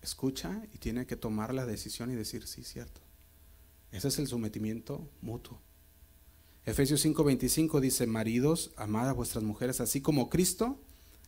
escucha 0.00 0.62
y 0.72 0.78
tiene 0.78 1.06
que 1.06 1.16
tomar 1.16 1.52
la 1.52 1.66
decisión 1.66 2.10
y 2.10 2.14
decir, 2.14 2.46
sí, 2.46 2.64
cierto. 2.64 3.00
Ese 3.90 4.08
es 4.08 4.18
el 4.18 4.28
sometimiento 4.28 5.10
mutuo. 5.20 5.60
Efesios 6.64 7.04
5:25 7.04 7.80
dice, 7.80 8.06
maridos, 8.06 8.72
amad 8.76 9.08
a 9.08 9.12
vuestras 9.12 9.44
mujeres, 9.44 9.80
así 9.80 10.00
como 10.00 10.30
Cristo 10.30 10.80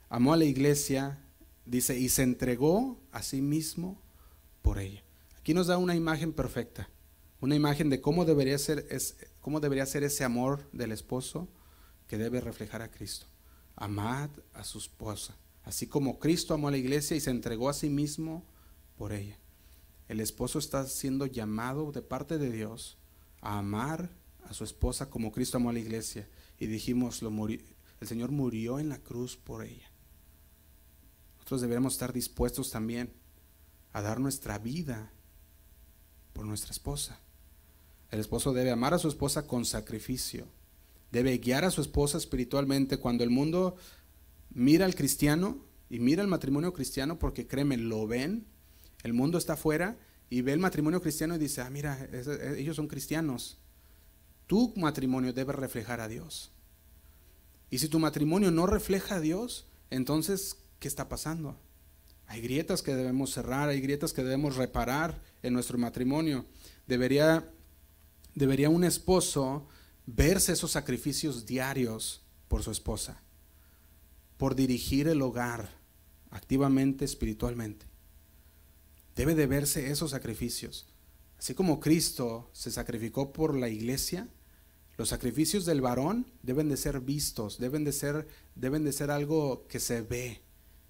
amó 0.09 0.33
a 0.33 0.37
la 0.37 0.45
iglesia, 0.45 1.19
dice, 1.67 1.99
y 1.99 2.09
se 2.09 2.23
entregó 2.23 3.01
a 3.11 3.23
sí 3.23 3.41
mismo 3.41 4.01
por 4.63 4.79
ella. 4.79 5.03
Aquí 5.39 5.55
nos 5.55 5.67
da 5.67 5.79
una 5.79 5.95
imagen 5.95 6.33
perfecta 6.33 6.89
una 7.45 7.57
imagen 7.57 7.91
de 7.91 8.01
cómo 8.01 8.25
debería 8.25 8.57
ser, 8.57 8.87
cómo 9.43 9.61
debería 9.61 9.85
ser 9.85 10.03
ese 10.03 10.25
amor 10.25 10.67
del 10.73 10.93
esposo 10.93 11.47
que 12.09 12.17
debe 12.17 12.41
reflejar 12.41 12.81
a 12.81 12.91
Cristo. 12.91 13.27
Amad 13.77 14.31
a 14.55 14.65
su 14.65 14.79
esposa, 14.79 15.37
así 15.63 15.87
como 15.87 16.19
Cristo 16.19 16.55
amó 16.55 16.69
a 16.69 16.71
la 16.71 16.79
iglesia 16.79 17.19
y 17.19 17.21
se 17.21 17.31
entregó 17.31 17.69
a 17.69 17.75
sí 17.75 17.91
mismo 17.91 18.47
por 18.97 19.13
ella. 19.13 19.39
El 20.09 20.21
esposo 20.21 20.59
está 20.59 20.87
siendo 20.87 21.27
llamado 21.27 21.93
de 21.93 22.01
parte 22.01 22.39
de 22.39 22.51
Dios 22.51 22.97
a 23.43 23.59
amar 23.59 24.09
a 24.49 24.55
su 24.55 24.65
esposa 24.65 25.11
como 25.11 25.33
Cristo 25.33 25.57
amó 25.57 25.71
a 25.71 25.73
la 25.73 25.79
iglesia. 25.79 26.29
Y 26.59 26.67
dijimos, 26.67 27.23
lo 27.23 27.31
el 27.49 28.09
Señor 28.09 28.31
murió 28.31 28.79
en 28.79 28.89
la 28.89 28.99
cruz 28.99 29.37
por 29.37 29.65
ella. 29.65 29.91
Nosotros 31.37 31.63
deberíamos 31.63 31.95
estar 31.95 32.13
dispuestos 32.13 32.71
también 32.71 33.13
a 33.93 34.03
dar 34.03 34.21
nuestra 34.21 34.59
vida 34.59 35.13
por 36.33 36.47
nuestra 36.47 36.73
esposa. 36.73 37.21
El 38.11 38.21
esposo 38.21 38.53
debe 38.53 38.71
amar 38.71 38.95
a 38.95 38.99
su 38.99 39.09
esposa 39.09 39.47
con 39.47 39.65
sacrificio. 39.65 40.47
Debe 41.11 41.39
guiar 41.39 41.65
a 41.65 41.71
su 41.71 41.81
esposa 41.81 42.19
espiritualmente. 42.19 42.99
Cuando 42.99 43.25
el 43.25 43.31
mundo 43.31 43.77
mira 44.51 44.85
al 44.85 44.95
cristiano 44.95 45.65
y 45.89 46.01
mira 46.01 46.23
el 46.23 46.29
matrimonio 46.29 46.73
cristiano, 46.73 47.19
porque 47.19 47.47
créeme, 47.47 47.77
lo 47.77 48.07
ven, 48.07 48.47
el 49.03 49.13
mundo 49.13 49.39
está 49.39 49.55
afuera 49.55 49.99
y 50.31 50.41
ve 50.43 50.53
el 50.53 50.59
matrimonio 50.59 51.01
cristiano 51.01 51.37
y 51.37 51.39
dice, 51.39 51.61
ah, 51.61 51.71
mira, 51.71 52.09
ellos 52.57 52.77
son 52.77 52.89
cristianos. 52.89 53.59
Tu 54.47 54.73
matrimonio 54.77 55.33
debe 55.33 55.53
reflejar 55.53 56.01
a 56.01 56.09
Dios. 56.09 56.51
Y 57.71 57.79
si 57.79 57.89
tu 57.89 57.99
matrimonio 57.99 58.51
no 58.51 58.67
refleja 58.67 59.17
a 59.17 59.21
Dios, 59.21 59.67
entonces 59.91 60.59
¿qué 60.79 60.89
está 60.89 61.09
pasando? 61.09 61.57
Hay 62.27 62.41
grietas 62.41 62.83
que 62.83 62.95
debemos 62.95 63.33
cerrar, 63.33 63.69
hay 63.69 63.81
grietas 63.81 64.13
que 64.13 64.23
debemos 64.23 64.57
reparar 64.57 65.21
en 65.43 65.53
nuestro 65.53 65.79
matrimonio. 65.79 66.47
Debería, 66.87 67.51
debería 68.35 68.71
un 68.71 68.85
esposo 68.85 69.67
verse 70.07 70.53
esos 70.53 70.73
sacrificios 70.73 71.47
diarios 71.47 72.23
por 72.49 72.63
su 72.63 72.71
esposa, 72.71 73.21
por 74.37 74.55
dirigir 74.55 75.09
el 75.09 75.23
hogar 75.23 75.69
activamente, 76.31 77.05
espiritualmente. 77.05 77.87
Debe 79.17 79.35
de 79.35 79.47
verse 79.47 79.91
esos 79.91 80.11
sacrificios. 80.11 80.87
Así 81.45 81.55
como 81.55 81.79
Cristo 81.79 82.49
se 82.55 82.71
sacrificó 82.71 83.31
por 83.31 83.55
la 83.55 83.69
iglesia, 83.69 84.27
los 84.97 85.11
sacrificios 85.11 85.67
del 85.67 85.83
varón 85.83 86.25
deben 86.43 86.71
de 86.71 86.79
ser 86.79 87.01
vistos, 87.01 87.59
deben 87.59 87.85
de 87.85 87.93
ser, 87.93 88.27
deben 88.55 88.83
de 88.83 88.95
ser 88.95 89.11
algo 89.11 89.67
que 89.69 89.79
se 89.79 90.01
ve, 90.01 90.41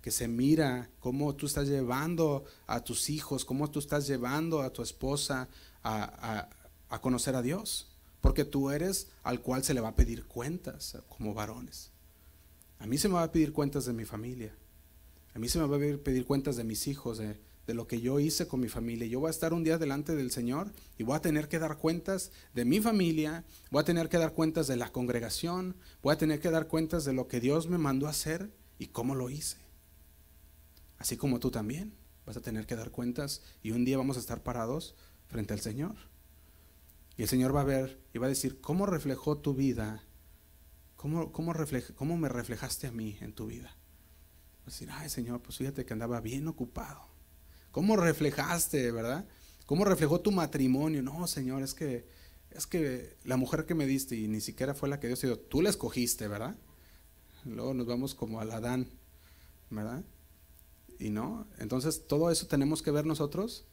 que 0.01 0.13
se 0.13 0.29
mira, 0.29 0.93
cómo 1.01 1.35
tú 1.35 1.47
estás 1.47 1.67
llevando 1.67 2.45
a 2.69 2.85
tus 2.85 3.11
hijos, 3.11 3.45
cómo 3.45 3.69
tú 3.69 3.81
estás 3.81 4.07
llevando 4.07 4.63
a 4.63 4.73
tu 4.73 4.83
esposa 4.83 5.49
a, 5.83 6.49
a 6.89 7.01
conocer 7.01 7.35
a 7.35 7.43
Dios. 7.43 7.89
Porque 8.21 8.45
tú 8.45 8.71
eres 8.71 9.09
al 9.25 9.41
cual 9.41 9.65
se 9.65 9.75
le 9.75 9.81
va 9.81 9.89
a 9.89 9.97
pedir 9.97 10.25
cuentas 10.25 10.99
como 11.09 11.35
varones. 11.35 11.91
A 12.79 12.87
mí 12.87 12.97
se 12.97 13.09
me 13.09 13.15
va 13.15 13.25
a 13.25 13.33
pedir 13.33 13.53
cuentas 13.53 13.87
de 13.87 13.93
mi 13.93 14.05
familia. 14.05 14.55
A 15.35 15.41
mí 15.41 15.49
se 15.49 15.59
me 15.59 15.67
va 15.67 15.79
a 15.79 15.99
pedir 15.99 16.25
cuentas 16.25 16.55
de 16.55 16.63
mis 16.63 16.87
hijos, 16.87 17.19
de, 17.19 17.41
de 17.67 17.75
lo 17.75 17.87
que 17.87 18.01
yo 18.01 18.21
hice 18.21 18.47
con 18.47 18.61
mi 18.61 18.69
familia. 18.69 19.07
Yo 19.07 19.21
voy 19.21 19.29
a 19.29 19.31
estar 19.31 19.53
un 19.53 19.65
día 19.65 19.79
delante 19.79 20.15
del 20.15 20.31
Señor 20.31 20.71
y 20.99 21.03
voy 21.03 21.17
a 21.17 21.21
tener 21.21 21.49
que 21.49 21.59
dar 21.59 21.79
cuentas 21.79 22.31
de 22.53 22.65
mi 22.65 22.81
familia, 22.81 23.45
voy 23.71 23.81
a 23.81 23.85
tener 23.85 24.09
que 24.09 24.19
dar 24.19 24.33
cuentas 24.33 24.67
de 24.67 24.77
la 24.77 24.93
congregación, 24.93 25.77
voy 26.03 26.13
a 26.13 26.19
tener 26.19 26.41
que 26.41 26.51
dar 26.51 26.69
cuentas 26.69 27.05
de 27.05 27.13
lo 27.13 27.27
que 27.27 27.41
Dios 27.41 27.69
me 27.69 27.79
mandó 27.79 28.07
a 28.07 28.11
hacer 28.11 28.51
y 28.79 28.89
cómo 28.89 29.15
lo 29.15 29.31
hice. 29.31 29.57
Así 30.99 31.17
como 31.17 31.41
tú 31.41 31.51
también 31.51 31.95
vas 32.27 32.37
a 32.37 32.43
tener 32.43 32.67
que 32.67 32.77
dar 32.77 32.91
cuentas 32.91 33.43
y 33.63 33.71
un 33.71 33.85
día 33.85 33.97
vamos 33.97 34.17
a 34.17 34.21
estar 34.21 34.43
parados 34.43 34.95
frente 35.27 35.55
al 35.55 35.61
Señor. 35.61 35.97
Y 37.17 37.23
el 37.23 37.29
Señor 37.29 37.55
va 37.55 37.61
a 37.61 37.65
ver 37.65 38.01
y 38.13 38.19
va 38.19 38.27
a 38.27 38.31
decir, 38.31 38.61
¿cómo 38.61 38.87
reflejó 38.87 39.39
tu 39.39 39.55
vida? 39.55 40.03
¿Cómo, 40.97 41.33
cómo, 41.33 41.55
cómo 41.95 42.17
me 42.17 42.29
reflejaste 42.29 42.87
a 42.87 42.93
mí 42.93 43.17
en 43.21 43.33
tu 43.33 43.47
vida? 43.47 43.77
Va 44.61 44.63
a 44.63 44.67
decir, 44.67 44.89
ay 44.91 45.09
Señor, 45.09 45.41
pues 45.41 45.59
fíjate 45.59 45.85
que 45.85 45.93
andaba 45.93 46.21
bien 46.21 46.49
ocupado 46.49 47.14
¿Cómo 47.75 47.97
reflejaste, 47.97 48.93
verdad? 48.93 49.27
¿Cómo 49.67 49.85
reflejó 49.85 50.21
tu 50.21 50.31
matrimonio? 50.31 51.03
No, 51.03 51.27
Señor, 51.27 51.61
es 51.65 51.75
que 51.75 52.07
es 52.53 52.69
que 52.69 53.17
la 53.25 53.37
mujer 53.37 53.67
que 53.67 53.75
me 53.75 53.85
diste 53.85 54.15
y 54.15 54.29
ni 54.29 54.41
siquiera 54.41 54.75
fue 54.75 54.89
la 54.89 55.01
que 55.01 55.09
Dios 55.09 55.19
te 55.19 55.27
dio, 55.27 55.41
tú 55.41 55.61
la 55.61 55.71
escogiste, 55.71 56.29
¿verdad? 56.29 56.55
Luego 57.45 57.75
nos 57.75 57.87
vamos 57.87 58.15
como 58.15 58.39
al 58.41 58.53
Adán, 58.53 58.87
¿verdad? 59.71 60.05
Y 61.01 61.11
no, 61.11 61.49
entonces 61.59 62.07
todo 62.07 62.31
eso 62.31 62.47
tenemos 62.47 62.81
que 62.81 62.93
ver 62.93 63.07
nosotros 63.07 63.65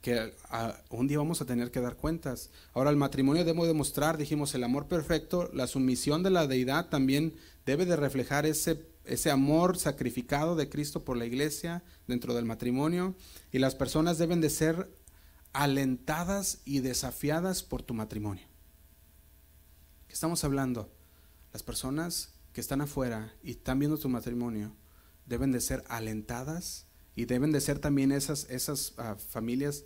que 0.00 0.32
un 0.88 1.06
día 1.06 1.18
vamos 1.18 1.42
a 1.42 1.44
tener 1.44 1.70
que 1.70 1.82
dar 1.82 1.96
cuentas. 1.96 2.48
Ahora 2.72 2.88
el 2.88 2.96
matrimonio 2.96 3.44
debe 3.44 3.66
demostrar, 3.66 4.16
dijimos, 4.16 4.54
el 4.54 4.64
amor 4.64 4.86
perfecto, 4.88 5.50
la 5.52 5.66
sumisión 5.66 6.22
de 6.22 6.30
la 6.30 6.46
deidad 6.46 6.88
también 6.88 7.34
debe 7.66 7.84
de 7.84 7.96
reflejar 7.96 8.46
ese 8.46 8.74
ese 9.04 9.30
amor 9.30 9.78
sacrificado 9.78 10.56
de 10.56 10.68
Cristo 10.68 11.04
por 11.04 11.16
la 11.16 11.26
iglesia 11.26 11.82
dentro 12.06 12.34
del 12.34 12.44
matrimonio 12.44 13.14
y 13.50 13.58
las 13.58 13.74
personas 13.74 14.18
deben 14.18 14.40
de 14.40 14.50
ser 14.50 14.90
alentadas 15.52 16.60
y 16.64 16.80
desafiadas 16.80 17.62
por 17.62 17.82
tu 17.82 17.94
matrimonio. 17.94 18.46
¿Qué 20.06 20.14
estamos 20.14 20.44
hablando? 20.44 20.92
Las 21.52 21.62
personas 21.62 22.30
que 22.52 22.60
están 22.60 22.80
afuera 22.80 23.34
y 23.42 23.52
están 23.52 23.78
viendo 23.78 23.98
tu 23.98 24.08
matrimonio 24.08 24.74
deben 25.26 25.52
de 25.52 25.60
ser 25.60 25.84
alentadas 25.88 26.86
y 27.16 27.24
deben 27.24 27.52
de 27.52 27.60
ser 27.60 27.78
también 27.78 28.12
esas, 28.12 28.48
esas 28.50 28.94
ah, 28.98 29.16
familias 29.16 29.84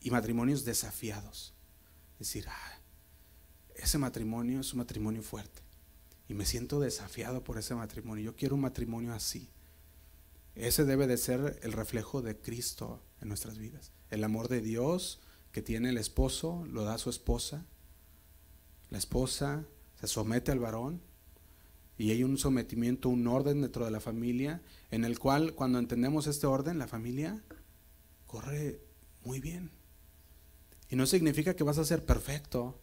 y 0.00 0.10
matrimonios 0.10 0.64
desafiados. 0.64 1.54
Es 2.14 2.28
decir, 2.28 2.46
ah, 2.48 2.78
ese 3.74 3.98
matrimonio 3.98 4.60
es 4.60 4.72
un 4.72 4.78
matrimonio 4.78 5.22
fuerte 5.22 5.61
y 6.28 6.34
me 6.34 6.46
siento 6.46 6.80
desafiado 6.80 7.44
por 7.44 7.58
ese 7.58 7.74
matrimonio. 7.74 8.24
Yo 8.24 8.36
quiero 8.36 8.54
un 8.54 8.62
matrimonio 8.62 9.12
así. 9.12 9.50
Ese 10.54 10.84
debe 10.84 11.06
de 11.06 11.16
ser 11.16 11.58
el 11.62 11.72
reflejo 11.72 12.22
de 12.22 12.38
Cristo 12.38 13.02
en 13.20 13.28
nuestras 13.28 13.58
vidas. 13.58 13.92
El 14.10 14.24
amor 14.24 14.48
de 14.48 14.60
Dios 14.60 15.20
que 15.50 15.62
tiene 15.62 15.90
el 15.90 15.98
esposo 15.98 16.64
lo 16.70 16.84
da 16.84 16.94
a 16.94 16.98
su 16.98 17.10
esposa. 17.10 17.66
La 18.90 18.98
esposa 18.98 19.64
se 20.00 20.06
somete 20.06 20.52
al 20.52 20.58
varón 20.58 21.00
y 21.96 22.10
hay 22.10 22.24
un 22.24 22.36
sometimiento, 22.36 23.08
un 23.08 23.26
orden 23.26 23.62
dentro 23.62 23.84
de 23.84 23.90
la 23.90 24.00
familia 24.00 24.62
en 24.90 25.04
el 25.04 25.18
cual 25.18 25.54
cuando 25.54 25.78
entendemos 25.78 26.26
este 26.26 26.46
orden, 26.46 26.78
la 26.78 26.88
familia 26.88 27.42
corre 28.26 28.80
muy 29.24 29.40
bien. 29.40 29.70
Y 30.90 30.96
no 30.96 31.06
significa 31.06 31.54
que 31.54 31.64
vas 31.64 31.78
a 31.78 31.84
ser 31.84 32.04
perfecto, 32.04 32.78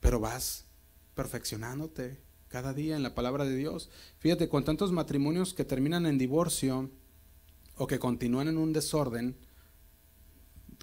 pero 0.00 0.20
vas 0.20 0.66
perfeccionándote, 1.14 2.20
cada 2.50 2.74
día 2.74 2.96
en 2.96 3.02
la 3.02 3.14
palabra 3.14 3.44
de 3.44 3.56
Dios. 3.56 3.88
Fíjate, 4.18 4.48
con 4.48 4.64
tantos 4.64 4.90
matrimonios 4.92 5.54
que 5.54 5.64
terminan 5.64 6.04
en 6.04 6.18
divorcio 6.18 6.90
o 7.76 7.86
que 7.86 8.00
continúan 8.00 8.48
en 8.48 8.58
un 8.58 8.72
desorden, 8.72 9.36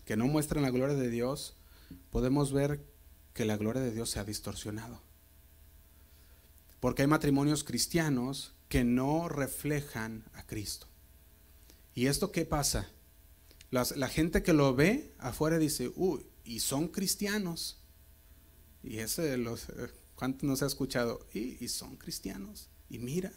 que 0.05 0.15
no 0.15 0.25
muestran 0.27 0.63
la 0.63 0.71
gloria 0.71 0.95
de 0.95 1.09
Dios, 1.09 1.57
podemos 2.09 2.53
ver 2.53 2.83
que 3.33 3.45
la 3.45 3.57
gloria 3.57 3.81
de 3.81 3.91
Dios 3.91 4.09
se 4.09 4.19
ha 4.19 4.23
distorsionado. 4.23 5.01
Porque 6.79 7.01
hay 7.01 7.07
matrimonios 7.07 7.65
cristianos 7.65 8.53
que 8.69 8.85
no 8.85 9.27
reflejan 9.27 10.23
a 10.33 10.45
Cristo. 10.47 10.87
¿Y 11.93 12.07
esto 12.07 12.31
qué 12.31 12.45
pasa? 12.45 12.89
la 13.69 14.07
gente 14.07 14.43
que 14.43 14.53
lo 14.53 14.73
ve 14.73 15.13
afuera 15.19 15.57
dice, 15.59 15.91
uy, 15.97 16.25
y 16.45 16.61
son 16.61 16.87
cristianos. 16.87 17.81
Y 18.81 18.99
ese 18.99 19.35
los, 19.35 19.67
eh, 19.67 19.91
¿Cuántos 20.17 20.49
nos 20.49 20.63
ha 20.63 20.65
escuchado? 20.65 21.19
Y, 21.31 21.67
son 21.67 21.95
cristianos. 21.95 22.71
Y 22.89 22.97
mira, 22.97 23.31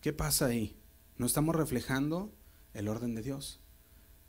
¿qué 0.00 0.12
pasa 0.12 0.46
ahí? 0.46 0.80
No 1.16 1.26
estamos 1.26 1.56
reflejando 1.56 2.32
el 2.74 2.86
orden 2.86 3.16
de 3.16 3.22
Dios. 3.22 3.58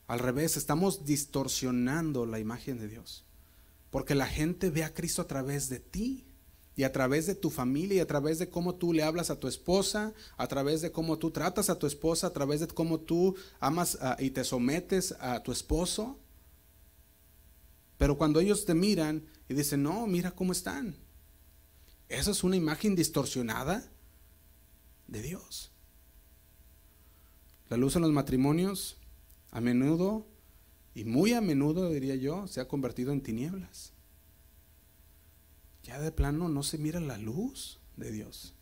Al 0.08 0.18
revés, 0.18 0.58
estamos 0.58 1.06
distorsionando 1.06 2.26
la 2.26 2.39
imagen 2.39 2.80
de 2.80 2.88
Dios. 2.88 3.26
Porque 3.91 4.16
la 4.16 4.26
gente 4.26 4.72
ve 4.72 4.84
a 4.84 4.91
Cristo 4.91 5.22
a 5.22 5.28
través 5.28 5.70
de 5.70 5.80
ti 5.80 6.26
y 6.76 6.84
a 6.84 6.91
través 6.91 7.28
de 7.28 7.36
tu 7.36 7.52
familia 7.52 7.97
y 7.97 8.00
a 8.00 8.08
través 8.08 8.39
de 8.39 8.50
cómo 8.50 8.74
tú 8.74 8.91
le 8.91 9.04
hablas 9.04 9.30
a 9.30 9.39
tu 9.39 9.47
esposa, 9.47 10.16
a 10.36 10.47
través 10.47 10.82
de 10.82 10.91
cómo 10.91 11.20
tú 11.20 11.30
tratas 11.30 11.70
a 11.70 11.78
tu 11.78 11.86
esposa, 11.86 12.26
a 12.26 12.34
través 12.34 12.62
de 12.62 12.68
cómo 12.68 13.00
tú 13.00 13.36
amas 13.60 14.00
y 14.18 14.32
te 14.32 14.43
sometes 14.43 15.12
a 15.20 15.43
tu 15.43 15.52
esposo. 15.52 16.18
Pero 18.00 18.18
cuando 18.18 18.39
ellos 18.39 18.64
te 18.66 18.74
miran 18.74 19.28
y 19.50 19.54
dicen, 19.54 19.84
no, 19.84 20.08
mira 20.08 20.32
cómo 20.32 20.54
están. 20.54 20.95
Esa 22.08 22.32
es 22.32 22.45
una 22.45 22.56
imagen 22.56 22.95
distorsionada 22.95 23.91
de 25.08 25.22
Dios. 25.22 25.72
La 27.68 27.76
luz 27.76 27.97
en 27.97 28.02
los 28.04 28.14
matrimonios 28.14 28.95
a 29.52 29.60
menudo, 29.60 30.26
y 30.95 31.04
muy 31.04 31.34
a 31.34 31.41
menudo 31.41 31.89
diría 31.89 32.16
yo, 32.16 32.47
se 32.47 32.62
ha 32.62 32.70
convertido 32.70 33.12
en 33.12 33.22
tinieblas. 33.22 33.91
Ya 35.84 36.00
de 36.00 36.14
plano 36.14 36.47
no 36.47 36.64
se 36.64 36.78
mira 36.78 37.02
la 37.02 37.18
luz 37.18 37.80
de 37.97 38.12
Dios. 38.12 38.54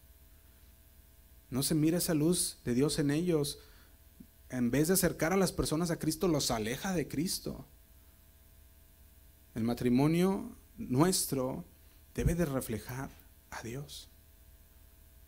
No 1.51 1.61
se 1.61 1.75
mira 1.75 1.99
esa 1.99 2.15
luz 2.15 2.57
de 2.65 2.73
Dios 2.73 2.97
en 2.97 3.11
ellos. 3.11 3.59
En 4.49 4.71
vez 4.71 4.87
de 4.87 4.95
acercar 4.95 5.31
a 5.31 5.37
las 5.37 5.51
personas 5.51 5.91
a 5.91 5.99
Cristo, 5.99 6.27
los 6.27 6.49
aleja 6.49 6.93
de 6.93 7.07
Cristo. 7.07 7.67
El 9.57 9.63
matrimonio 9.63 10.51
nuestro 10.77 11.65
debe 12.13 12.35
de 12.35 12.45
reflejar 12.45 13.09
a 13.49 13.63
Dios. 13.63 14.07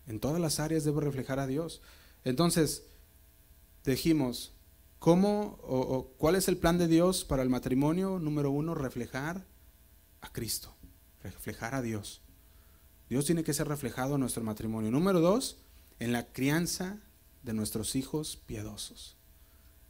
En 0.05 0.19
todas 0.19 0.39
las 0.39 0.59
áreas 0.59 0.83
debe 0.83 1.01
reflejar 1.01 1.39
a 1.39 1.47
Dios. 1.47 1.81
Entonces, 2.23 2.83
dijimos, 3.83 4.53
¿cómo 4.99 5.57
o, 5.63 6.13
cuál 6.19 6.35
es 6.35 6.47
el 6.47 6.57
plan 6.57 6.77
de 6.77 6.87
Dios 6.87 7.25
para 7.25 7.41
el 7.41 7.49
matrimonio? 7.49 8.19
Número 8.19 8.51
uno, 8.51 8.75
reflejar 8.75 9.47
a 10.21 10.31
Cristo, 10.31 10.75
reflejar 11.23 11.73
a 11.73 11.81
Dios. 11.81 12.21
Dios 13.09 13.25
tiene 13.25 13.43
que 13.43 13.55
ser 13.55 13.67
reflejado 13.67 14.13
en 14.13 14.21
nuestro 14.21 14.43
matrimonio. 14.43 14.91
Número 14.91 15.21
dos, 15.21 15.57
en 15.97 16.11
la 16.11 16.31
crianza 16.31 16.99
de 17.41 17.53
nuestros 17.53 17.95
hijos 17.95 18.37
piadosos. 18.45 19.17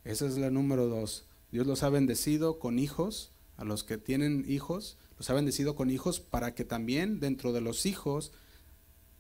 Esa 0.06 0.26
es 0.28 0.38
la 0.38 0.50
número 0.50 0.88
dos. 0.88 1.26
Dios 1.52 1.68
los 1.68 1.84
ha 1.84 1.90
bendecido 1.90 2.58
con 2.58 2.80
hijos, 2.80 3.34
a 3.60 3.66
los 3.66 3.84
que 3.84 3.98
tienen 3.98 4.46
hijos, 4.48 4.98
los 5.18 5.30
ha 5.30 5.34
bendecido 5.34 5.76
con 5.76 5.92
hijos 5.92 6.22
para 6.22 6.56
que 6.56 6.64
también 6.64 7.20
dentro 7.20 7.52
de 7.52 7.60
los 7.60 7.86
hijos 7.86 8.32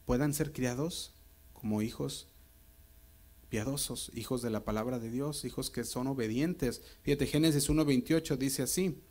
puedan 0.05 0.33
ser 0.33 0.53
criados 0.53 1.11
como 1.51 1.81
hijos 1.81 2.27
piadosos, 3.49 4.11
hijos 4.15 4.41
de 4.41 4.49
la 4.49 4.63
palabra 4.63 4.97
de 4.97 5.11
Dios, 5.11 5.43
hijos 5.43 5.69
que 5.69 5.83
son 5.83 6.07
obedientes. 6.07 6.81
Fíjate, 7.01 7.27
Génesis 7.27 7.69
1.28 7.69 8.37
dice 8.37 8.63
así. 8.63 9.01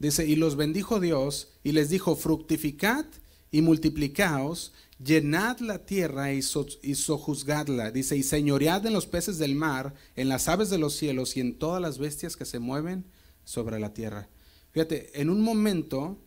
Dice, 0.00 0.26
y 0.26 0.34
los 0.34 0.56
bendijo 0.56 0.98
Dios 0.98 1.52
y 1.62 1.70
les 1.70 1.88
dijo, 1.88 2.16
fructificad 2.16 3.06
y 3.52 3.62
multiplicaos, 3.62 4.72
llenad 4.98 5.60
la 5.60 5.86
tierra 5.86 6.32
y, 6.32 6.42
sojuzgadla, 6.42 7.92
dice, 7.92 8.16
y 8.16 8.24
señoread 8.24 8.84
en 8.86 8.92
los 8.92 9.06
peces 9.06 9.38
del 9.38 9.54
mar, 9.54 9.94
en 10.16 10.28
las 10.28 10.48
aves 10.48 10.68
de 10.68 10.78
los 10.78 10.94
cielos 10.94 11.36
y 11.36 11.40
en 11.40 11.56
todas 11.60 11.80
las 11.80 11.98
bestias 11.98 12.36
que 12.36 12.44
se 12.44 12.58
mueven 12.58 13.04
sobre 13.44 13.78
la 13.78 13.94
tierra. 13.94 14.28
Fíjate, 14.72 15.20
en 15.20 15.30
un 15.30 15.40
momento 15.40 16.18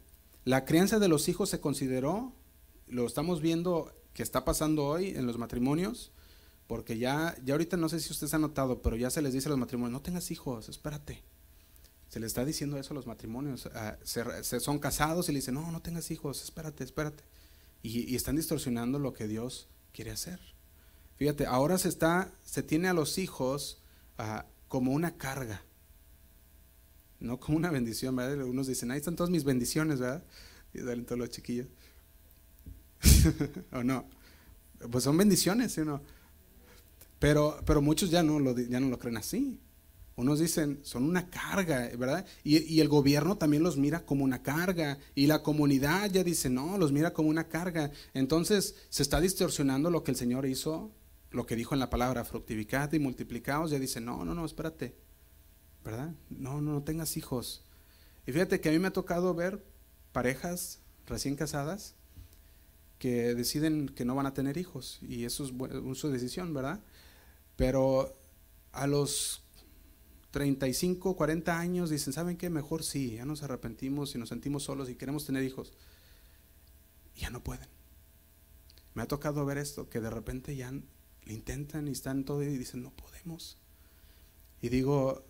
la 0.46 0.64
crianza 0.64 1.00
de 1.00 1.10
los 1.10 1.28
hijos 1.28 1.50
se 1.50 1.60
consideró, 1.60 2.34
lo 2.88 3.06
estamos 3.06 3.42
viendo 3.42 3.94
que 4.14 4.24
está 4.24 4.46
pasando 4.46 4.86
hoy 4.86 5.10
en 5.10 5.28
los 5.28 5.38
matrimonios, 5.38 6.12
porque 6.68 6.98
ya, 6.98 7.36
ya 7.44 7.54
ahorita 7.54 7.78
no 7.78 7.90
sé 7.90 8.00
si 8.00 8.12
ustedes 8.12 8.34
han 8.34 8.42
notado, 8.42 8.82
pero 8.82 8.96
ya 8.96 9.10
se 9.10 9.22
les 9.22 9.34
dice 9.34 9.48
a 9.48 9.52
los 9.52 9.60
matrimonios, 9.60 9.92
no 9.92 10.02
tengas 10.02 10.32
hijos, 10.32 10.70
espérate. 10.70 11.22
Se 12.08 12.20
les 12.20 12.28
está 12.28 12.46
diciendo 12.46 12.78
eso 12.78 12.94
a 12.94 12.96
los 12.96 13.08
matrimonios. 13.08 13.70
Ah, 13.74 13.98
se, 14.04 14.60
son 14.60 14.80
casados 14.80 15.28
y 15.28 15.34
le 15.34 15.40
dicen, 15.40 15.56
no, 15.56 15.70
no 15.70 15.82
tengas 15.82 16.12
hijos, 16.12 16.42
espérate, 16.44 16.84
espérate. 16.84 17.24
Y, 17.84 18.16
están 18.16 18.38
distorsionando 18.38 19.00
lo 19.00 19.14
que 19.14 19.28
Dios 19.28 19.68
quiere 19.94 20.12
hacer. 20.12 20.40
Fíjate, 21.18 21.46
ahora 21.46 21.78
se 21.78 21.90
está, 21.90 22.34
se 22.44 22.64
tiene 22.64 22.88
a 22.88 22.94
los 22.94 23.18
hijos 23.18 23.82
ah, 24.18 24.46
como 24.68 24.94
una 24.94 25.18
carga, 25.18 25.64
no 27.20 27.40
como 27.40 27.58
una 27.58 27.72
bendición, 27.72 28.16
¿verdad? 28.16 28.40
Algunos 28.40 28.68
dicen, 28.68 28.92
ahí 28.92 28.98
están 29.00 29.16
todas 29.16 29.30
mis 29.30 29.44
bendiciones, 29.44 30.00
¿verdad? 30.00 30.24
Y 30.74 30.80
salen 30.80 31.06
todos 31.06 31.20
los 31.20 31.30
chiquillos. 31.30 31.68
¿O 33.72 33.84
no? 33.84 34.08
Pues 34.92 35.04
son 35.04 35.18
bendiciones, 35.18 35.74
¿sí 35.74 35.82
o 35.82 35.86
no? 35.86 36.02
Pero, 37.20 37.60
pero 37.66 37.82
muchos 37.82 38.12
ya 38.12 38.22
no, 38.22 38.40
lo, 38.40 38.58
ya 38.58 38.80
no 38.80 38.90
lo 38.90 39.00
creen 39.00 39.18
así. 39.18 39.60
Unos 40.16 40.40
dicen, 40.40 40.80
son 40.82 41.04
una 41.04 41.30
carga, 41.30 41.92
¿verdad? 41.96 42.26
Y, 42.44 42.80
el 42.80 42.88
gobierno 42.88 43.38
también 43.38 43.62
los 43.62 43.78
mira 43.78 44.04
como 44.04 44.24
una 44.24 44.42
carga. 44.42 44.98
Y 45.14 45.28
la 45.28 45.44
comunidad 45.44 46.10
ya 46.12 46.24
dice, 46.24 46.50
no, 46.50 46.78
los 46.78 46.92
mira 46.92 47.14
como 47.14 47.30
una 47.30 47.48
carga. 47.48 47.92
Entonces 48.16 48.76
se 48.90 49.04
está 49.04 49.22
distorsionando 49.22 49.92
lo 49.92 50.04
que 50.04 50.12
el 50.12 50.18
Señor 50.18 50.48
hizo, 50.48 50.92
lo 51.30 51.46
que 51.46 51.56
dijo 51.56 51.76
en 51.76 51.80
la 51.80 51.92
palabra, 51.92 52.26
fructificad 52.26 52.92
y 52.94 53.00
multiplicaos. 53.00 53.70
Ya 53.70 53.78
dice, 53.78 54.02
no, 54.02 54.26
no, 54.26 54.34
no, 54.34 54.44
espérate, 54.44 54.96
¿verdad? 55.88 56.14
No, 56.30 56.60
no, 56.60 56.74
no 56.74 56.84
tengas 56.84 57.16
hijos. 57.16 57.64
Y 58.26 58.34
fíjate 58.34 58.60
que 58.60 58.68
a 58.68 58.72
mí 58.74 58.80
me 58.80 58.90
ha 58.90 58.94
tocado 58.94 59.34
ver 59.34 59.64
parejas 60.12 60.82
recién 61.06 61.38
casadas 61.38 61.96
que 63.00 63.34
deciden 63.36 63.88
que 63.88 64.04
no 64.04 64.14
van 64.14 64.26
a 64.26 64.34
tener 64.34 64.58
hijos. 64.58 65.00
Y 65.02 65.24
eso 65.24 65.46
es 65.46 65.98
su 65.98 66.10
decisión, 66.10 66.54
¿verdad? 66.54 66.82
Pero 67.56 68.20
a 68.74 68.86
los 68.86 69.44
35, 70.32 71.16
40 71.16 71.58
años 71.58 71.90
dicen, 71.90 72.12
¿saben 72.12 72.36
qué? 72.36 72.50
Mejor 72.50 72.84
sí, 72.84 73.16
ya 73.16 73.24
nos 73.24 73.42
arrepentimos 73.44 74.14
y 74.14 74.18
nos 74.18 74.28
sentimos 74.28 74.64
solos 74.64 74.90
y 74.90 74.96
queremos 74.96 75.26
tener 75.26 75.46
hijos. 75.46 75.72
Y 77.16 77.22
ya 77.22 77.30
no 77.30 77.42
pueden. 77.46 77.70
Me 78.94 79.04
ha 79.04 79.08
tocado 79.08 79.46
ver 79.46 79.58
esto, 79.58 79.88
que 79.88 80.02
de 80.02 80.10
repente 80.10 80.54
ya 80.54 80.74
intentan 81.28 81.88
y 81.88 81.92
están 81.92 82.26
todo 82.26 82.44
y 82.44 82.58
dicen, 82.58 82.84
no 82.84 82.92
podemos. 82.92 83.58
Y 84.62 84.68
digo, 84.68 85.24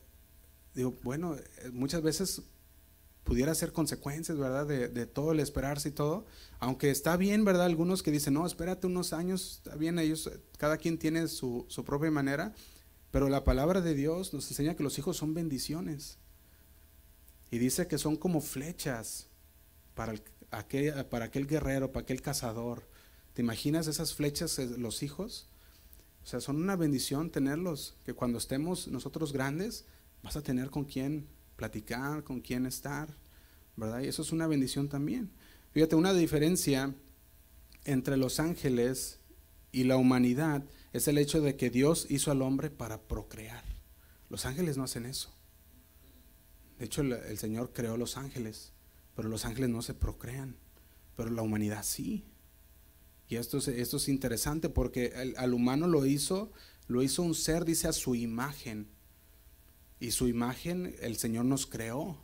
digo, 0.78 0.96
bueno, 1.04 1.36
eh, 1.36 1.72
muchas 1.74 2.02
veces 2.04 2.44
pudiera 3.24 3.54
ser 3.56 3.74
consecuencias, 3.74 4.38
¿verdad? 4.38 4.66
De, 4.66 5.06
todo 5.06 5.34
el 5.34 5.40
esperarse 5.42 5.90
y 5.90 5.92
todo. 5.92 6.26
Aunque 6.60 6.92
está 6.92 7.18
bien, 7.18 7.44
¿verdad? 7.44 7.66
Algunos 7.66 8.04
que 8.04 8.12
dicen, 8.12 8.36
no, 8.36 8.46
espérate 8.46 8.88
unos 8.88 9.12
años, 9.12 9.58
está 9.58 9.76
bien, 9.76 10.00
ellos, 10.00 10.32
cada 10.58 10.78
quien 10.78 10.98
tiene 10.98 11.28
su, 11.28 11.66
su 11.68 11.84
propia 11.84 12.12
manera. 12.12 12.54
Pero 13.12 13.28
la 13.28 13.44
palabra 13.44 13.82
de 13.82 13.96
Dios 13.96 14.34
nos 14.34 14.50
enseña 14.50 14.76
que 14.76 14.84
los 14.84 14.98
hijos 15.00 15.18
son 15.18 15.34
bendiciones. 15.34 16.20
Y 17.50 17.58
dice 17.58 17.88
que 17.88 17.98
son 17.98 18.16
como 18.16 18.40
flechas 18.40 19.28
para, 19.96 20.14
aquel, 20.52 21.06
para 21.08 21.26
aquel 21.26 21.48
guerrero, 21.48 21.92
para 21.92 22.04
aquel 22.04 22.22
cazador. 22.22 22.84
¿Te 23.34 23.42
imaginas 23.42 23.88
esas 23.88 24.14
flechas, 24.14 24.58
los 24.60 25.02
hijos? 25.02 25.48
O 26.24 26.28
sea, 26.28 26.40
son 26.40 26.58
una 26.58 26.76
bendición 26.76 27.32
tenerlos, 27.32 27.96
que 28.06 28.14
cuando 28.14 28.38
estemos 28.38 28.88
nosotros 28.90 29.34
grandes, 29.34 29.86
vas 30.24 30.36
a 30.36 30.44
tener 30.44 30.70
con 30.70 30.86
quién 30.86 31.28
platicar, 31.56 32.24
con 32.24 32.42
quién 32.42 32.66
estar, 32.66 33.10
¿verdad? 33.76 34.02
Y 34.02 34.08
eso 34.08 34.22
es 34.22 34.32
una 34.32 34.48
bendición 34.48 34.90
también. 34.90 35.32
Fíjate, 35.72 35.96
una 35.96 36.14
diferencia 36.14 36.94
entre 37.86 38.18
los 38.18 38.40
ángeles 38.40 39.20
y 39.72 39.84
la 39.84 39.98
humanidad 39.98 40.64
es 40.94 41.08
el 41.08 41.18
hecho 41.18 41.42
de 41.42 41.56
que 41.56 41.70
Dios 41.70 42.08
hizo 42.10 42.32
al 42.32 42.42
hombre 42.42 42.70
para 42.70 43.02
procrear. 43.02 43.64
Los 44.30 44.46
ángeles 44.46 44.78
no 44.78 44.84
hacen 44.84 45.06
eso. 45.06 45.34
De 46.80 46.86
hecho, 46.86 47.02
el, 47.02 47.38
Señor 47.38 47.74
creó 47.74 47.98
los 47.98 48.18
ángeles, 48.18 48.74
pero 49.16 49.30
los 49.30 49.46
ángeles 49.46 49.70
no 49.70 49.82
se 49.82 49.94
procrean, 49.94 50.56
pero 51.16 51.32
la 51.32 51.42
humanidad 51.42 51.84
sí. 51.84 52.26
Y 53.28 53.36
esto 53.36 53.58
es, 53.58 53.68
esto 53.68 53.98
es 53.98 54.10
interesante 54.10 54.70
porque 54.70 55.34
al 55.38 55.54
humano 55.54 55.88
lo 55.88 56.06
hizo, 56.06 56.52
lo 56.88 57.02
hizo 57.04 57.24
un 57.24 57.36
ser, 57.36 57.66
dice, 57.66 57.88
a 57.88 57.94
su 57.94 58.16
imagen. 58.16 58.88
Y 60.00 60.12
su 60.12 60.28
imagen 60.28 60.96
el 61.02 61.18
Señor 61.18 61.46
nos 61.46 61.66
creó. 61.66 62.18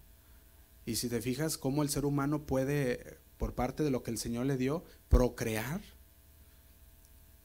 Y 0.85 0.95
si 0.95 1.09
te 1.09 1.21
fijas 1.21 1.57
cómo 1.57 1.83
el 1.83 1.89
ser 1.89 2.05
humano 2.05 2.45
puede, 2.45 3.19
por 3.37 3.55
parte 3.55 3.83
de 3.83 3.91
lo 3.91 4.03
que 4.03 4.11
el 4.11 4.17
Señor 4.17 4.45
le 4.45 4.57
dio, 4.57 4.83
procrear. 5.09 5.81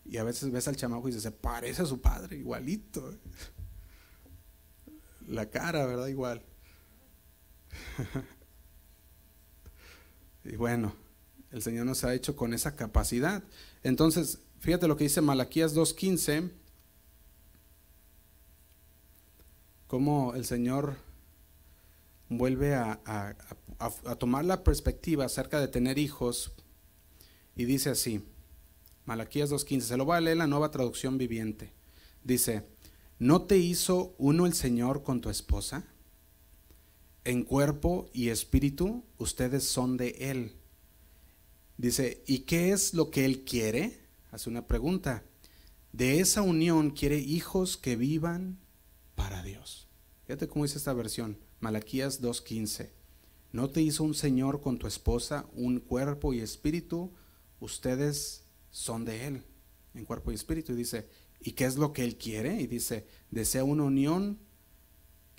Y 0.04 0.16
a 0.16 0.24
veces 0.24 0.50
ves 0.50 0.68
al 0.68 0.76
chamaco 0.76 1.08
y 1.08 1.12
dices, 1.12 1.32
parece 1.32 1.82
a 1.82 1.86
su 1.86 2.00
padre, 2.00 2.36
igualito. 2.36 3.14
La 5.28 5.50
cara, 5.50 5.86
¿verdad? 5.86 6.08
Igual. 6.08 6.42
y 10.44 10.56
bueno, 10.56 10.94
el 11.50 11.62
Señor 11.62 11.86
nos 11.86 12.04
ha 12.04 12.14
hecho 12.14 12.36
con 12.36 12.54
esa 12.54 12.76
capacidad. 12.76 13.42
Entonces, 13.82 14.40
fíjate 14.60 14.88
lo 14.88 14.96
que 14.96 15.04
dice 15.04 15.20
Malaquías 15.20 15.74
2.15 15.74 16.50
cómo 19.88 20.34
el 20.34 20.44
Señor 20.44 20.96
vuelve 22.28 22.74
a, 22.74 23.34
tomar 24.18 24.44
la 24.44 24.62
perspectiva 24.62 25.24
acerca 25.24 25.60
de 25.60 25.68
tener 25.68 25.98
hijos 25.98 26.52
y 27.56 27.64
dice 27.64 27.90
así, 27.90 28.22
Malaquías 29.06 29.50
2.15, 29.50 29.80
se 29.80 29.96
lo 29.96 30.04
voy 30.04 30.16
a 30.16 30.20
leer 30.20 30.36
la 30.36 30.46
nueva 30.46 30.70
traducción 30.70 31.16
viviente. 31.16 31.72
Dice, 32.22 32.66
¿no 33.18 33.42
te 33.42 33.56
hizo 33.56 34.14
uno 34.18 34.46
el 34.46 34.52
Señor 34.52 35.02
con 35.02 35.20
tu 35.20 35.30
esposa? 35.30 35.86
En 37.24 37.42
cuerpo 37.42 38.10
y 38.12 38.28
espíritu 38.28 39.04
ustedes 39.16 39.64
son 39.64 39.96
de 39.96 40.10
Él. 40.18 40.52
Dice, 41.78 42.22
¿y 42.26 42.40
qué 42.40 42.72
es 42.72 42.92
lo 42.92 43.10
que 43.10 43.24
Él 43.24 43.44
quiere? 43.44 43.98
Hace 44.30 44.50
una 44.50 44.66
pregunta. 44.66 45.24
De 45.92 46.20
esa 46.20 46.42
unión 46.42 46.90
quiere 46.90 47.18
hijos 47.18 47.76
que 47.76 47.96
vivan 47.96 48.58
para 49.18 49.42
Dios. 49.42 49.88
Fíjate 50.26 50.46
cómo 50.46 50.64
dice 50.64 50.78
esta 50.78 50.92
versión, 50.92 51.38
Malaquías 51.58 52.22
2.15. 52.22 52.90
¿No 53.50 53.68
te 53.68 53.82
hizo 53.82 54.04
un 54.04 54.14
Señor 54.14 54.60
con 54.60 54.78
tu 54.78 54.86
esposa 54.86 55.46
un 55.54 55.80
cuerpo 55.80 56.32
y 56.32 56.40
espíritu? 56.40 57.12
Ustedes 57.58 58.44
son 58.70 59.04
de 59.04 59.26
Él, 59.26 59.42
en 59.94 60.04
cuerpo 60.04 60.30
y 60.30 60.36
espíritu. 60.36 60.72
Y 60.72 60.76
dice, 60.76 61.08
¿y 61.40 61.52
qué 61.52 61.64
es 61.64 61.76
lo 61.76 61.92
que 61.92 62.04
Él 62.04 62.16
quiere? 62.16 62.60
Y 62.60 62.68
dice, 62.68 63.06
desea 63.30 63.64
una 63.64 63.82
unión. 63.82 64.38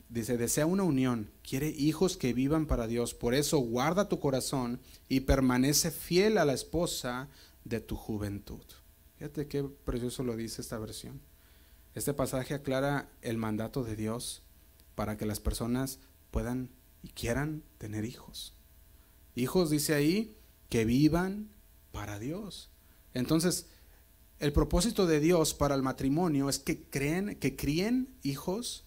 Dice, 0.09 0.37
desea 0.37 0.65
una 0.65 0.83
unión, 0.83 1.31
quiere 1.41 1.69
hijos 1.69 2.17
que 2.17 2.33
vivan 2.33 2.65
para 2.65 2.87
Dios. 2.87 3.13
Por 3.13 3.33
eso 3.33 3.59
guarda 3.59 4.09
tu 4.09 4.19
corazón 4.19 4.81
y 5.07 5.21
permanece 5.21 5.91
fiel 5.91 6.37
a 6.37 6.45
la 6.45 6.53
esposa 6.53 7.29
de 7.63 7.79
tu 7.79 7.95
juventud. 7.95 8.65
Fíjate 9.17 9.47
qué 9.47 9.63
precioso 9.63 10.23
lo 10.23 10.35
dice 10.35 10.61
esta 10.61 10.79
versión. 10.79 11.21
Este 11.95 12.13
pasaje 12.13 12.53
aclara 12.53 13.09
el 13.21 13.37
mandato 13.37 13.83
de 13.83 13.95
Dios 13.95 14.43
para 14.95 15.17
que 15.17 15.25
las 15.25 15.39
personas 15.39 15.99
puedan 16.31 16.69
y 17.01 17.09
quieran 17.09 17.63
tener 17.77 18.05
hijos. 18.05 18.53
Hijos, 19.35 19.69
dice 19.69 19.93
ahí, 19.93 20.35
que 20.69 20.85
vivan 20.85 21.49
para 21.91 22.19
Dios. 22.19 22.69
Entonces, 23.13 23.67
el 24.39 24.53
propósito 24.53 25.05
de 25.05 25.19
Dios 25.19 25.53
para 25.53 25.75
el 25.75 25.83
matrimonio 25.83 26.49
es 26.49 26.59
que 26.59 26.83
creen, 26.83 27.35
que 27.35 27.55
críen 27.55 28.15
hijos 28.23 28.85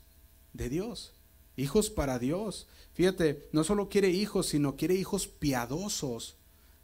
de 0.52 0.68
Dios, 0.68 1.12
hijos 1.56 1.90
para 1.90 2.18
Dios. 2.18 2.68
Fíjate, 2.94 3.48
no 3.52 3.64
solo 3.64 3.88
quiere 3.88 4.10
hijos, 4.10 4.46
sino 4.46 4.76
quiere 4.76 4.94
hijos 4.94 5.26
piadosos, 5.26 6.36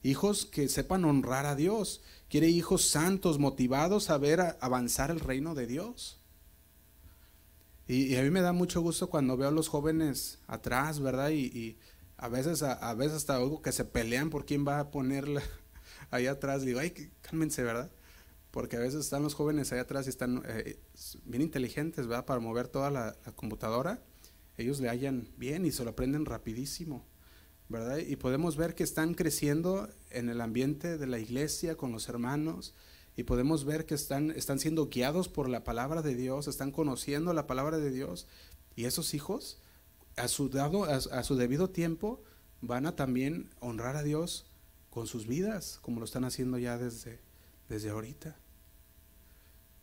hijos 0.02 0.46
que 0.46 0.68
sepan 0.68 1.04
honrar 1.04 1.46
a 1.46 1.54
Dios. 1.54 2.02
Quiere 2.28 2.48
hijos 2.48 2.88
santos, 2.88 3.38
motivados 3.38 4.10
a 4.10 4.18
ver 4.18 4.58
avanzar 4.60 5.10
el 5.10 5.20
reino 5.20 5.54
de 5.54 5.66
Dios. 5.66 6.20
Y, 7.86 8.16
a 8.16 8.22
mí 8.22 8.30
me 8.30 8.42
da 8.42 8.52
mucho 8.52 8.82
gusto 8.82 9.08
cuando 9.08 9.38
veo 9.38 9.48
a 9.48 9.50
los 9.50 9.68
jóvenes 9.68 10.38
atrás, 10.46 11.00
¿verdad? 11.00 11.30
Y, 11.30 11.78
a 12.18 12.28
veces 12.28 12.62
a, 12.62 12.94
veces 12.94 13.18
hasta 13.18 13.36
algo 13.36 13.62
que 13.62 13.72
se 13.72 13.84
pelean 13.84 14.28
por 14.28 14.44
quién 14.44 14.66
va 14.66 14.80
a 14.80 14.90
ponerla 14.90 15.42
ahí 16.10 16.26
atrás. 16.26 16.62
Digo, 16.62 16.80
ay, 16.80 17.12
cálmense, 17.22 17.62
¿verdad? 17.62 17.90
Porque 18.50 18.76
a 18.76 18.80
veces 18.80 19.04
están 19.04 19.22
los 19.22 19.34
jóvenes 19.34 19.72
ahí 19.72 19.78
atrás 19.78 20.06
y 20.06 20.10
están 20.10 20.42
eh, 20.46 20.78
bien 21.24 21.40
inteligentes, 21.42 22.06
¿verdad? 22.06 22.26
Para 22.26 22.40
mover 22.40 22.68
toda 22.68 22.90
la, 22.90 23.16
la 23.24 23.32
computadora. 23.32 24.02
Ellos 24.58 24.80
le 24.80 24.90
hallan 24.90 25.28
bien 25.38 25.64
y 25.64 25.72
se 25.72 25.84
lo 25.84 25.90
aprenden 25.90 26.26
rapidísimo. 26.26 27.06
Y 28.06 28.16
podemos 28.16 28.56
ver 28.56 28.74
que 28.74 28.82
están 28.82 29.12
creciendo 29.12 29.90
en 30.10 30.30
el 30.30 30.40
ambiente 30.40 30.96
de 30.96 31.06
la 31.06 31.18
iglesia, 31.18 31.76
con 31.76 31.92
los 31.92 32.08
hermanos, 32.08 32.74
y 33.14 33.24
podemos 33.24 33.66
ver 33.66 33.84
que 33.84 33.94
están, 33.94 34.30
están 34.30 34.58
siendo 34.58 34.88
guiados 34.88 35.28
por 35.28 35.50
la 35.50 35.64
palabra 35.64 36.00
de 36.00 36.14
Dios, 36.14 36.48
están 36.48 36.70
conociendo 36.70 37.34
la 37.34 37.46
palabra 37.46 37.76
de 37.76 37.90
Dios, 37.90 38.26
y 38.74 38.86
esos 38.86 39.12
hijos, 39.12 39.58
a 40.16 40.28
su, 40.28 40.48
dado, 40.48 40.84
a, 40.84 41.22
su 41.22 41.36
debido 41.36 41.68
tiempo, 41.68 42.22
van 42.62 42.86
a 42.86 42.96
también 42.96 43.50
honrar 43.60 43.96
a 43.96 44.02
Dios 44.02 44.46
con 44.88 45.06
sus 45.06 45.26
vidas, 45.26 45.78
como 45.82 45.98
lo 45.98 46.06
están 46.06 46.24
haciendo 46.24 46.56
ya 46.56 46.78
desde, 46.78 47.20
desde 47.68 47.90
ahorita. 47.90 48.36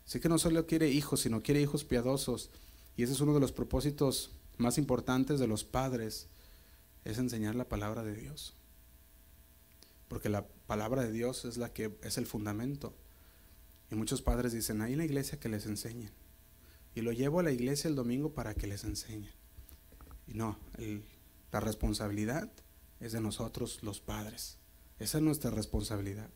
Así 0.07 0.19
que 0.19 0.29
no 0.29 0.39
solo 0.39 0.65
quiere 0.65 0.89
hijos, 0.89 1.21
sino 1.21 1.43
quiere 1.43 1.61
hijos 1.61 1.83
piadosos. 1.83 2.49
Y 2.97 3.03
ese 3.03 3.13
es 3.13 3.21
uno 3.21 3.33
de 3.33 3.39
los 3.39 3.51
propósitos 3.51 4.31
más 4.57 4.77
importantes 4.77 5.39
de 5.39 5.47
los 5.47 5.63
padres, 5.63 6.29
es 7.05 7.17
enseñar 7.19 7.55
la 7.55 7.69
palabra 7.69 8.03
de 8.03 8.15
Dios. 8.15 8.55
Porque 10.09 10.29
la 10.29 10.45
palabra 10.67 11.03
de 11.03 11.11
Dios 11.11 11.45
es 11.45 11.57
la 11.57 11.71
que 11.71 11.97
es 12.01 12.17
el 12.17 12.25
fundamento. 12.25 12.93
Y 13.89 13.95
muchos 13.95 14.21
padres 14.21 14.51
dicen, 14.51 14.81
hay 14.81 14.93
en 14.93 14.97
la 14.97 15.05
iglesia 15.05 15.39
que 15.39 15.49
les 15.49 15.65
enseñen. 15.65 16.11
Y 16.95 17.01
lo 17.01 17.11
llevo 17.11 17.39
a 17.39 17.43
la 17.43 17.51
iglesia 17.51 17.87
el 17.87 17.95
domingo 17.95 18.33
para 18.33 18.55
que 18.55 18.67
les 18.67 18.83
enseñen. 18.83 19.31
Y 20.27 20.33
no, 20.33 20.57
la 21.51 21.59
responsabilidad 21.59 22.51
es 22.99 23.11
de 23.11 23.21
nosotros 23.21 23.83
los 23.83 24.01
padres. 24.01 24.57
Esa 24.99 25.17
es 25.19 25.23
nuestra 25.23 25.51
responsabilidad. 25.51 26.29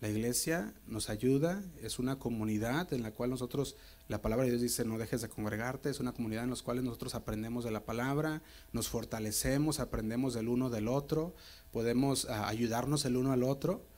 La 0.00 0.08
iglesia 0.08 0.74
nos 0.86 1.10
ayuda, 1.10 1.60
es 1.82 1.98
una 1.98 2.20
comunidad 2.20 2.92
en 2.92 3.02
la 3.02 3.10
cual 3.10 3.30
nosotros, 3.30 3.74
la 4.06 4.22
palabra 4.22 4.44
de 4.44 4.52
Dios 4.52 4.62
dice, 4.62 4.84
no 4.84 4.96
dejes 4.96 5.22
de 5.22 5.28
congregarte, 5.28 5.90
es 5.90 5.98
una 5.98 6.12
comunidad 6.12 6.44
en 6.44 6.50
la 6.50 6.56
cual 6.56 6.84
nosotros 6.84 7.16
aprendemos 7.16 7.64
de 7.64 7.72
la 7.72 7.84
palabra, 7.84 8.42
nos 8.72 8.88
fortalecemos, 8.88 9.80
aprendemos 9.80 10.34
del 10.34 10.48
uno 10.48 10.70
del 10.70 10.86
otro, 10.86 11.34
podemos 11.72 12.26
ah, 12.26 12.48
ayudarnos 12.48 13.04
el 13.06 13.16
uno 13.16 13.32
al 13.32 13.42
otro, 13.42 13.88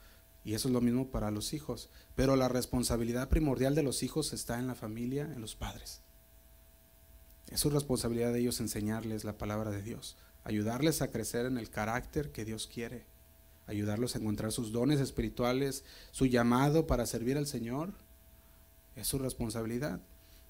y 0.43 0.55
eso 0.55 0.69
es 0.69 0.73
lo 0.73 0.81
mismo 0.81 1.11
para 1.11 1.29
los 1.29 1.53
hijos. 1.53 1.91
Pero 2.15 2.35
la 2.35 2.47
responsabilidad 2.47 3.29
primordial 3.29 3.75
de 3.75 3.83
los 3.83 4.01
hijos 4.01 4.33
está 4.33 4.57
en 4.57 4.65
la 4.65 4.73
familia, 4.73 5.25
en 5.25 5.39
los 5.39 5.55
padres. 5.55 6.01
Es 7.51 7.59
su 7.59 7.69
responsabilidad 7.69 8.33
de 8.33 8.39
ellos 8.39 8.59
enseñarles 8.59 9.23
la 9.23 9.37
palabra 9.37 9.69
de 9.69 9.83
Dios, 9.83 10.17
ayudarles 10.43 11.03
a 11.03 11.11
crecer 11.11 11.45
en 11.45 11.59
el 11.59 11.69
carácter 11.69 12.31
que 12.31 12.43
Dios 12.43 12.65
quiere 12.65 13.10
ayudarlos 13.71 14.15
a 14.15 14.19
encontrar 14.19 14.51
sus 14.51 14.71
dones 14.71 14.99
espirituales, 14.99 15.83
su 16.11 16.25
llamado 16.25 16.87
para 16.87 17.05
servir 17.05 17.37
al 17.37 17.47
Señor, 17.47 17.93
es 18.95 19.07
su 19.07 19.17
responsabilidad. 19.17 20.01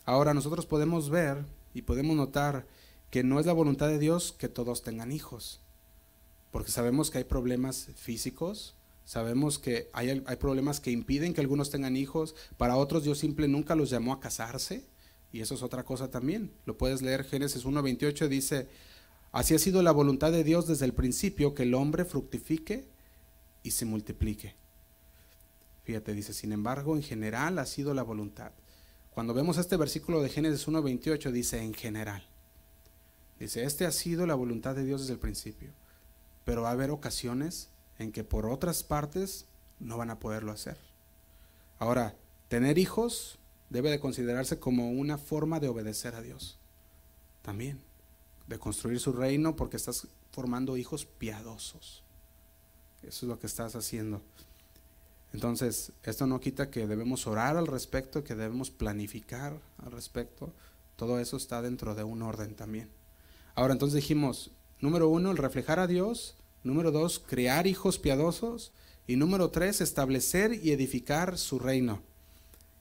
Ahora 0.06 0.34
nosotros 0.34 0.66
podemos 0.66 1.10
ver 1.10 1.46
y 1.74 1.84
podemos 1.84 2.16
notar 2.16 2.66
que 3.10 3.24
no 3.24 3.40
es 3.40 3.46
la 3.46 3.54
voluntad 3.54 3.88
de 3.88 4.00
Dios 4.00 4.34
que 4.38 4.50
todos 4.50 4.84
tengan 4.84 5.12
hijos, 5.12 5.62
porque 6.52 6.72
sabemos 6.72 7.12
que 7.12 7.20
hay 7.20 7.24
problemas 7.24 7.90
físicos, 7.96 8.76
sabemos 9.06 9.60
que 9.60 9.90
hay, 9.94 10.24
hay 10.26 10.36
problemas 10.38 10.80
que 10.80 10.92
impiden 10.92 11.34
que 11.34 11.42
algunos 11.42 11.70
tengan 11.70 11.96
hijos, 11.96 12.36
para 12.58 12.78
otros 12.78 13.04
Dios 13.04 13.20
simple 13.20 13.48
nunca 13.48 13.76
los 13.76 13.90
llamó 13.90 14.14
a 14.14 14.20
casarse, 14.20 14.86
y 15.34 15.42
eso 15.42 15.56
es 15.56 15.64
otra 15.64 15.84
cosa 15.84 16.10
también. 16.10 16.52
Lo 16.66 16.78
puedes 16.78 17.02
leer, 17.02 17.24
Génesis 17.24 17.66
1.28 17.66 18.28
dice, 18.28 18.68
así 19.32 19.54
ha 19.54 19.60
sido 19.60 19.82
la 19.82 19.92
voluntad 19.92 20.32
de 20.32 20.44
Dios 20.44 20.68
desde 20.68 20.86
el 20.86 20.94
principio, 20.94 21.54
que 21.54 21.64
el 21.64 21.74
hombre 21.74 22.06
fructifique 22.06 22.90
y 23.64 23.72
se 23.72 23.86
multiplique. 23.86 24.56
Fíjate, 25.84 26.14
dice, 26.14 26.34
sin 26.34 26.52
embargo, 26.52 26.96
en 26.96 27.04
general 27.04 27.60
ha 27.60 27.66
sido 27.66 27.94
la 27.94 28.04
voluntad. 28.04 28.52
Cuando 29.12 29.34
vemos 29.34 29.58
este 29.58 29.78
versículo 29.78 30.22
de 30.22 30.30
Génesis 30.30 30.68
1.28, 30.68 31.32
dice 31.32 31.62
en 31.62 31.74
general. 31.74 32.26
Dice, 33.40 33.64
este 33.64 33.86
ha 33.86 33.92
sido 33.92 34.26
la 34.26 34.36
voluntad 34.36 34.76
de 34.76 34.86
Dios 34.86 35.02
desde 35.02 35.14
el 35.14 35.20
principio. 35.20 35.72
Pero 36.46 36.62
va 36.62 36.70
a 36.70 36.74
haber 36.74 36.92
ocasiones 36.92 37.70
en 37.98 38.12
que 38.12 38.24
por 38.24 38.46
otras 38.46 38.84
partes 38.84 39.46
no 39.80 39.98
van 39.98 40.12
a 40.12 40.20
poderlo 40.20 40.52
hacer. 40.52 40.78
Ahora, 41.80 42.16
tener 42.48 42.78
hijos 42.78 43.40
debe 43.70 43.90
de 43.90 44.00
considerarse 44.00 44.60
como 44.60 44.92
una 44.92 45.18
forma 45.18 45.60
de 45.60 45.70
obedecer 45.70 46.16
a 46.16 46.22
Dios. 46.22 46.60
También, 47.42 47.82
de 48.48 48.60
construir 48.60 49.00
su 49.00 49.12
reino 49.12 49.56
porque 49.56 49.78
estás 49.78 50.08
formando 50.32 50.78
hijos 50.78 51.06
piadosos. 51.06 52.04
Eso 53.04 53.26
es 53.26 53.30
lo 53.30 53.40
que 53.40 53.48
estás 53.48 53.76
haciendo. 53.76 54.22
Entonces, 55.34 55.92
esto 56.04 56.28
no 56.28 56.40
quita 56.40 56.70
que 56.70 56.88
debemos 56.88 57.26
orar 57.26 57.58
al 57.58 57.68
respecto, 57.68 58.24
que 58.24 58.36
debemos 58.36 58.70
planificar 58.70 59.60
al 59.78 59.92
respecto. 59.92 60.54
Todo 60.96 61.20
eso 61.20 61.38
está 61.38 61.62
dentro 61.62 61.96
de 61.96 62.04
un 62.04 62.22
orden 62.22 62.54
también. 62.54 62.90
Ahora, 63.56 63.74
entonces 63.74 63.96
dijimos, 63.96 64.52
número 64.80 65.08
uno, 65.08 65.32
el 65.32 65.38
reflejar 65.38 65.80
a 65.80 65.88
Dios. 65.88 66.36
Número 66.64 66.92
dos, 66.92 67.20
crear 67.20 67.66
hijos 67.66 67.98
piadosos. 67.98 68.72
Y 69.08 69.16
número 69.16 69.50
tres, 69.50 69.82
establecer 69.82 70.54
y 70.54 70.72
edificar 70.72 71.38
su 71.38 71.60
reino. 71.60 72.02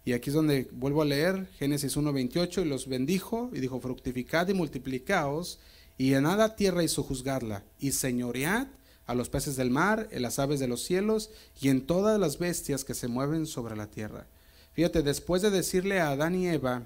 Y 0.05 0.13
aquí 0.13 0.31
es 0.31 0.35
donde 0.35 0.69
vuelvo 0.73 1.03
a 1.03 1.07
leer 1.07 1.47
Génesis 1.59 1.97
1.28, 1.97 2.63
y 2.63 2.65
los 2.65 2.89
bendijo 2.89 3.51
y 3.53 3.61
dijo, 3.61 3.81
fructificad 3.81 4.49
y 4.49 4.55
multiplicaos, 4.55 5.61
y 5.99 6.15
en 6.15 6.25
nada 6.25 6.57
tierra 6.57 6.83
y 6.83 6.89
sojuzgadla, 6.89 7.65
y 7.79 7.93
señoread 7.93 8.67
a 9.11 9.15
los 9.15 9.29
peces 9.29 9.57
del 9.57 9.71
mar, 9.71 10.09
en 10.13 10.23
las 10.23 10.39
aves 10.39 10.61
de 10.61 10.69
los 10.69 10.85
cielos 10.85 11.31
y 11.61 11.69
en 11.69 11.85
todas 11.85 12.21
las 12.21 12.39
bestias 12.39 12.85
que 12.85 12.95
se 12.95 13.09
mueven 13.09 13.45
sobre 13.45 13.75
la 13.75 13.89
tierra. 13.89 14.29
Fíjate, 14.73 15.03
después 15.03 15.43
de 15.43 15.51
decirle 15.51 15.99
a 15.99 16.11
Adán 16.11 16.37
y 16.37 16.47
Eva 16.47 16.85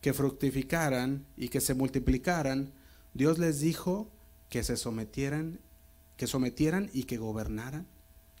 que 0.00 0.14
fructificaran 0.14 1.26
y 1.36 1.50
que 1.50 1.60
se 1.60 1.74
multiplicaran, 1.74 2.72
Dios 3.12 3.38
les 3.38 3.60
dijo 3.60 4.10
que 4.48 4.64
se 4.64 4.78
sometieran, 4.78 5.60
que 6.16 6.26
sometieran 6.26 6.88
y 6.94 7.02
que 7.02 7.18
gobernaran 7.18 7.86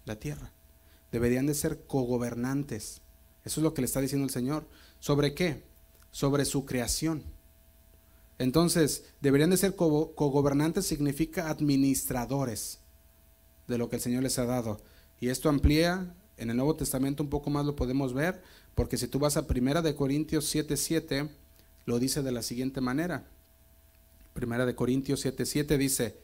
la 0.06 0.16
tierra. 0.16 0.54
Deberían 1.12 1.44
de 1.44 1.52
ser 1.52 1.84
cogobernantes. 1.86 3.02
Eso 3.44 3.60
es 3.60 3.62
lo 3.62 3.74
que 3.74 3.82
le 3.82 3.86
está 3.86 4.00
diciendo 4.00 4.24
el 4.24 4.32
Señor. 4.32 4.66
¿Sobre 4.98 5.34
qué? 5.34 5.64
Sobre 6.10 6.46
su 6.46 6.64
creación. 6.64 7.22
Entonces, 8.38 9.04
deberían 9.20 9.50
de 9.50 9.58
ser 9.58 9.76
cogobernantes 9.76 10.86
significa 10.86 11.50
administradores 11.50 12.78
de 13.70 13.78
lo 13.78 13.88
que 13.88 13.96
el 13.96 14.02
Señor 14.02 14.22
les 14.22 14.38
ha 14.38 14.44
dado. 14.44 14.78
Y 15.20 15.28
esto 15.28 15.48
amplía, 15.48 16.14
en 16.36 16.50
el 16.50 16.56
Nuevo 16.56 16.76
Testamento 16.76 17.22
un 17.22 17.30
poco 17.30 17.48
más 17.48 17.64
lo 17.64 17.76
podemos 17.76 18.12
ver, 18.12 18.42
porque 18.74 18.98
si 18.98 19.08
tú 19.08 19.18
vas 19.18 19.36
a 19.36 19.46
Primera 19.46 19.80
de 19.80 19.94
Corintios 19.94 20.54
7:7, 20.54 21.30
lo 21.86 21.98
dice 21.98 22.22
de 22.22 22.32
la 22.32 22.42
siguiente 22.42 22.80
manera. 22.80 23.26
Primera 24.34 24.66
de 24.66 24.74
Corintios 24.74 25.24
7:7 25.24 25.78
dice, 25.78 26.16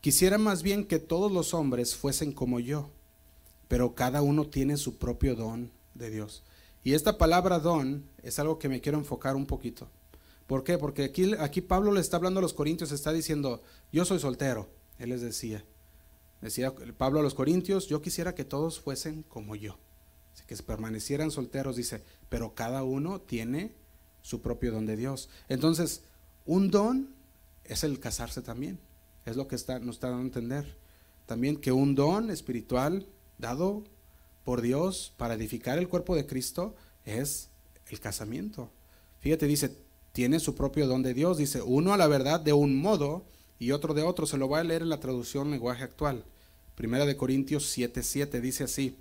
quisiera 0.00 0.38
más 0.38 0.62
bien 0.62 0.84
que 0.84 0.98
todos 0.98 1.30
los 1.30 1.54
hombres 1.54 1.94
fuesen 1.94 2.32
como 2.32 2.60
yo, 2.60 2.90
pero 3.68 3.94
cada 3.94 4.22
uno 4.22 4.46
tiene 4.46 4.76
su 4.76 4.98
propio 4.98 5.34
don 5.34 5.70
de 5.94 6.10
Dios. 6.10 6.42
Y 6.82 6.94
esta 6.94 7.18
palabra 7.18 7.58
don 7.58 8.04
es 8.22 8.38
algo 8.38 8.58
que 8.58 8.68
me 8.68 8.80
quiero 8.80 8.98
enfocar 8.98 9.36
un 9.36 9.46
poquito. 9.46 9.88
¿Por 10.46 10.62
qué? 10.62 10.76
Porque 10.76 11.04
aquí, 11.04 11.32
aquí 11.38 11.62
Pablo 11.62 11.92
le 11.92 12.00
está 12.00 12.18
hablando 12.18 12.38
a 12.38 12.42
los 12.42 12.52
corintios, 12.52 12.92
está 12.92 13.12
diciendo, 13.12 13.62
yo 13.90 14.04
soy 14.04 14.18
soltero, 14.18 14.68
él 14.98 15.08
les 15.08 15.22
decía. 15.22 15.64
Decía 16.44 16.74
Pablo 16.98 17.20
a 17.20 17.22
los 17.22 17.32
Corintios, 17.32 17.88
yo 17.88 18.02
quisiera 18.02 18.34
que 18.34 18.44
todos 18.44 18.78
fuesen 18.78 19.22
como 19.22 19.56
yo, 19.56 19.78
que 20.46 20.54
permanecieran 20.56 21.30
solteros, 21.30 21.74
dice, 21.74 22.04
pero 22.28 22.54
cada 22.54 22.82
uno 22.82 23.22
tiene 23.22 23.74
su 24.20 24.42
propio 24.42 24.70
don 24.70 24.84
de 24.84 24.98
Dios. 24.98 25.30
Entonces, 25.48 26.02
un 26.44 26.70
don 26.70 27.14
es 27.64 27.82
el 27.82 27.98
casarse 27.98 28.42
también, 28.42 28.78
es 29.24 29.36
lo 29.36 29.48
que 29.48 29.56
está, 29.56 29.78
nos 29.78 29.96
está 29.96 30.08
dando 30.08 30.20
a 30.20 30.26
entender. 30.26 30.76
También 31.24 31.56
que 31.56 31.72
un 31.72 31.94
don 31.94 32.28
espiritual 32.28 33.06
dado 33.38 33.82
por 34.44 34.60
Dios 34.60 35.14
para 35.16 35.32
edificar 35.32 35.78
el 35.78 35.88
cuerpo 35.88 36.14
de 36.14 36.26
Cristo 36.26 36.76
es 37.06 37.48
el 37.88 38.00
casamiento. 38.00 38.70
Fíjate, 39.20 39.46
dice, 39.46 39.78
tiene 40.12 40.40
su 40.40 40.54
propio 40.54 40.86
don 40.88 41.02
de 41.02 41.14
Dios, 41.14 41.38
dice, 41.38 41.62
uno 41.62 41.94
a 41.94 41.96
la 41.96 42.06
verdad 42.06 42.38
de 42.38 42.52
un 42.52 42.76
modo 42.76 43.24
y 43.58 43.70
otro 43.70 43.94
de 43.94 44.02
otro. 44.02 44.26
Se 44.26 44.36
lo 44.36 44.46
voy 44.46 44.60
a 44.60 44.64
leer 44.64 44.82
en 44.82 44.90
la 44.90 45.00
traducción 45.00 45.50
lenguaje 45.50 45.84
actual. 45.84 46.26
Primera 46.74 47.06
de 47.06 47.16
Corintios 47.16 47.76
7:7 47.76 48.40
dice 48.40 48.64
así: 48.64 48.96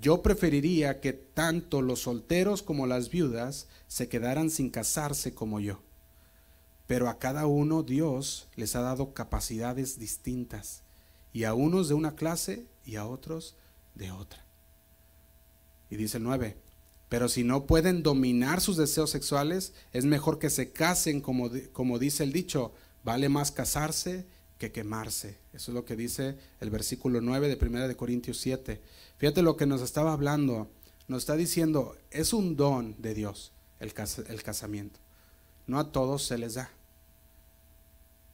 Yo 0.00 0.22
preferiría 0.22 1.00
que 1.00 1.12
tanto 1.12 1.82
los 1.82 2.00
solteros 2.00 2.62
como 2.62 2.86
las 2.86 3.10
viudas 3.10 3.68
se 3.86 4.08
quedaran 4.08 4.50
sin 4.50 4.70
casarse 4.70 5.34
como 5.34 5.60
yo. 5.60 5.80
Pero 6.86 7.08
a 7.08 7.18
cada 7.18 7.46
uno 7.46 7.82
Dios 7.82 8.48
les 8.56 8.76
ha 8.76 8.80
dado 8.80 9.14
capacidades 9.14 9.98
distintas, 9.98 10.82
y 11.32 11.44
a 11.44 11.54
unos 11.54 11.88
de 11.88 11.94
una 11.94 12.14
clase 12.14 12.66
y 12.84 12.96
a 12.96 13.06
otros 13.06 13.56
de 13.94 14.10
otra. 14.10 14.44
Y 15.88 15.96
dice 15.96 16.18
el 16.18 16.24
9, 16.24 16.56
pero 17.08 17.28
si 17.28 17.44
no 17.44 17.66
pueden 17.66 18.02
dominar 18.02 18.60
sus 18.60 18.76
deseos 18.76 19.10
sexuales, 19.10 19.72
es 19.92 20.04
mejor 20.04 20.38
que 20.38 20.50
se 20.50 20.72
casen, 20.72 21.20
como, 21.20 21.50
como 21.72 21.98
dice 21.98 22.24
el 22.24 22.32
dicho, 22.32 22.72
vale 23.04 23.28
más 23.28 23.52
casarse 23.52 24.26
que 24.58 24.72
quemarse. 24.72 25.38
Eso 25.52 25.70
es 25.70 25.74
lo 25.74 25.84
que 25.84 25.96
dice 25.96 26.36
el 26.60 26.70
versículo 26.70 27.20
9 27.20 27.48
de 27.48 27.66
1 27.66 27.88
de 27.88 27.96
Corintios 27.96 28.38
7. 28.38 28.80
Fíjate 29.18 29.42
lo 29.42 29.56
que 29.56 29.66
nos 29.66 29.82
estaba 29.82 30.12
hablando. 30.12 30.70
Nos 31.08 31.22
está 31.22 31.36
diciendo, 31.36 31.96
es 32.10 32.32
un 32.32 32.56
don 32.56 32.94
de 32.98 33.14
Dios 33.14 33.52
el, 33.80 33.92
el 34.28 34.42
casamiento. 34.42 35.00
No 35.66 35.78
a 35.78 35.92
todos 35.92 36.24
se 36.24 36.38
les 36.38 36.54
da. 36.54 36.70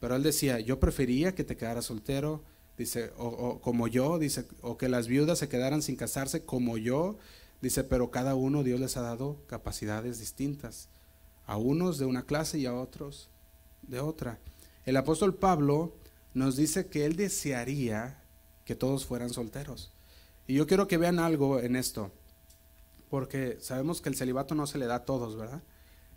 Pero 0.00 0.16
él 0.16 0.22
decía, 0.22 0.60
yo 0.60 0.80
prefería 0.80 1.34
que 1.34 1.44
te 1.44 1.56
quedaras 1.56 1.86
soltero. 1.86 2.42
dice, 2.76 3.12
o, 3.18 3.60
como 3.60 3.86
yo, 3.86 4.18
dice, 4.18 4.46
o 4.62 4.78
que 4.78 4.88
las 4.88 5.06
viudas 5.06 5.38
se 5.38 5.48
quedaran 5.48 5.82
sin 5.82 5.96
casarse 5.96 6.44
como 6.44 6.78
yo, 6.78 7.18
dice, 7.60 7.84
pero 7.84 8.10
cada 8.10 8.34
uno 8.34 8.62
Dios 8.62 8.80
les 8.80 8.96
ha 8.96 9.02
dado 9.02 9.36
capacidades 9.46 10.18
distintas, 10.18 10.88
a 11.44 11.58
unos 11.58 11.98
de 11.98 12.06
una 12.06 12.24
clase 12.24 12.58
y 12.58 12.66
a 12.66 12.74
otros 12.74 13.28
de 13.82 14.00
otra. 14.00 14.38
El 14.86 14.96
apóstol 14.96 15.34
Pablo 15.34 15.94
nos 16.34 16.56
dice 16.56 16.86
que 16.86 17.04
él 17.04 17.16
desearía 17.16 18.22
que 18.64 18.74
todos 18.74 19.04
fueran 19.06 19.30
solteros. 19.30 19.92
Y 20.46 20.54
yo 20.54 20.66
quiero 20.66 20.88
que 20.88 20.98
vean 20.98 21.18
algo 21.18 21.60
en 21.60 21.76
esto, 21.76 22.10
porque 23.08 23.58
sabemos 23.60 24.00
que 24.00 24.08
el 24.08 24.16
celibato 24.16 24.54
no 24.54 24.66
se 24.66 24.78
le 24.78 24.86
da 24.86 24.96
a 24.96 25.04
todos, 25.04 25.36
¿verdad? 25.36 25.62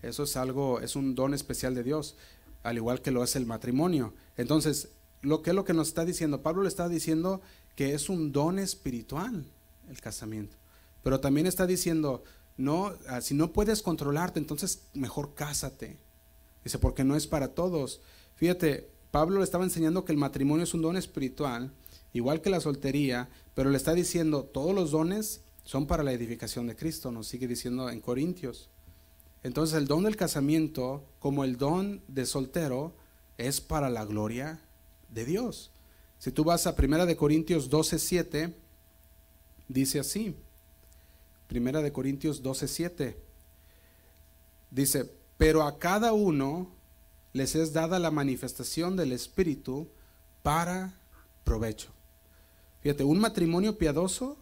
Eso 0.01 0.23
es 0.23 0.35
algo, 0.37 0.79
es 0.79 0.95
un 0.95 1.15
don 1.15 1.33
especial 1.33 1.75
de 1.75 1.83
Dios, 1.83 2.15
al 2.61 2.77
igual 2.77 3.01
que 3.01 3.11
lo 3.11 3.23
es 3.23 3.35
el 3.35 3.45
matrimonio. 3.45 4.13
Entonces, 4.37 4.89
lo 5.21 5.41
que 5.41 5.51
es 5.51 5.55
lo 5.55 5.65
que 5.65 5.73
nos 5.73 5.87
está 5.87 6.05
diciendo, 6.05 6.41
Pablo 6.41 6.63
le 6.63 6.67
está 6.67 6.89
diciendo 6.89 7.41
que 7.75 7.93
es 7.93 8.09
un 8.09 8.31
don 8.31 8.59
espiritual 8.59 9.45
el 9.89 10.01
casamiento, 10.01 10.57
pero 11.01 11.19
también 11.19 11.47
está 11.47 11.65
diciendo, 11.65 12.23
no, 12.57 12.93
ah, 13.07 13.21
si 13.21 13.33
no 13.33 13.51
puedes 13.51 13.81
controlarte, 13.81 14.39
entonces 14.39 14.83
mejor 14.93 15.33
cásate. 15.33 15.97
Dice, 16.63 16.79
porque 16.79 17.03
no 17.03 17.15
es 17.15 17.27
para 17.27 17.49
todos. 17.49 18.01
Fíjate, 18.35 18.89
Pablo 19.13 19.37
le 19.37 19.43
estaba 19.43 19.63
enseñando 19.63 20.05
que 20.05 20.11
el 20.11 20.17
matrimonio 20.17 20.63
es 20.63 20.73
un 20.73 20.81
don 20.81 20.97
espiritual, 20.97 21.71
igual 22.13 22.41
que 22.41 22.49
la 22.49 22.59
soltería, 22.59 23.29
pero 23.53 23.69
le 23.69 23.77
está 23.77 23.93
diciendo, 23.93 24.43
todos 24.43 24.73
los 24.73 24.89
dones 24.89 25.41
son 25.63 25.85
para 25.85 26.01
la 26.01 26.13
edificación 26.13 26.65
de 26.65 26.75
Cristo, 26.75 27.11
nos 27.11 27.27
sigue 27.27 27.47
diciendo 27.47 27.91
en 27.91 28.01
Corintios. 28.01 28.71
Entonces 29.43 29.77
el 29.77 29.85
don 29.85 30.05
del 30.05 30.15
casamiento, 30.15 31.05
como 31.19 31.43
el 31.43 31.57
don 31.57 32.01
de 32.07 32.25
soltero, 32.25 32.95
es 33.37 33.61
para 33.61 33.91
la 33.91 34.03
gloria 34.03 34.59
de 35.09 35.25
Dios. 35.25 35.69
Si 36.17 36.31
tú 36.31 36.43
vas 36.43 36.65
a 36.65 36.75
Primera 36.75 37.05
de 37.05 37.15
Corintios 37.15 37.69
12:7, 37.69 38.55
dice 39.67 39.99
así. 39.99 40.35
Primera 41.45 41.83
de 41.83 41.91
Corintios 41.91 42.41
12:7. 42.41 43.15
Dice, 44.71 45.07
"Pero 45.37 45.61
a 45.61 45.77
cada 45.77 46.13
uno 46.13 46.81
les 47.33 47.55
es 47.55 47.73
dada 47.73 47.99
la 47.99 48.11
manifestación 48.11 48.95
del 48.95 49.11
espíritu 49.11 49.89
para 50.41 50.93
provecho." 51.43 51.89
Fíjate, 52.81 53.03
un 53.03 53.19
matrimonio 53.19 53.77
piadoso 53.77 54.37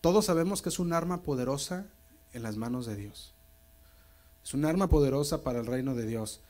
todos 0.00 0.26
sabemos 0.26 0.62
que 0.62 0.68
es 0.68 0.78
un 0.78 0.92
arma 0.92 1.22
poderosa 1.22 1.86
en 2.32 2.42
las 2.42 2.56
manos 2.56 2.86
de 2.86 2.94
Dios. 2.94 3.34
Es 4.44 4.54
un 4.54 4.64
arma 4.64 4.88
poderosa 4.88 5.42
para 5.42 5.58
el 5.58 5.66
reino 5.66 5.94
de 5.94 6.06
Dios. 6.06 6.40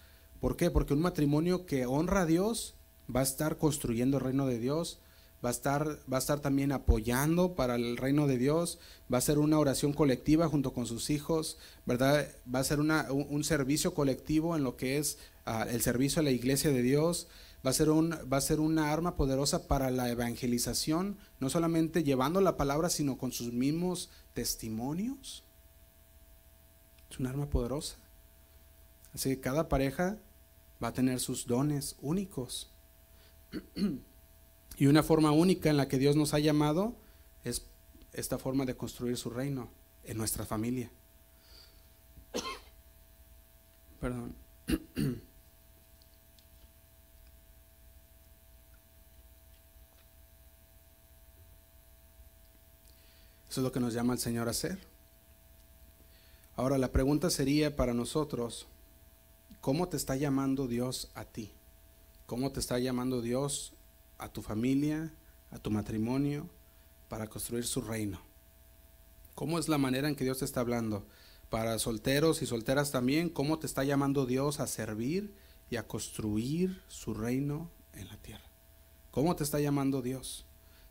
¿Por 0.41 0.57
qué? 0.57 0.70
Porque 0.70 0.93
un 0.93 1.01
matrimonio 1.01 1.64
que 1.64 1.86
honra 1.86 2.22
a 2.22 2.26
Dios 2.26 2.74
va 3.14 3.20
a 3.20 3.24
estar 3.24 3.57
construyendo 3.57 4.18
el 4.18 4.24
reino 4.24 4.47
de 4.47 4.59
Dios, 4.59 5.01
va 5.45 5.51
a 5.51 5.53
estar, 5.53 6.01
va 6.12 6.16
a 6.16 6.18
estar 6.18 6.41
también 6.41 6.72
apoyando 6.72 7.55
para 7.55 7.76
el 7.76 7.97
reino 7.97 8.26
de 8.26 8.39
Dios, 8.39 8.78
va 9.12 9.18
a 9.18 9.22
ser 9.22 9.39
una 9.39 9.59
oración 9.59 9.93
colectiva 9.93 10.49
junto 10.49 10.72
con 10.72 10.86
sus 10.86 11.11
hijos, 11.11 11.59
¿verdad? 11.86 12.28
Va 12.53 12.59
a 12.61 12.64
ser 12.64 12.80
un, 12.80 13.45
servicio 13.45 13.95
colectivo 13.95 14.57
en 14.57 14.64
lo 14.64 14.76
que 14.76 14.99
es 14.99 15.18
ah, 15.47 15.66
el 15.68 15.80
servicio 15.80 16.20
a 16.20 16.24
la 16.24 16.30
iglesia 16.30 16.70
de 16.70 16.82
Dios, 16.82 17.28
va 17.64 17.70
a, 17.70 17.74
ser 17.74 17.91
un, 17.91 18.11
va 18.32 18.36
a 18.36 18.41
ser 18.41 18.61
una 18.61 18.93
arma 18.93 19.16
poderosa 19.16 19.68
para 19.68 19.91
la 19.91 20.11
evangelización, 20.11 21.18
no 21.41 21.51
solamente 21.51 22.03
llevando 22.03 22.41
la 22.41 22.57
palabra, 22.57 22.89
sino 22.89 23.18
con 23.18 23.32
sus 23.32 23.53
mismos 23.53 24.11
testimonios. 24.34 25.45
Es 27.11 27.18
un 27.18 27.26
arma 27.26 27.49
poderosa. 27.49 27.97
Así 29.14 29.30
que 29.30 29.41
cada 29.41 29.68
pareja 29.68 30.18
va 30.82 30.89
a 30.89 30.93
tener 30.93 31.20
sus 31.20 31.47
dones 31.47 31.97
únicos. 32.01 32.70
y 34.79 34.87
una 34.87 35.03
forma 35.03 35.33
única 35.33 35.68
en 35.70 35.76
la 35.76 35.89
que 35.89 35.99
Dios 35.99 36.14
nos 36.14 36.33
ha 36.35 36.39
llamado 36.39 36.95
es 37.43 37.66
esta 38.12 38.39
forma 38.39 38.64
de 38.64 38.76
construir 38.76 39.16
su 39.16 39.29
reino 39.29 39.68
en 40.05 40.16
nuestra 40.16 40.47
familia. 40.47 40.89
Perdón. 44.01 44.37
Eso 53.51 53.61
es 53.61 53.64
lo 53.64 53.72
que 53.72 53.81
nos 53.81 53.95
llama 53.95 54.12
el 54.12 54.20
Señor 54.20 54.47
a 54.47 54.53
hacer. 54.53 54.79
Ahora 56.55 56.79
la 56.79 56.93
pregunta 56.93 57.31
sería 57.31 57.74
para 57.74 57.95
nosotros, 57.95 58.68
¿cómo 59.61 59.89
te 59.89 59.97
está 59.97 60.14
llamando 60.14 60.68
Dios 60.68 61.11
a 61.14 61.24
ti? 61.24 61.51
¿Cómo 62.26 62.53
te 62.53 62.61
está 62.61 62.79
llamando 62.79 63.22
Dios 63.22 63.72
a 64.19 64.29
tu 64.29 64.43
familia, 64.43 65.12
a 65.51 65.59
tu 65.59 65.71
matrimonio, 65.71 66.49
para 67.09 67.29
construir 67.29 67.64
su 67.64 67.81
reino? 67.81 68.21
¿Cómo 69.35 69.59
es 69.59 69.69
la 69.69 69.79
manera 69.79 70.09
en 70.09 70.16
que 70.16 70.25
Dios 70.25 70.39
te 70.39 70.45
está 70.45 70.61
hablando? 70.61 71.07
Para 71.49 71.79
solteros 71.79 72.43
y 72.43 72.47
solteras 72.47 72.91
también, 72.91 73.31
¿cómo 73.31 73.59
te 73.59 73.66
está 73.66 73.85
llamando 73.85 74.27
Dios 74.27 74.61
a 74.61 74.66
servir 74.66 75.35
y 75.71 75.77
a 75.77 75.87
construir 75.87 76.83
su 76.89 77.14
reino 77.14 77.71
en 77.95 78.09
la 78.09 78.16
tierra? 78.16 78.45
¿Cómo 79.11 79.37
te 79.37 79.45
está 79.45 79.61
llamando 79.61 80.03
Dios? 80.03 80.45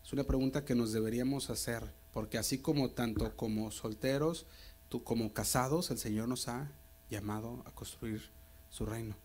Es 0.04 0.14
una 0.14 0.24
pregunta 0.24 0.64
que 0.64 0.74
nos 0.74 0.94
deberíamos 0.94 1.50
hacer, 1.50 1.94
porque 2.14 2.38
así 2.38 2.60
como 2.60 2.92
tanto 2.92 3.36
como 3.36 3.70
solteros, 3.72 4.46
tú 4.90 5.04
como 5.04 5.34
casados, 5.34 5.92
el 5.92 5.98
Señor 5.98 6.28
nos 6.28 6.48
ha 6.48 6.72
llamado 7.10 7.64
a 7.66 7.72
construir 7.72 8.32
su 8.70 8.86
reino. 8.86 9.16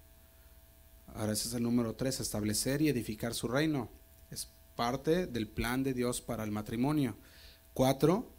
Ahora 1.15 1.33
ese 1.33 1.49
es 1.49 1.55
el 1.55 1.63
número 1.63 1.95
tres, 1.95 2.21
establecer 2.21 2.81
y 2.83 2.89
edificar 2.89 3.35
su 3.35 3.49
reino. 3.49 3.91
Es 4.31 4.49
parte 4.77 5.27
del 5.27 5.47
plan 5.47 5.83
de 5.83 5.95
Dios 5.95 6.21
para 6.21 6.45
el 6.45 6.51
matrimonio. 6.51 7.17
Cuatro, 7.75 8.31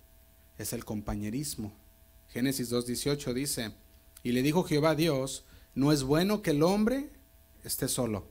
es 0.57 0.73
el 0.73 0.85
compañerismo. 0.85 1.71
Génesis 2.29 2.71
2.18 2.71 3.33
dice, 3.33 3.73
y 4.23 4.31
le 4.31 4.41
dijo 4.41 4.63
Jehová 4.63 4.91
a 4.91 4.95
Dios, 4.95 5.45
no 5.75 5.91
es 5.91 6.03
bueno 6.03 6.41
que 6.41 6.51
el 6.51 6.63
hombre 6.63 7.09
esté 7.63 7.87
solo, 7.87 8.27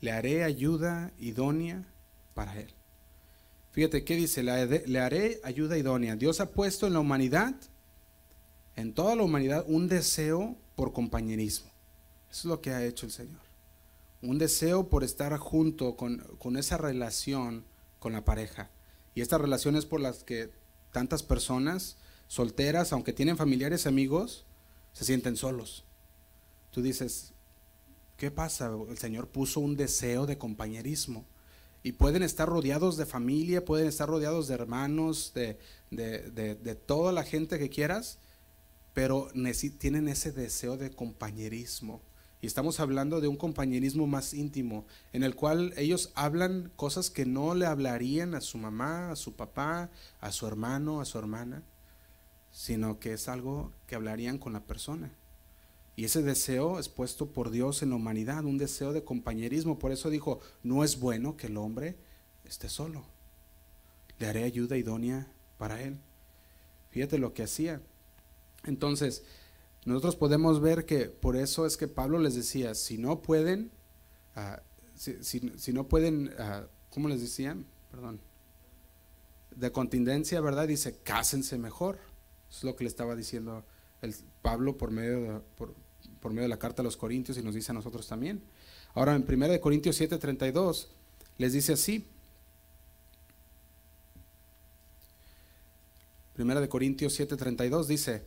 le 0.00 0.12
haré 0.12 0.44
ayuda 0.44 1.12
idónea 1.18 1.84
para 2.34 2.58
él. 2.58 2.70
Fíjate 3.72 4.04
qué 4.04 4.16
dice, 4.16 4.42
le, 4.42 5.00
haré 5.00 5.40
ayuda 5.42 5.78
idónea. 5.78 6.16
Dios 6.16 6.40
ha 6.40 6.50
puesto 6.50 6.86
en 6.86 6.92
la 6.92 7.00
humanidad, 7.00 7.54
en 8.76 8.92
toda 8.92 9.14
la 9.14 9.22
humanidad, 9.22 9.64
un 9.68 9.88
deseo 9.88 10.56
por 10.74 10.92
compañerismo. 10.92 11.70
Eso 12.30 12.40
es 12.40 12.44
lo 12.44 12.60
que 12.60 12.70
ha 12.70 12.84
hecho 12.84 13.06
el 13.06 13.12
Señor 13.12 13.49
un 14.22 14.38
deseo 14.38 14.88
por 14.88 15.04
estar 15.04 15.36
junto 15.38 15.96
con, 15.96 16.56
esa 16.56 16.76
relación 16.76 17.64
con 17.98 18.12
la 18.12 18.24
pareja. 18.24 18.70
Y 19.14 19.22
estas 19.22 19.40
relaciones 19.40 19.86
por 19.86 20.00
las 20.00 20.24
que 20.24 20.50
tantas 20.92 21.22
personas 21.22 21.96
solteras, 22.26 22.92
aunque 22.92 23.12
tienen 23.12 23.36
familiares 23.36 23.84
y 23.84 23.88
amigos, 23.88 24.44
se 24.92 25.04
sienten 25.04 25.36
solos. 25.36 25.84
Tú 26.70 26.82
dices, 26.82 27.32
¿qué 28.16 28.30
pasa? 28.30 28.70
El 28.88 28.98
Señor 28.98 29.28
puso 29.28 29.60
un 29.60 29.76
deseo 29.76 30.26
de 30.26 30.38
compañerismo. 30.38 31.24
Y 31.82 31.92
pueden 31.92 32.22
estar 32.22 32.46
rodeados 32.46 32.98
de 32.98 33.06
familia, 33.06 33.64
pueden 33.64 33.88
estar 33.88 34.06
rodeados 34.06 34.48
de 34.48 34.54
hermanos, 34.54 35.32
de, 35.34 35.58
de 35.90 36.74
toda 36.74 37.10
la 37.10 37.24
gente 37.24 37.58
que 37.58 37.70
quieras, 37.70 38.18
pero 38.92 39.28
tienen 39.78 40.08
ese 40.08 40.30
deseo 40.30 40.76
de 40.76 40.90
compañerismo. 40.90 42.02
Y 42.42 42.46
estamos 42.46 42.80
hablando 42.80 43.20
de 43.20 43.28
un 43.28 43.36
compañerismo 43.36 44.06
más 44.06 44.32
íntimo, 44.32 44.86
en 45.12 45.22
el 45.22 45.34
cual 45.34 45.74
ellos 45.76 46.10
hablan 46.14 46.72
cosas 46.74 47.10
que 47.10 47.26
no 47.26 47.54
le 47.54 47.66
hablarían 47.66 48.34
a 48.34 48.40
su 48.40 48.56
mamá, 48.56 49.10
a 49.10 49.16
su 49.16 49.34
papá, 49.34 49.90
a 50.20 50.32
su 50.32 50.46
hermano, 50.46 51.00
a 51.00 51.04
su 51.04 51.18
hermana, 51.18 51.62
sino 52.50 52.98
que 52.98 53.12
es 53.12 53.28
algo 53.28 53.72
que 53.86 53.94
hablarían 53.94 54.38
con 54.38 54.54
la 54.54 54.64
persona. 54.64 55.12
Y 55.96 56.04
ese 56.04 56.22
deseo 56.22 56.78
es 56.78 56.88
puesto 56.88 57.30
por 57.30 57.50
Dios 57.50 57.82
en 57.82 57.90
la 57.90 57.96
humanidad, 57.96 58.46
un 58.46 58.56
deseo 58.56 58.94
de 58.94 59.04
compañerismo. 59.04 59.78
Por 59.78 59.92
eso 59.92 60.08
dijo, 60.08 60.40
no 60.62 60.82
es 60.82 60.98
bueno 60.98 61.36
que 61.36 61.48
el 61.48 61.58
hombre 61.58 61.96
esté 62.44 62.70
solo. 62.70 63.04
Le 64.18 64.26
haré 64.26 64.44
ayuda 64.44 64.78
idónea 64.78 65.30
para 65.58 65.82
él. 65.82 65.98
Fíjate 66.88 67.18
lo 67.18 67.34
que 67.34 67.42
hacía. 67.42 67.82
Entonces, 68.64 69.24
nosotros 69.84 70.16
podemos 70.16 70.60
ver 70.60 70.84
que 70.84 71.06
por 71.06 71.36
eso 71.36 71.64
es 71.66 71.76
que 71.76 71.88
Pablo 71.88 72.18
les 72.18 72.34
decía, 72.34 72.74
si 72.74 72.98
no 72.98 73.22
pueden, 73.22 73.70
ah, 74.36 74.60
si, 74.94 75.72
no 75.72 75.88
pueden, 75.88 76.34
uh, 76.38 76.66
¿cómo 76.90 77.08
les 77.08 77.22
decían? 77.22 77.64
Perdón. 77.90 78.20
De 79.54 79.72
contingencia, 79.72 80.40
¿verdad? 80.40 80.68
Dice, 80.68 80.98
cásense 81.02 81.56
mejor. 81.56 81.98
es 82.50 82.62
lo 82.62 82.76
que 82.76 82.84
le 82.84 82.88
estaba 82.88 83.16
diciendo 83.16 83.64
Pablo 84.42 84.76
por 84.76 84.90
medio, 84.90 85.20
de, 85.20 85.40
por, 85.56 85.74
medio 86.30 86.42
de 86.42 86.48
la 86.48 86.58
carta 86.58 86.82
a 86.82 86.84
los 86.84 86.96
Corintios 86.96 87.38
y 87.38 87.42
nos 87.42 87.54
dice 87.54 87.72
a 87.72 87.74
nosotros 87.74 88.06
también. 88.06 88.42
Ahora 88.94 89.14
en 89.14 89.24
1 89.26 89.60
Corintios 89.60 89.98
7:32 90.00 90.88
les 91.38 91.52
dice 91.52 91.72
así. 91.72 92.06
1 96.38 96.68
Corintios 96.68 97.18
7:32 97.18 97.86
dice, 97.86 98.24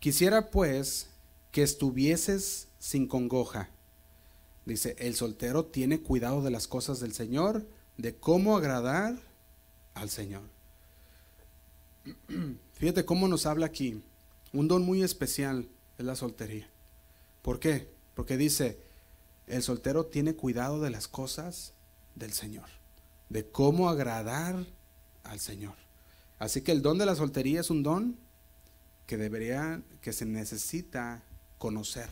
Quisiera 0.00 0.50
pues 0.50 1.08
que 1.52 1.62
estuvieses 1.62 2.68
sin 2.78 3.06
congoja. 3.06 3.68
Dice, 4.64 4.96
el 4.98 5.14
soltero 5.14 5.66
tiene 5.66 6.00
cuidado 6.00 6.42
de 6.42 6.50
las 6.50 6.66
cosas 6.66 7.00
del 7.00 7.12
Señor, 7.12 7.66
de 7.98 8.16
cómo 8.16 8.56
agradar 8.56 9.16
al 9.94 10.08
Señor. 10.08 10.42
Fíjate 12.74 13.04
cómo 13.04 13.28
nos 13.28 13.44
habla 13.44 13.66
aquí. 13.66 14.02
Un 14.54 14.68
don 14.68 14.82
muy 14.82 15.02
especial 15.02 15.68
es 15.98 16.04
la 16.06 16.16
soltería. 16.16 16.68
¿Por 17.42 17.60
qué? 17.60 17.88
Porque 18.14 18.38
dice, 18.38 18.78
el 19.46 19.62
soltero 19.62 20.06
tiene 20.06 20.34
cuidado 20.34 20.80
de 20.80 20.90
las 20.90 21.08
cosas 21.08 21.74
del 22.14 22.32
Señor, 22.32 22.68
de 23.28 23.46
cómo 23.46 23.90
agradar 23.90 24.64
al 25.24 25.40
Señor. 25.40 25.74
Así 26.38 26.62
que 26.62 26.72
el 26.72 26.80
don 26.80 26.96
de 26.96 27.06
la 27.06 27.16
soltería 27.16 27.60
es 27.60 27.68
un 27.68 27.82
don 27.82 28.16
que 29.10 29.16
debería, 29.16 29.82
que 30.02 30.12
se 30.12 30.24
necesita 30.24 31.24
conocer. 31.58 32.08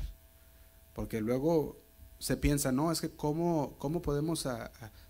Porque 0.94 1.20
luego 1.20 1.78
se 2.18 2.36
piensa, 2.36 2.72
no, 2.72 2.90
es 2.90 3.00
que 3.00 3.08
cómo, 3.08 3.76
cómo 3.78 4.02
podemos 4.02 4.48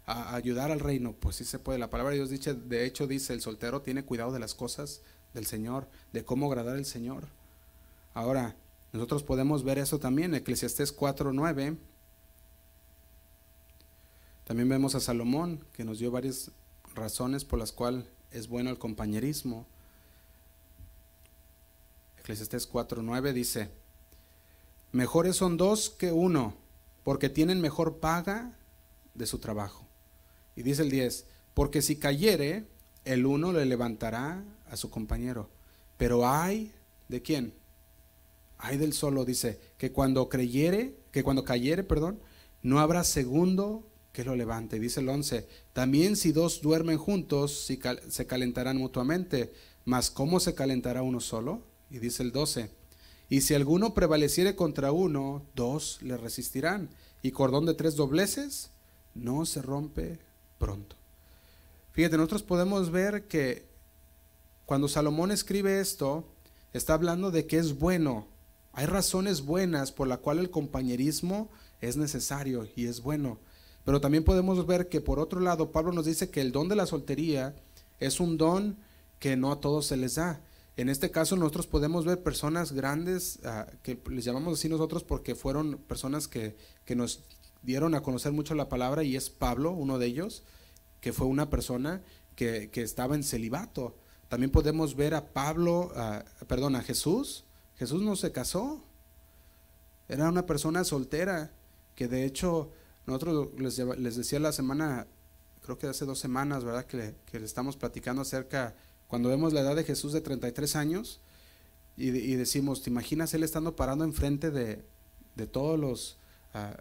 ayudar 0.05 0.71
al 0.71 0.81
reino. 0.81 1.15
Pues 1.15 1.37
sí 1.37 1.47
se 1.47 1.59
puede. 1.59 1.79
La 1.79 1.89
palabra 1.89 2.11
de 2.11 2.19
Dios 2.19 2.29
dice, 2.29 2.53
de 2.53 2.85
hecho 2.85 3.07
dice, 3.07 3.33
el 3.33 3.41
soltero 3.41 3.81
tiene 3.81 4.05
cuidado 4.05 4.33
de 4.33 4.39
las 4.39 4.55
cosas 4.55 5.01
del 5.33 5.47
Señor, 5.47 5.89
de 6.13 6.27
cómo 6.27 6.49
agradar 6.49 6.77
al 6.77 6.85
Señor. 6.85 7.29
Ahora, 8.13 8.55
nosotros 8.93 9.23
podemos 9.23 9.65
ver 9.65 9.79
eso 9.79 9.99
también, 9.99 10.35
Eclesiastés 10.35 10.95
4.9. 10.95 11.79
También 14.45 14.69
vemos 14.69 14.95
a 14.95 15.01
Salomón, 15.01 15.65
que 15.73 15.85
nos 15.85 16.01
dio 16.01 16.11
varias 16.11 16.51
razones 16.95 17.47
por 17.47 17.59
las 17.59 17.73
cuales 17.73 18.05
es 18.31 18.47
bueno 18.47 18.69
el 18.69 18.79
compañerismo. 18.79 19.67
Eclesiastés 22.29 22.71
4.9 22.71 23.33
dice, 23.33 23.71
mejores 24.93 25.35
son 25.35 25.57
dos 25.57 25.89
que 25.89 26.13
uno, 26.13 26.57
porque 27.03 27.31
tienen 27.31 27.63
mejor 27.63 28.01
paga 28.01 28.55
de 29.15 29.25
su 29.25 29.39
trabajo. 29.39 29.87
Y 30.55 30.63
dice 30.63 30.83
el 30.83 30.91
10, 30.91 31.25
porque 31.55 31.81
si 31.81 31.97
cayere, 31.97 32.67
el 33.07 33.25
uno 33.25 33.55
le 33.55 33.65
levantará 33.65 34.45
a 34.71 34.77
su 34.77 34.91
compañero. 34.91 35.49
Pero 35.97 36.29
hay, 36.29 36.71
¿de 37.09 37.23
quién? 37.23 37.55
Hay 38.59 38.77
del 38.77 38.93
solo, 38.93 39.25
dice, 39.25 39.59
que 39.79 39.93
cuando 39.93 40.29
creyere, 40.29 40.97
que 41.13 41.23
cuando 41.23 41.45
cayere, 41.45 41.83
perdón, 41.83 42.21
no 42.61 42.81
habrá 42.81 43.05
segundo 43.05 43.89
que 44.13 44.25
lo 44.25 44.37
levante. 44.37 44.79
Dice 44.79 45.01
el 45.01 45.09
11, 45.09 45.49
también 45.73 46.15
si 46.15 46.33
dos 46.33 46.61
duermen 46.61 46.99
juntos, 46.99 47.65
si 47.65 47.81
se 48.11 48.27
calentarán 48.27 48.77
mutuamente, 48.77 49.51
mas 49.87 50.11
¿cómo 50.11 50.41
se 50.41 50.55
calentará 50.55 51.01
uno 51.01 51.21
solo? 51.21 51.63
Y 51.91 51.99
dice 51.99 52.23
el 52.23 52.33
12, 52.33 52.71
y 53.31 53.43
si 53.43 53.55
alguno 53.55 53.95
prevaleciere 53.95 54.57
contra 54.57 54.93
uno, 54.93 55.43
dos 55.55 55.99
le 56.03 56.17
resistirán. 56.17 56.89
Y 57.23 57.33
cordón 57.33 57.67
de 57.67 57.75
tres 57.75 57.97
dobleces 57.97 58.71
no 59.15 59.45
se 59.45 59.61
rompe 59.61 60.19
pronto. 60.59 60.97
Fíjate, 61.93 62.17
nosotros 62.17 62.43
podemos 62.43 62.91
ver 62.91 63.27
que 63.27 63.67
cuando 64.65 64.89
Salomón 64.89 65.31
escribe 65.31 65.81
esto, 65.81 66.25
está 66.73 66.95
hablando 66.95 67.31
de 67.31 67.47
que 67.47 67.59
es 67.59 67.79
bueno. 67.79 68.27
Hay 68.73 68.87
razones 68.87 69.43
buenas 69.43 69.93
por 69.93 70.09
la 70.09 70.19
cual 70.19 70.39
el 70.39 70.51
compañerismo 70.51 71.51
es 71.81 71.97
necesario 71.97 72.69
y 72.77 72.87
es 72.87 73.03
bueno. 73.03 73.39
Pero 73.85 74.01
también 74.01 74.25
podemos 74.25 74.67
ver 74.67 74.89
que 74.89 75.01
por 75.01 75.19
otro 75.19 75.41
lado, 75.41 75.73
Pablo 75.73 75.93
nos 75.93 76.07
dice 76.07 76.31
que 76.31 76.41
el 76.41 76.53
don 76.53 76.69
de 76.69 76.77
la 76.77 76.87
soltería 76.87 77.55
es 78.01 78.21
un 78.21 78.39
don 78.39 78.77
que 79.19 79.37
no 79.37 79.51
a 79.51 79.61
todos 79.61 79.87
se 79.87 79.97
les 79.97 80.15
da. 80.15 80.41
En 80.79 80.89
este 80.89 81.11
caso 81.11 81.35
nosotros 81.35 81.67
podemos 81.67 82.05
ver 82.05 82.23
personas 82.23 82.71
grandes, 82.71 83.41
ah, 83.45 83.67
que 83.83 84.01
les 84.11 84.25
llamamos 84.25 84.61
así 84.61 84.69
nosotros 84.69 85.03
porque 85.03 85.35
fueron 85.35 85.77
personas 85.77 86.29
que, 86.29 86.55
nos 86.95 87.25
dieron 87.63 87.97
a 87.97 88.01
conocer 88.01 88.31
mucho 88.31 88.55
la 88.55 88.69
palabra 88.69 89.03
y 89.03 89.17
es 89.17 89.29
Pablo, 89.29 89.73
uno 89.73 89.99
de 89.99 90.07
ellos, 90.07 90.45
que 91.01 91.13
fue 91.13 91.27
una 91.27 91.51
persona 91.51 92.01
que, 92.37 92.71
estaba 92.75 93.17
en 93.17 93.25
celibato. 93.25 93.97
También 94.29 94.53
podemos 94.53 94.95
ver 94.95 95.15
a 95.15 95.33
Pablo, 95.33 95.93
perdón, 96.47 96.77
a 96.77 96.83
Jesús. 96.85 97.45
Jesús 97.75 98.01
no 98.03 98.15
se 98.15 98.31
casó. 98.31 98.81
Era 100.07 100.29
una 100.29 100.47
persona 100.47 100.85
soltera 100.85 101.51
que 101.97 102.07
de 102.07 102.25
hecho 102.25 102.71
nosotros 103.05 103.49
les, 103.59 103.79
les 103.79 104.15
decía 104.15 104.39
la 104.39 104.53
semana, 104.53 105.09
creo 105.61 105.77
que 105.77 105.89
hace 105.89 106.05
dos 106.05 106.21
semanas, 106.21 106.63
¿verdad? 106.63 106.87
Que, 106.87 107.17
que 107.27 107.41
le 107.41 107.47
estamos 107.47 107.77
platicando 107.77 108.23
acerca 108.23 108.77
cuando 109.09 109.31
vemos 109.31 109.53
la 109.53 109.61
edad 109.61 109.75
de 109.75 109.85
Jesús 109.85 110.13
de 110.13 110.21
33 110.21 110.77
años 110.77 111.21
y, 111.97 112.11
decimos, 112.37 112.83
¿te 112.83 112.91
imaginas 112.91 113.35
él 113.35 113.43
estando 113.43 113.75
parando 113.75 114.05
enfrente 114.05 114.53
de, 114.53 114.85
de 115.35 115.47
todos 115.49 115.81
los, 115.81 116.19
ah, 116.55 116.77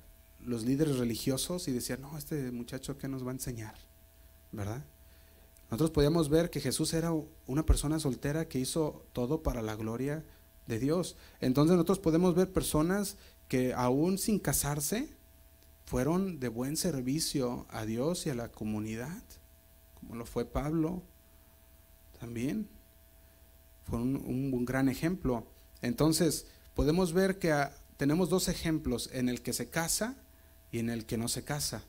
los 0.46 0.64
líderes 0.64 0.98
religiosos 0.98 1.68
y 1.68 1.72
decía, 1.72 1.98
no, 1.98 2.16
este 2.18 2.52
muchacho 2.52 3.00
¿qué 3.00 3.08
nos 3.08 3.26
va 3.26 3.32
a 3.32 3.34
enseñar? 3.34 3.74
¿Verdad? 4.52 4.86
Nosotros 5.72 5.92
podíamos 5.92 6.30
ver 6.30 6.50
que 6.52 6.62
Jesús 6.62 6.94
era 6.94 7.12
una 7.48 7.66
persona 7.66 8.00
soltera 8.00 8.48
que 8.48 8.60
hizo 8.60 9.06
todo 9.12 9.42
para 9.42 9.62
la 9.62 9.76
gloria 9.76 10.24
de 10.68 10.80
Dios. 10.80 11.16
Entonces 11.42 11.74
nosotros 11.74 12.00
podemos 12.00 12.36
ver 12.36 12.52
personas 12.52 13.18
que 13.48 13.74
aún 13.74 14.18
sin 14.18 14.40
casarse 14.40 15.10
fueron 15.86 16.40
de 16.40 16.50
buen 16.50 16.78
servicio 16.78 17.66
a 17.70 17.86
Dios 17.86 18.28
y 18.28 18.30
a 18.30 18.36
la 18.36 18.52
comunidad, 18.52 19.24
como 19.96 20.16
lo 20.16 20.26
fue 20.26 20.46
Pablo, 20.46 21.02
también. 22.20 22.68
Fue 23.86 24.00
un, 24.00 24.66
gran 24.66 24.90
ejemplo. 24.90 25.48
Entonces, 25.82 26.48
podemos 26.74 27.14
ver 27.14 27.40
que 27.40 27.52
ah, 27.52 27.74
tenemos 27.96 28.30
dos 28.30 28.50
ejemplos, 28.50 29.10
en 29.14 29.30
el 29.30 29.42
que 29.42 29.54
se 29.54 29.70
casa 29.70 30.16
y 30.72 30.80
en 30.80 30.90
el 30.90 31.06
que 31.06 31.18
no 31.18 31.28
se 31.28 31.44
casa. 31.44 31.84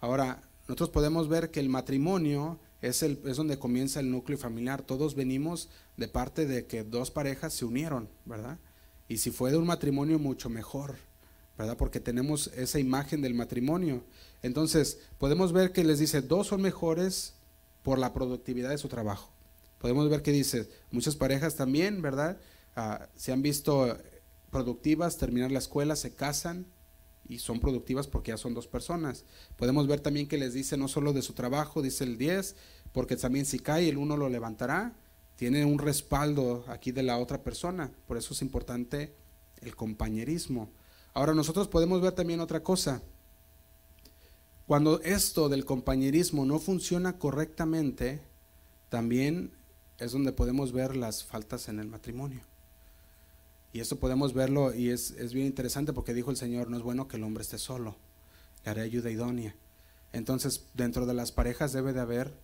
Ahora, 0.00 0.42
nosotros 0.62 0.90
podemos 0.90 1.28
ver 1.28 1.50
que 1.50 1.60
el 1.60 1.68
matrimonio 1.68 2.58
es, 2.80 3.02
el, 3.02 3.20
es 3.26 3.36
donde 3.36 3.58
comienza 3.58 4.00
el 4.00 4.10
núcleo 4.10 4.38
familiar. 4.38 4.82
Todos 4.82 5.14
venimos 5.14 5.68
de 5.96 6.08
parte 6.08 6.46
de 6.46 6.66
que 6.66 6.84
dos 6.84 7.10
parejas 7.10 7.52
se 7.52 7.64
unieron, 7.64 8.08
¿verdad? 8.24 8.58
Y 9.08 9.18
si 9.18 9.30
fue 9.30 9.50
de 9.50 9.58
un 9.58 9.66
matrimonio, 9.66 10.18
mucho 10.18 10.48
mejor, 10.48 10.96
¿verdad? 11.58 11.76
Porque 11.76 12.00
tenemos 12.00 12.46
esa 12.56 12.78
imagen 12.78 13.20
del 13.20 13.34
matrimonio. 13.34 14.02
Entonces, 14.42 15.00
podemos 15.18 15.52
ver 15.52 15.72
que 15.72 15.84
les 15.84 15.98
dice, 15.98 16.22
dos 16.22 16.46
son 16.46 16.62
mejores 16.62 17.34
por 17.82 17.98
la 17.98 18.14
productividad 18.14 18.70
de 18.70 18.78
su 18.78 18.88
trabajo 18.88 19.31
podemos 19.82 20.08
ver 20.08 20.22
que 20.22 20.30
dice, 20.30 20.68
muchas 20.92 21.16
parejas 21.16 21.56
también, 21.56 22.02
¿verdad? 22.02 22.38
Ah, 22.76 23.08
se 23.16 23.32
han 23.32 23.42
visto 23.42 23.98
productivas, 24.48 25.18
terminar 25.18 25.50
la 25.50 25.58
escuela, 25.58 25.96
se 25.96 26.14
casan 26.14 26.66
y 27.28 27.40
son 27.40 27.58
productivas 27.58 28.06
porque 28.06 28.30
ya 28.30 28.36
son 28.36 28.54
dos 28.54 28.68
personas. 28.68 29.24
Podemos 29.56 29.88
ver 29.88 29.98
también 29.98 30.28
que 30.28 30.38
les 30.38 30.54
dice 30.54 30.76
no 30.76 30.86
solo 30.86 31.12
de 31.12 31.20
su 31.20 31.32
trabajo, 31.32 31.82
dice 31.82 32.04
el 32.04 32.16
10, 32.16 32.54
porque 32.92 33.16
también 33.16 33.44
si 33.44 33.58
cae 33.58 33.88
el 33.88 33.98
uno 33.98 34.16
lo 34.16 34.28
levantará, 34.28 34.94
tiene 35.34 35.64
un 35.64 35.80
respaldo 35.80 36.64
aquí 36.68 36.92
de 36.92 37.02
la 37.02 37.18
otra 37.18 37.42
persona, 37.42 37.90
por 38.06 38.16
eso 38.16 38.34
es 38.34 38.42
importante 38.42 39.16
el 39.62 39.74
compañerismo. 39.74 40.70
Ahora 41.12 41.34
nosotros 41.34 41.66
podemos 41.66 42.00
ver 42.00 42.12
también 42.12 42.38
otra 42.38 42.62
cosa. 42.62 43.02
Cuando 44.68 45.00
esto 45.00 45.48
del 45.48 45.64
compañerismo 45.64 46.44
no 46.46 46.60
funciona 46.60 47.18
correctamente, 47.18 48.22
también 48.88 49.50
es 50.02 50.12
donde 50.12 50.32
podemos 50.32 50.72
ver 50.72 50.96
las 50.96 51.24
faltas 51.24 51.68
en 51.68 51.78
el 51.78 51.86
matrimonio. 51.86 52.40
Y 53.72 53.80
esto 53.80 53.98
podemos 53.98 54.34
verlo 54.34 54.74
y 54.74 54.90
es, 54.90 55.14
bien 55.32 55.46
interesante 55.46 55.92
porque 55.92 56.12
dijo 56.12 56.30
el 56.30 56.36
Señor, 56.36 56.68
no 56.68 56.76
es 56.76 56.82
bueno 56.82 57.08
que 57.08 57.16
el 57.16 57.22
hombre 57.22 57.42
esté 57.42 57.56
solo, 57.56 57.96
le 58.64 58.70
haré 58.70 58.82
ayuda 58.82 59.10
idónea. 59.10 59.54
Entonces, 60.12 60.66
dentro 60.74 61.06
de 61.06 61.14
las 61.14 61.32
parejas 61.32 61.72
debe 61.72 61.92
de 61.94 62.00
haber 62.00 62.34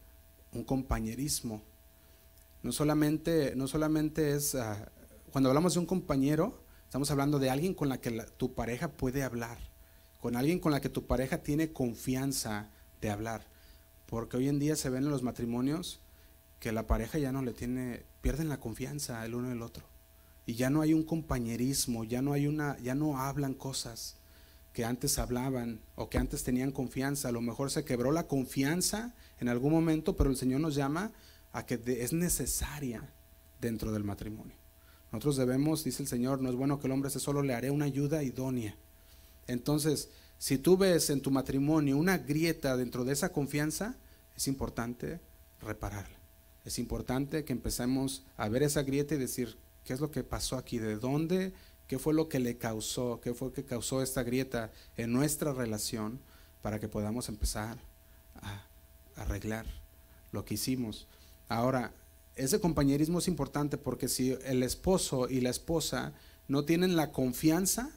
un 0.52 0.64
compañerismo. 0.64 1.62
No 2.62 2.72
solamente, 2.72 3.54
no 3.56 3.68
solamente 3.68 4.34
es, 4.34 4.54
ah, 4.54 4.90
cuando 5.30 5.50
hablamos 5.50 5.74
de 5.74 5.80
un 5.80 5.86
compañero, 5.86 6.62
estamos 6.84 7.10
hablando 7.10 7.38
de 7.38 7.50
alguien 7.50 7.74
con 7.74 7.90
la 7.90 8.00
que 8.00 8.10
tu 8.38 8.54
pareja 8.54 8.88
puede 8.88 9.22
hablar, 9.22 9.58
con 10.20 10.34
alguien 10.34 10.60
con 10.60 10.72
la 10.72 10.80
que 10.80 10.88
tu 10.88 11.06
pareja 11.06 11.42
tiene 11.42 11.72
confianza 11.72 12.70
de 13.02 13.10
hablar. 13.10 13.46
Porque 14.06 14.38
hoy 14.38 14.48
en 14.48 14.58
día 14.58 14.76
se 14.76 14.88
ven 14.88 15.04
en 15.04 15.10
los 15.10 15.22
matrimonios 15.22 16.00
que 16.58 16.72
la 16.72 16.86
pareja 16.86 17.18
ya 17.18 17.32
no 17.32 17.42
le 17.42 17.52
tiene, 17.52 18.02
pierden 18.20 18.48
la 18.48 18.60
confianza 18.60 19.24
el 19.24 19.34
uno 19.34 19.48
del 19.48 19.62
otro. 19.62 19.84
Y 20.46 20.54
ya 20.54 20.70
no 20.70 20.80
hay 20.80 20.94
un 20.94 21.04
compañerismo, 21.04 22.04
ya 22.04 22.22
no 22.22 22.32
hay 22.32 22.46
una, 22.46 22.78
ya 22.78 22.94
no 22.94 23.18
hablan 23.18 23.54
cosas 23.54 24.16
que 24.72 24.84
antes 24.84 25.18
hablaban 25.18 25.80
o 25.94 26.08
que 26.08 26.18
antes 26.18 26.42
tenían 26.42 26.72
confianza. 26.72 27.28
A 27.28 27.32
lo 27.32 27.40
mejor 27.40 27.70
se 27.70 27.84
quebró 27.84 28.12
la 28.12 28.26
confianza 28.26 29.14
en 29.40 29.48
algún 29.48 29.72
momento, 29.72 30.16
pero 30.16 30.30
el 30.30 30.36
Señor 30.36 30.60
nos 30.60 30.74
llama 30.74 31.12
a 31.52 31.66
que 31.66 31.80
es 31.86 32.12
necesaria 32.12 33.12
dentro 33.60 33.92
del 33.92 34.04
matrimonio. 34.04 34.56
Nosotros 35.12 35.36
debemos, 35.36 35.84
dice 35.84 36.02
el 36.02 36.08
Señor, 36.08 36.40
no 36.40 36.50
es 36.50 36.56
bueno 36.56 36.78
que 36.78 36.86
el 36.86 36.92
hombre 36.92 37.10
se 37.10 37.20
solo, 37.20 37.42
le 37.42 37.54
haré 37.54 37.70
una 37.70 37.86
ayuda 37.86 38.22
idónea. 38.22 38.76
Entonces, 39.46 40.10
si 40.38 40.58
tú 40.58 40.76
ves 40.76 41.10
en 41.10 41.22
tu 41.22 41.30
matrimonio 41.30 41.96
una 41.96 42.18
grieta 42.18 42.76
dentro 42.76 43.04
de 43.04 43.12
esa 43.12 43.32
confianza, 43.32 43.96
es 44.36 44.48
importante 44.48 45.20
repararla 45.60 46.17
es 46.68 46.78
importante 46.78 47.44
que 47.44 47.52
empecemos 47.52 48.22
a 48.36 48.48
ver 48.48 48.62
esa 48.62 48.82
grieta 48.82 49.14
y 49.14 49.18
decir, 49.18 49.58
¿qué 49.84 49.92
es 49.92 50.00
lo 50.00 50.10
que 50.10 50.22
pasó 50.22 50.56
aquí? 50.56 50.78
¿De 50.78 50.96
dónde? 50.96 51.52
¿Qué 51.86 51.98
fue 51.98 52.14
lo 52.14 52.28
que 52.28 52.38
le 52.38 52.58
causó? 52.58 53.20
¿Qué 53.20 53.34
fue 53.34 53.48
lo 53.48 53.54
que 53.54 53.64
causó 53.64 54.02
esta 54.02 54.22
grieta 54.22 54.70
en 54.96 55.12
nuestra 55.12 55.52
relación 55.52 56.20
para 56.62 56.78
que 56.78 56.88
podamos 56.88 57.28
empezar 57.28 57.78
a, 58.42 58.64
arreglar 59.16 59.66
lo 60.30 60.44
que 60.44 60.54
hicimos. 60.54 61.08
Ahora, 61.48 61.92
ese 62.36 62.60
compañerismo 62.60 63.18
es 63.18 63.26
importante 63.26 63.76
porque 63.76 64.06
si 64.06 64.38
el 64.44 64.62
esposo 64.62 65.28
y 65.28 65.40
la 65.40 65.50
esposa 65.50 66.12
no 66.46 66.64
tienen 66.64 66.94
la 66.94 67.10
confianza 67.10 67.90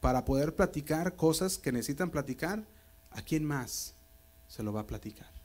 para 0.00 0.24
poder 0.24 0.56
platicar 0.56 1.14
cosas 1.14 1.58
que 1.58 1.72
necesitan 1.72 2.10
platicar, 2.10 2.64
¿a 3.10 3.20
quién 3.20 3.44
más 3.44 3.92
se 4.48 4.62
lo 4.62 4.72
va 4.72 4.80
a 4.80 4.86
platicar? 4.86 5.41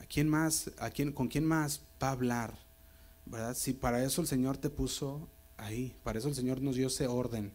¿A 0.00 0.06
quién 0.06 0.28
más, 0.28 0.70
a 0.78 0.90
quién, 0.90 1.12
con 1.12 1.28
quién 1.28 1.44
más 1.44 1.82
va 2.02 2.08
a 2.08 2.12
hablar? 2.12 2.58
¿Verdad? 3.26 3.54
Si 3.54 3.72
para 3.72 4.02
eso 4.02 4.20
el 4.20 4.26
Señor 4.26 4.56
te 4.56 4.70
puso 4.70 5.28
ahí, 5.56 5.96
para 6.02 6.18
eso 6.18 6.28
el 6.28 6.34
Señor 6.34 6.62
nos 6.62 6.76
dio 6.76 6.86
ese 6.86 7.06
orden. 7.06 7.52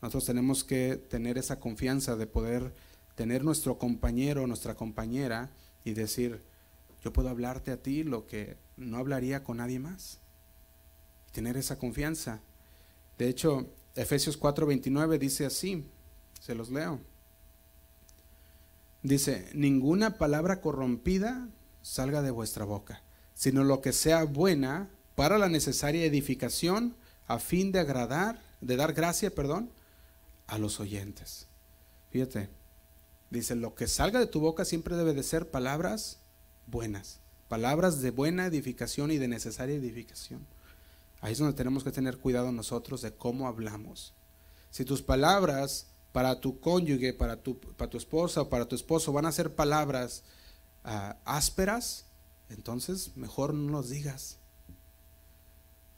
Nosotros 0.00 0.26
tenemos 0.26 0.64
que 0.64 0.96
tener 0.96 1.38
esa 1.38 1.60
confianza 1.60 2.16
de 2.16 2.26
poder 2.26 2.74
tener 3.14 3.44
nuestro 3.44 3.78
compañero, 3.78 4.46
nuestra 4.46 4.74
compañera 4.74 5.50
y 5.84 5.92
decir, 5.92 6.42
yo 7.02 7.12
puedo 7.12 7.28
hablarte 7.28 7.70
a 7.70 7.82
ti 7.82 8.02
lo 8.02 8.26
que 8.26 8.56
no 8.76 8.98
hablaría 8.98 9.44
con 9.44 9.58
nadie 9.58 9.78
más. 9.78 10.18
Tener 11.32 11.56
esa 11.56 11.78
confianza. 11.78 12.40
De 13.18 13.28
hecho, 13.28 13.66
Efesios 13.94 14.38
4:29 14.38 15.18
dice 15.18 15.46
así, 15.46 15.84
se 16.40 16.54
los 16.54 16.70
leo. 16.70 17.00
Dice, 19.02 19.50
ninguna 19.54 20.16
palabra 20.16 20.60
corrompida 20.60 21.48
salga 21.84 22.22
de 22.22 22.30
vuestra 22.30 22.64
boca, 22.64 23.02
sino 23.34 23.62
lo 23.62 23.82
que 23.82 23.92
sea 23.92 24.24
buena 24.24 24.88
para 25.14 25.36
la 25.36 25.50
necesaria 25.50 26.04
edificación 26.06 26.96
a 27.26 27.38
fin 27.38 27.72
de 27.72 27.78
agradar, 27.78 28.40
de 28.62 28.76
dar 28.76 28.94
gracia, 28.94 29.34
perdón, 29.34 29.70
a 30.46 30.58
los 30.58 30.80
oyentes. 30.80 31.46
Fíjate, 32.10 32.48
dice, 33.28 33.54
lo 33.54 33.74
que 33.74 33.86
salga 33.86 34.18
de 34.18 34.26
tu 34.26 34.40
boca 34.40 34.64
siempre 34.64 34.96
debe 34.96 35.12
de 35.12 35.22
ser 35.22 35.50
palabras 35.50 36.20
buenas, 36.66 37.20
palabras 37.48 38.00
de 38.00 38.10
buena 38.10 38.46
edificación 38.46 39.10
y 39.10 39.18
de 39.18 39.28
necesaria 39.28 39.76
edificación. 39.76 40.46
Ahí 41.20 41.32
es 41.32 41.38
donde 41.38 41.54
tenemos 41.54 41.84
que 41.84 41.92
tener 41.92 42.16
cuidado 42.16 42.50
nosotros 42.50 43.02
de 43.02 43.12
cómo 43.12 43.46
hablamos. 43.46 44.14
Si 44.70 44.86
tus 44.86 45.02
palabras 45.02 45.88
para 46.12 46.40
tu 46.40 46.60
cónyuge, 46.60 47.12
para 47.12 47.36
tu, 47.36 47.58
para 47.58 47.90
tu 47.90 47.98
esposa 47.98 48.42
o 48.42 48.48
para 48.48 48.66
tu 48.66 48.74
esposo 48.74 49.12
van 49.12 49.26
a 49.26 49.32
ser 49.32 49.54
palabras 49.54 50.24
ah, 50.84 51.16
ásperas, 51.24 52.06
entonces 52.48 53.16
mejor 53.16 53.54
no 53.54 53.72
los 53.72 53.90
digas. 53.90 54.38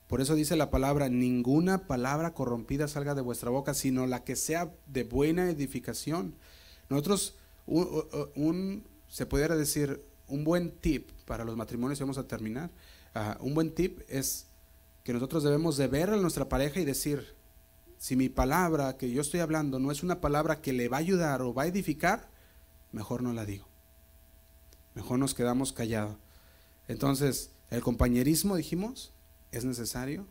Por 0.06 0.20
eso 0.20 0.34
dice 0.34 0.56
la 0.56 0.70
palabra, 0.70 1.08
ninguna 1.08 1.86
palabra 1.86 2.32
corrompida 2.32 2.86
salga 2.86 3.14
de 3.14 3.22
vuestra 3.22 3.50
boca, 3.50 3.74
sino 3.74 4.06
la 4.06 4.22
que 4.22 4.36
sea 4.36 4.72
de 4.86 5.02
buena 5.02 5.50
edificación. 5.50 6.34
Nosotros, 6.88 7.34
un, 7.66 8.86
se 9.08 9.26
pudiera 9.26 9.56
decir, 9.56 10.04
un 10.28 10.44
buen 10.44 10.70
tip 10.70 11.10
para 11.24 11.44
los 11.44 11.56
matrimonios, 11.56 11.98
vamos 11.98 12.18
a 12.18 12.28
terminar, 12.28 12.70
ah, 13.14 13.36
un 13.40 13.54
buen 13.54 13.74
tip 13.74 14.00
es 14.08 14.46
que 15.02 15.12
nosotros 15.12 15.42
debemos 15.42 15.76
de 15.76 15.88
ver 15.88 16.10
a 16.10 16.16
nuestra 16.16 16.48
pareja 16.48 16.80
y 16.80 16.84
decir, 16.84 17.34
si 17.98 18.14
mi 18.14 18.28
palabra 18.28 18.96
que 18.96 19.10
yo 19.10 19.22
estoy 19.22 19.40
hablando 19.40 19.78
no 19.78 19.90
es 19.90 20.02
una 20.02 20.20
palabra 20.20 20.60
que 20.60 20.72
le 20.72 20.88
va 20.88 20.98
a 20.98 21.00
ayudar 21.00 21.42
o 21.42 21.54
va 21.54 21.64
a 21.64 21.66
edificar, 21.66 22.28
mejor 22.92 23.22
no 23.22 23.32
la 23.32 23.44
digo. 23.44 23.66
Mejor 24.96 25.18
nos 25.18 25.34
quedamos 25.34 25.74
callados. 25.74 26.16
Entonces, 26.88 27.50
el 27.70 27.82
compañerismo, 27.82 28.56
dijimos, 28.56 29.12
es 29.52 29.66
necesario 29.66 30.26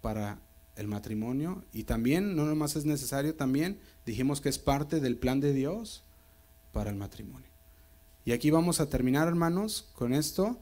para 0.00 0.38
el 0.76 0.86
matrimonio 0.86 1.64
y 1.72 1.82
también, 1.82 2.36
no 2.36 2.44
nomás 2.46 2.76
es 2.76 2.84
necesario, 2.84 3.34
también 3.34 3.80
dijimos 4.06 4.40
que 4.40 4.48
es 4.48 4.60
parte 4.60 5.00
del 5.00 5.16
plan 5.16 5.40
de 5.40 5.52
Dios 5.52 6.04
para 6.72 6.90
el 6.90 6.96
matrimonio. 6.96 7.48
Y 8.24 8.30
aquí 8.30 8.52
vamos 8.52 8.80
a 8.80 8.88
terminar, 8.88 9.26
hermanos, 9.26 9.90
con 9.94 10.14
esto, 10.14 10.60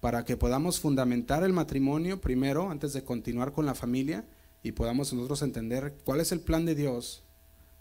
para 0.00 0.24
que 0.24 0.38
podamos 0.38 0.80
fundamentar 0.80 1.44
el 1.44 1.52
matrimonio 1.52 2.22
primero, 2.22 2.70
antes 2.70 2.94
de 2.94 3.04
continuar 3.04 3.52
con 3.52 3.66
la 3.66 3.74
familia, 3.74 4.24
y 4.62 4.72
podamos 4.72 5.12
nosotros 5.12 5.42
entender 5.42 5.98
cuál 6.04 6.20
es 6.20 6.32
el 6.32 6.40
plan 6.40 6.64
de 6.64 6.74
Dios 6.74 7.24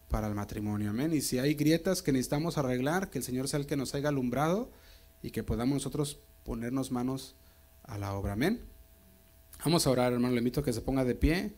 para 0.09 0.27
el 0.27 0.35
matrimonio. 0.35 0.89
Amén. 0.91 1.13
Y 1.13 1.21
si 1.21 1.39
hay 1.39 1.53
grietas 1.53 2.01
que 2.01 2.11
necesitamos 2.11 2.57
arreglar, 2.57 3.09
que 3.09 3.19
el 3.19 3.23
Señor 3.23 3.47
sea 3.47 3.59
el 3.59 3.65
que 3.65 3.77
nos 3.77 3.93
haya 3.95 4.09
alumbrado 4.09 4.71
y 5.21 5.31
que 5.31 5.43
podamos 5.43 5.75
nosotros 5.75 6.19
ponernos 6.43 6.91
manos 6.91 7.35
a 7.83 7.97
la 7.97 8.13
obra. 8.13 8.33
Amén. 8.33 8.61
Vamos 9.63 9.87
a 9.87 9.89
orar, 9.89 10.13
hermano. 10.13 10.33
Le 10.33 10.39
invito 10.39 10.61
a 10.61 10.63
que 10.63 10.73
se 10.73 10.81
ponga 10.81 11.03
de 11.03 11.15
pie. 11.15 11.53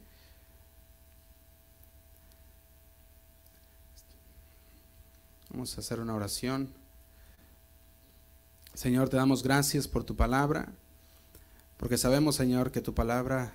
Vamos 5.51 5.77
a 5.77 5.81
hacer 5.81 5.99
una 5.99 6.15
oración. 6.15 6.73
Señor, 8.73 9.09
te 9.09 9.17
damos 9.17 9.43
gracias 9.43 9.87
por 9.87 10.05
tu 10.05 10.15
palabra, 10.15 10.71
porque 11.77 11.97
sabemos, 11.97 12.35
Señor, 12.35 12.71
que 12.71 12.79
tu 12.79 12.93
palabra 12.93 13.53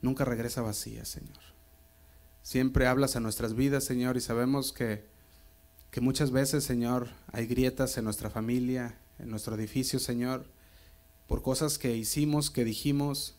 nunca 0.00 0.24
regresa 0.24 0.62
vacía, 0.62 1.04
Señor. 1.04 1.57
Siempre 2.48 2.86
hablas 2.86 3.14
a 3.14 3.20
nuestras 3.20 3.54
vidas, 3.54 3.84
Señor, 3.84 4.16
y 4.16 4.22
sabemos 4.22 4.72
que, 4.72 5.04
que 5.90 6.00
muchas 6.00 6.30
veces, 6.30 6.64
Señor, 6.64 7.10
hay 7.30 7.46
grietas 7.46 7.98
en 7.98 8.04
nuestra 8.04 8.30
familia, 8.30 8.98
en 9.18 9.28
nuestro 9.28 9.54
edificio, 9.54 9.98
Señor, 9.98 10.46
por 11.26 11.42
cosas 11.42 11.76
que 11.76 11.94
hicimos, 11.94 12.50
que 12.50 12.64
dijimos, 12.64 13.34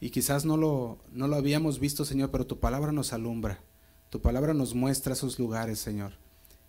y 0.00 0.08
quizás 0.08 0.46
no 0.46 0.56
lo, 0.56 0.98
no 1.12 1.28
lo 1.28 1.36
habíamos 1.36 1.78
visto, 1.78 2.06
Señor, 2.06 2.30
pero 2.30 2.46
tu 2.46 2.58
palabra 2.58 2.90
nos 2.90 3.12
alumbra. 3.12 3.60
Tu 4.08 4.22
palabra 4.22 4.54
nos 4.54 4.74
muestra 4.74 5.12
esos 5.12 5.38
lugares, 5.38 5.78
Señor. 5.78 6.14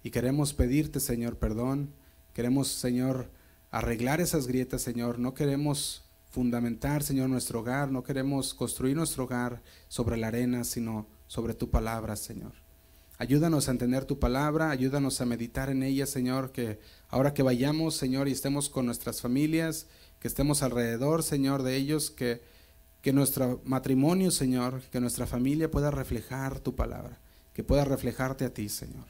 Y 0.03 0.11
queremos 0.11 0.53
pedirte, 0.53 0.99
Señor, 0.99 1.37
perdón. 1.37 1.93
Queremos, 2.33 2.67
Señor, 2.67 3.31
arreglar 3.71 4.19
esas 4.19 4.47
grietas, 4.47 4.81
Señor. 4.81 5.17
No 5.17 5.33
queremos 5.33 6.03
fundamentar, 6.29 7.03
Señor, 7.03 7.29
nuestro 7.29 7.61
hogar. 7.61 7.89
No 7.89 8.03
queremos 8.03 8.53
construir 8.53 8.97
nuestro 8.97 9.23
hogar 9.23 9.63
sobre 9.87 10.17
la 10.17 10.27
arena, 10.27 10.65
sino 10.65 11.07
sobre 11.27 11.53
tu 11.53 11.69
palabra, 11.69 12.15
Señor. 12.15 12.53
Ayúdanos 13.17 13.67
a 13.67 13.71
entender 13.71 14.05
tu 14.05 14.19
palabra, 14.19 14.69
ayúdanos 14.69 15.21
a 15.21 15.25
meditar 15.25 15.69
en 15.69 15.83
ella, 15.83 16.05
Señor, 16.05 16.51
que 16.51 16.79
ahora 17.09 17.33
que 17.33 17.43
vayamos, 17.43 17.95
Señor, 17.95 18.27
y 18.27 18.31
estemos 18.31 18.69
con 18.69 18.85
nuestras 18.85 19.21
familias, 19.21 19.87
que 20.19 20.27
estemos 20.27 20.61
alrededor, 20.61 21.23
Señor, 21.23 21.63
de 21.63 21.75
ellos, 21.75 22.11
que 22.11 22.41
que 23.07 23.13
nuestro 23.13 23.61
matrimonio, 23.63 24.31
Señor, 24.31 24.81
que 24.91 24.99
nuestra 24.99 25.25
familia 25.25 25.71
pueda 25.71 25.91
reflejar 25.91 26.59
tu 26.59 26.75
palabra, 26.75 27.17
que 27.53 27.63
pueda 27.63 27.85
reflejarte 27.85 28.43
a 28.43 28.53
ti, 28.53 28.67
Señor. 28.69 29.05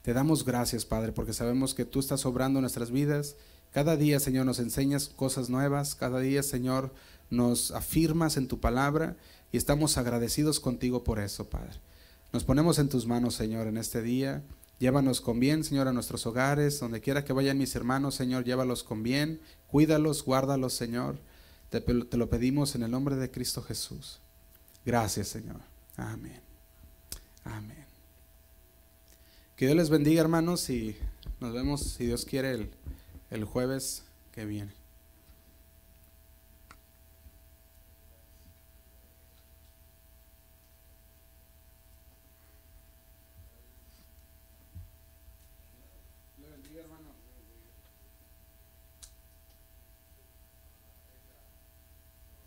Te 0.00 0.14
damos 0.14 0.44
gracias, 0.44 0.86
Padre, 0.86 1.12
porque 1.12 1.34
sabemos 1.34 1.74
que 1.74 1.84
tú 1.84 2.00
estás 2.00 2.24
obrando 2.24 2.62
nuestras 2.62 2.90
vidas. 2.90 3.36
Cada 3.72 3.98
día, 3.98 4.20
Señor, 4.20 4.46
nos 4.46 4.58
enseñas 4.58 5.08
cosas 5.08 5.50
nuevas. 5.50 5.94
Cada 5.94 6.20
día, 6.20 6.42
Señor, 6.42 6.94
nos 7.28 7.72
afirmas 7.72 8.38
en 8.38 8.48
tu 8.48 8.58
palabra 8.58 9.16
y 9.52 9.56
estamos 9.56 9.96
agradecidos 9.98 10.60
contigo 10.60 11.04
por 11.04 11.18
eso, 11.18 11.48
Padre. 11.48 11.80
Nos 12.32 12.44
ponemos 12.44 12.78
en 12.78 12.88
tus 12.88 13.06
manos, 13.06 13.34
Señor, 13.34 13.66
en 13.66 13.76
este 13.76 14.02
día. 14.02 14.42
Llévanos 14.78 15.20
con 15.20 15.40
bien, 15.40 15.64
Señor, 15.64 15.88
a 15.88 15.92
nuestros 15.92 16.26
hogares. 16.26 16.80
Donde 16.80 17.00
quiera 17.00 17.24
que 17.24 17.32
vayan 17.32 17.58
mis 17.58 17.74
hermanos, 17.74 18.14
Señor, 18.14 18.44
llévalos 18.44 18.82
con 18.82 19.02
bien. 19.02 19.40
Cuídalos, 19.68 20.24
guárdalos, 20.24 20.74
Señor. 20.74 21.18
Te, 21.70 21.82
lo 22.16 22.28
pedimos 22.28 22.74
en 22.74 22.82
el 22.82 22.90
nombre 22.90 23.16
de 23.16 23.30
Cristo 23.30 23.62
Jesús. 23.62 24.20
Gracias, 24.84 25.28
Señor. 25.28 25.60
Amén. 25.96 26.40
Amén. 27.44 27.86
Que 29.56 29.66
Dios 29.66 29.76
les 29.76 29.88
bendiga, 29.88 30.20
hermanos, 30.20 30.68
y 30.68 30.96
nos 31.40 31.54
vemos, 31.54 31.80
si 31.80 32.04
Dios 32.04 32.24
quiere, 32.24 32.52
el, 32.52 32.70
el 33.30 33.44
jueves 33.44 34.04
que 34.32 34.44
viene. 34.44 34.85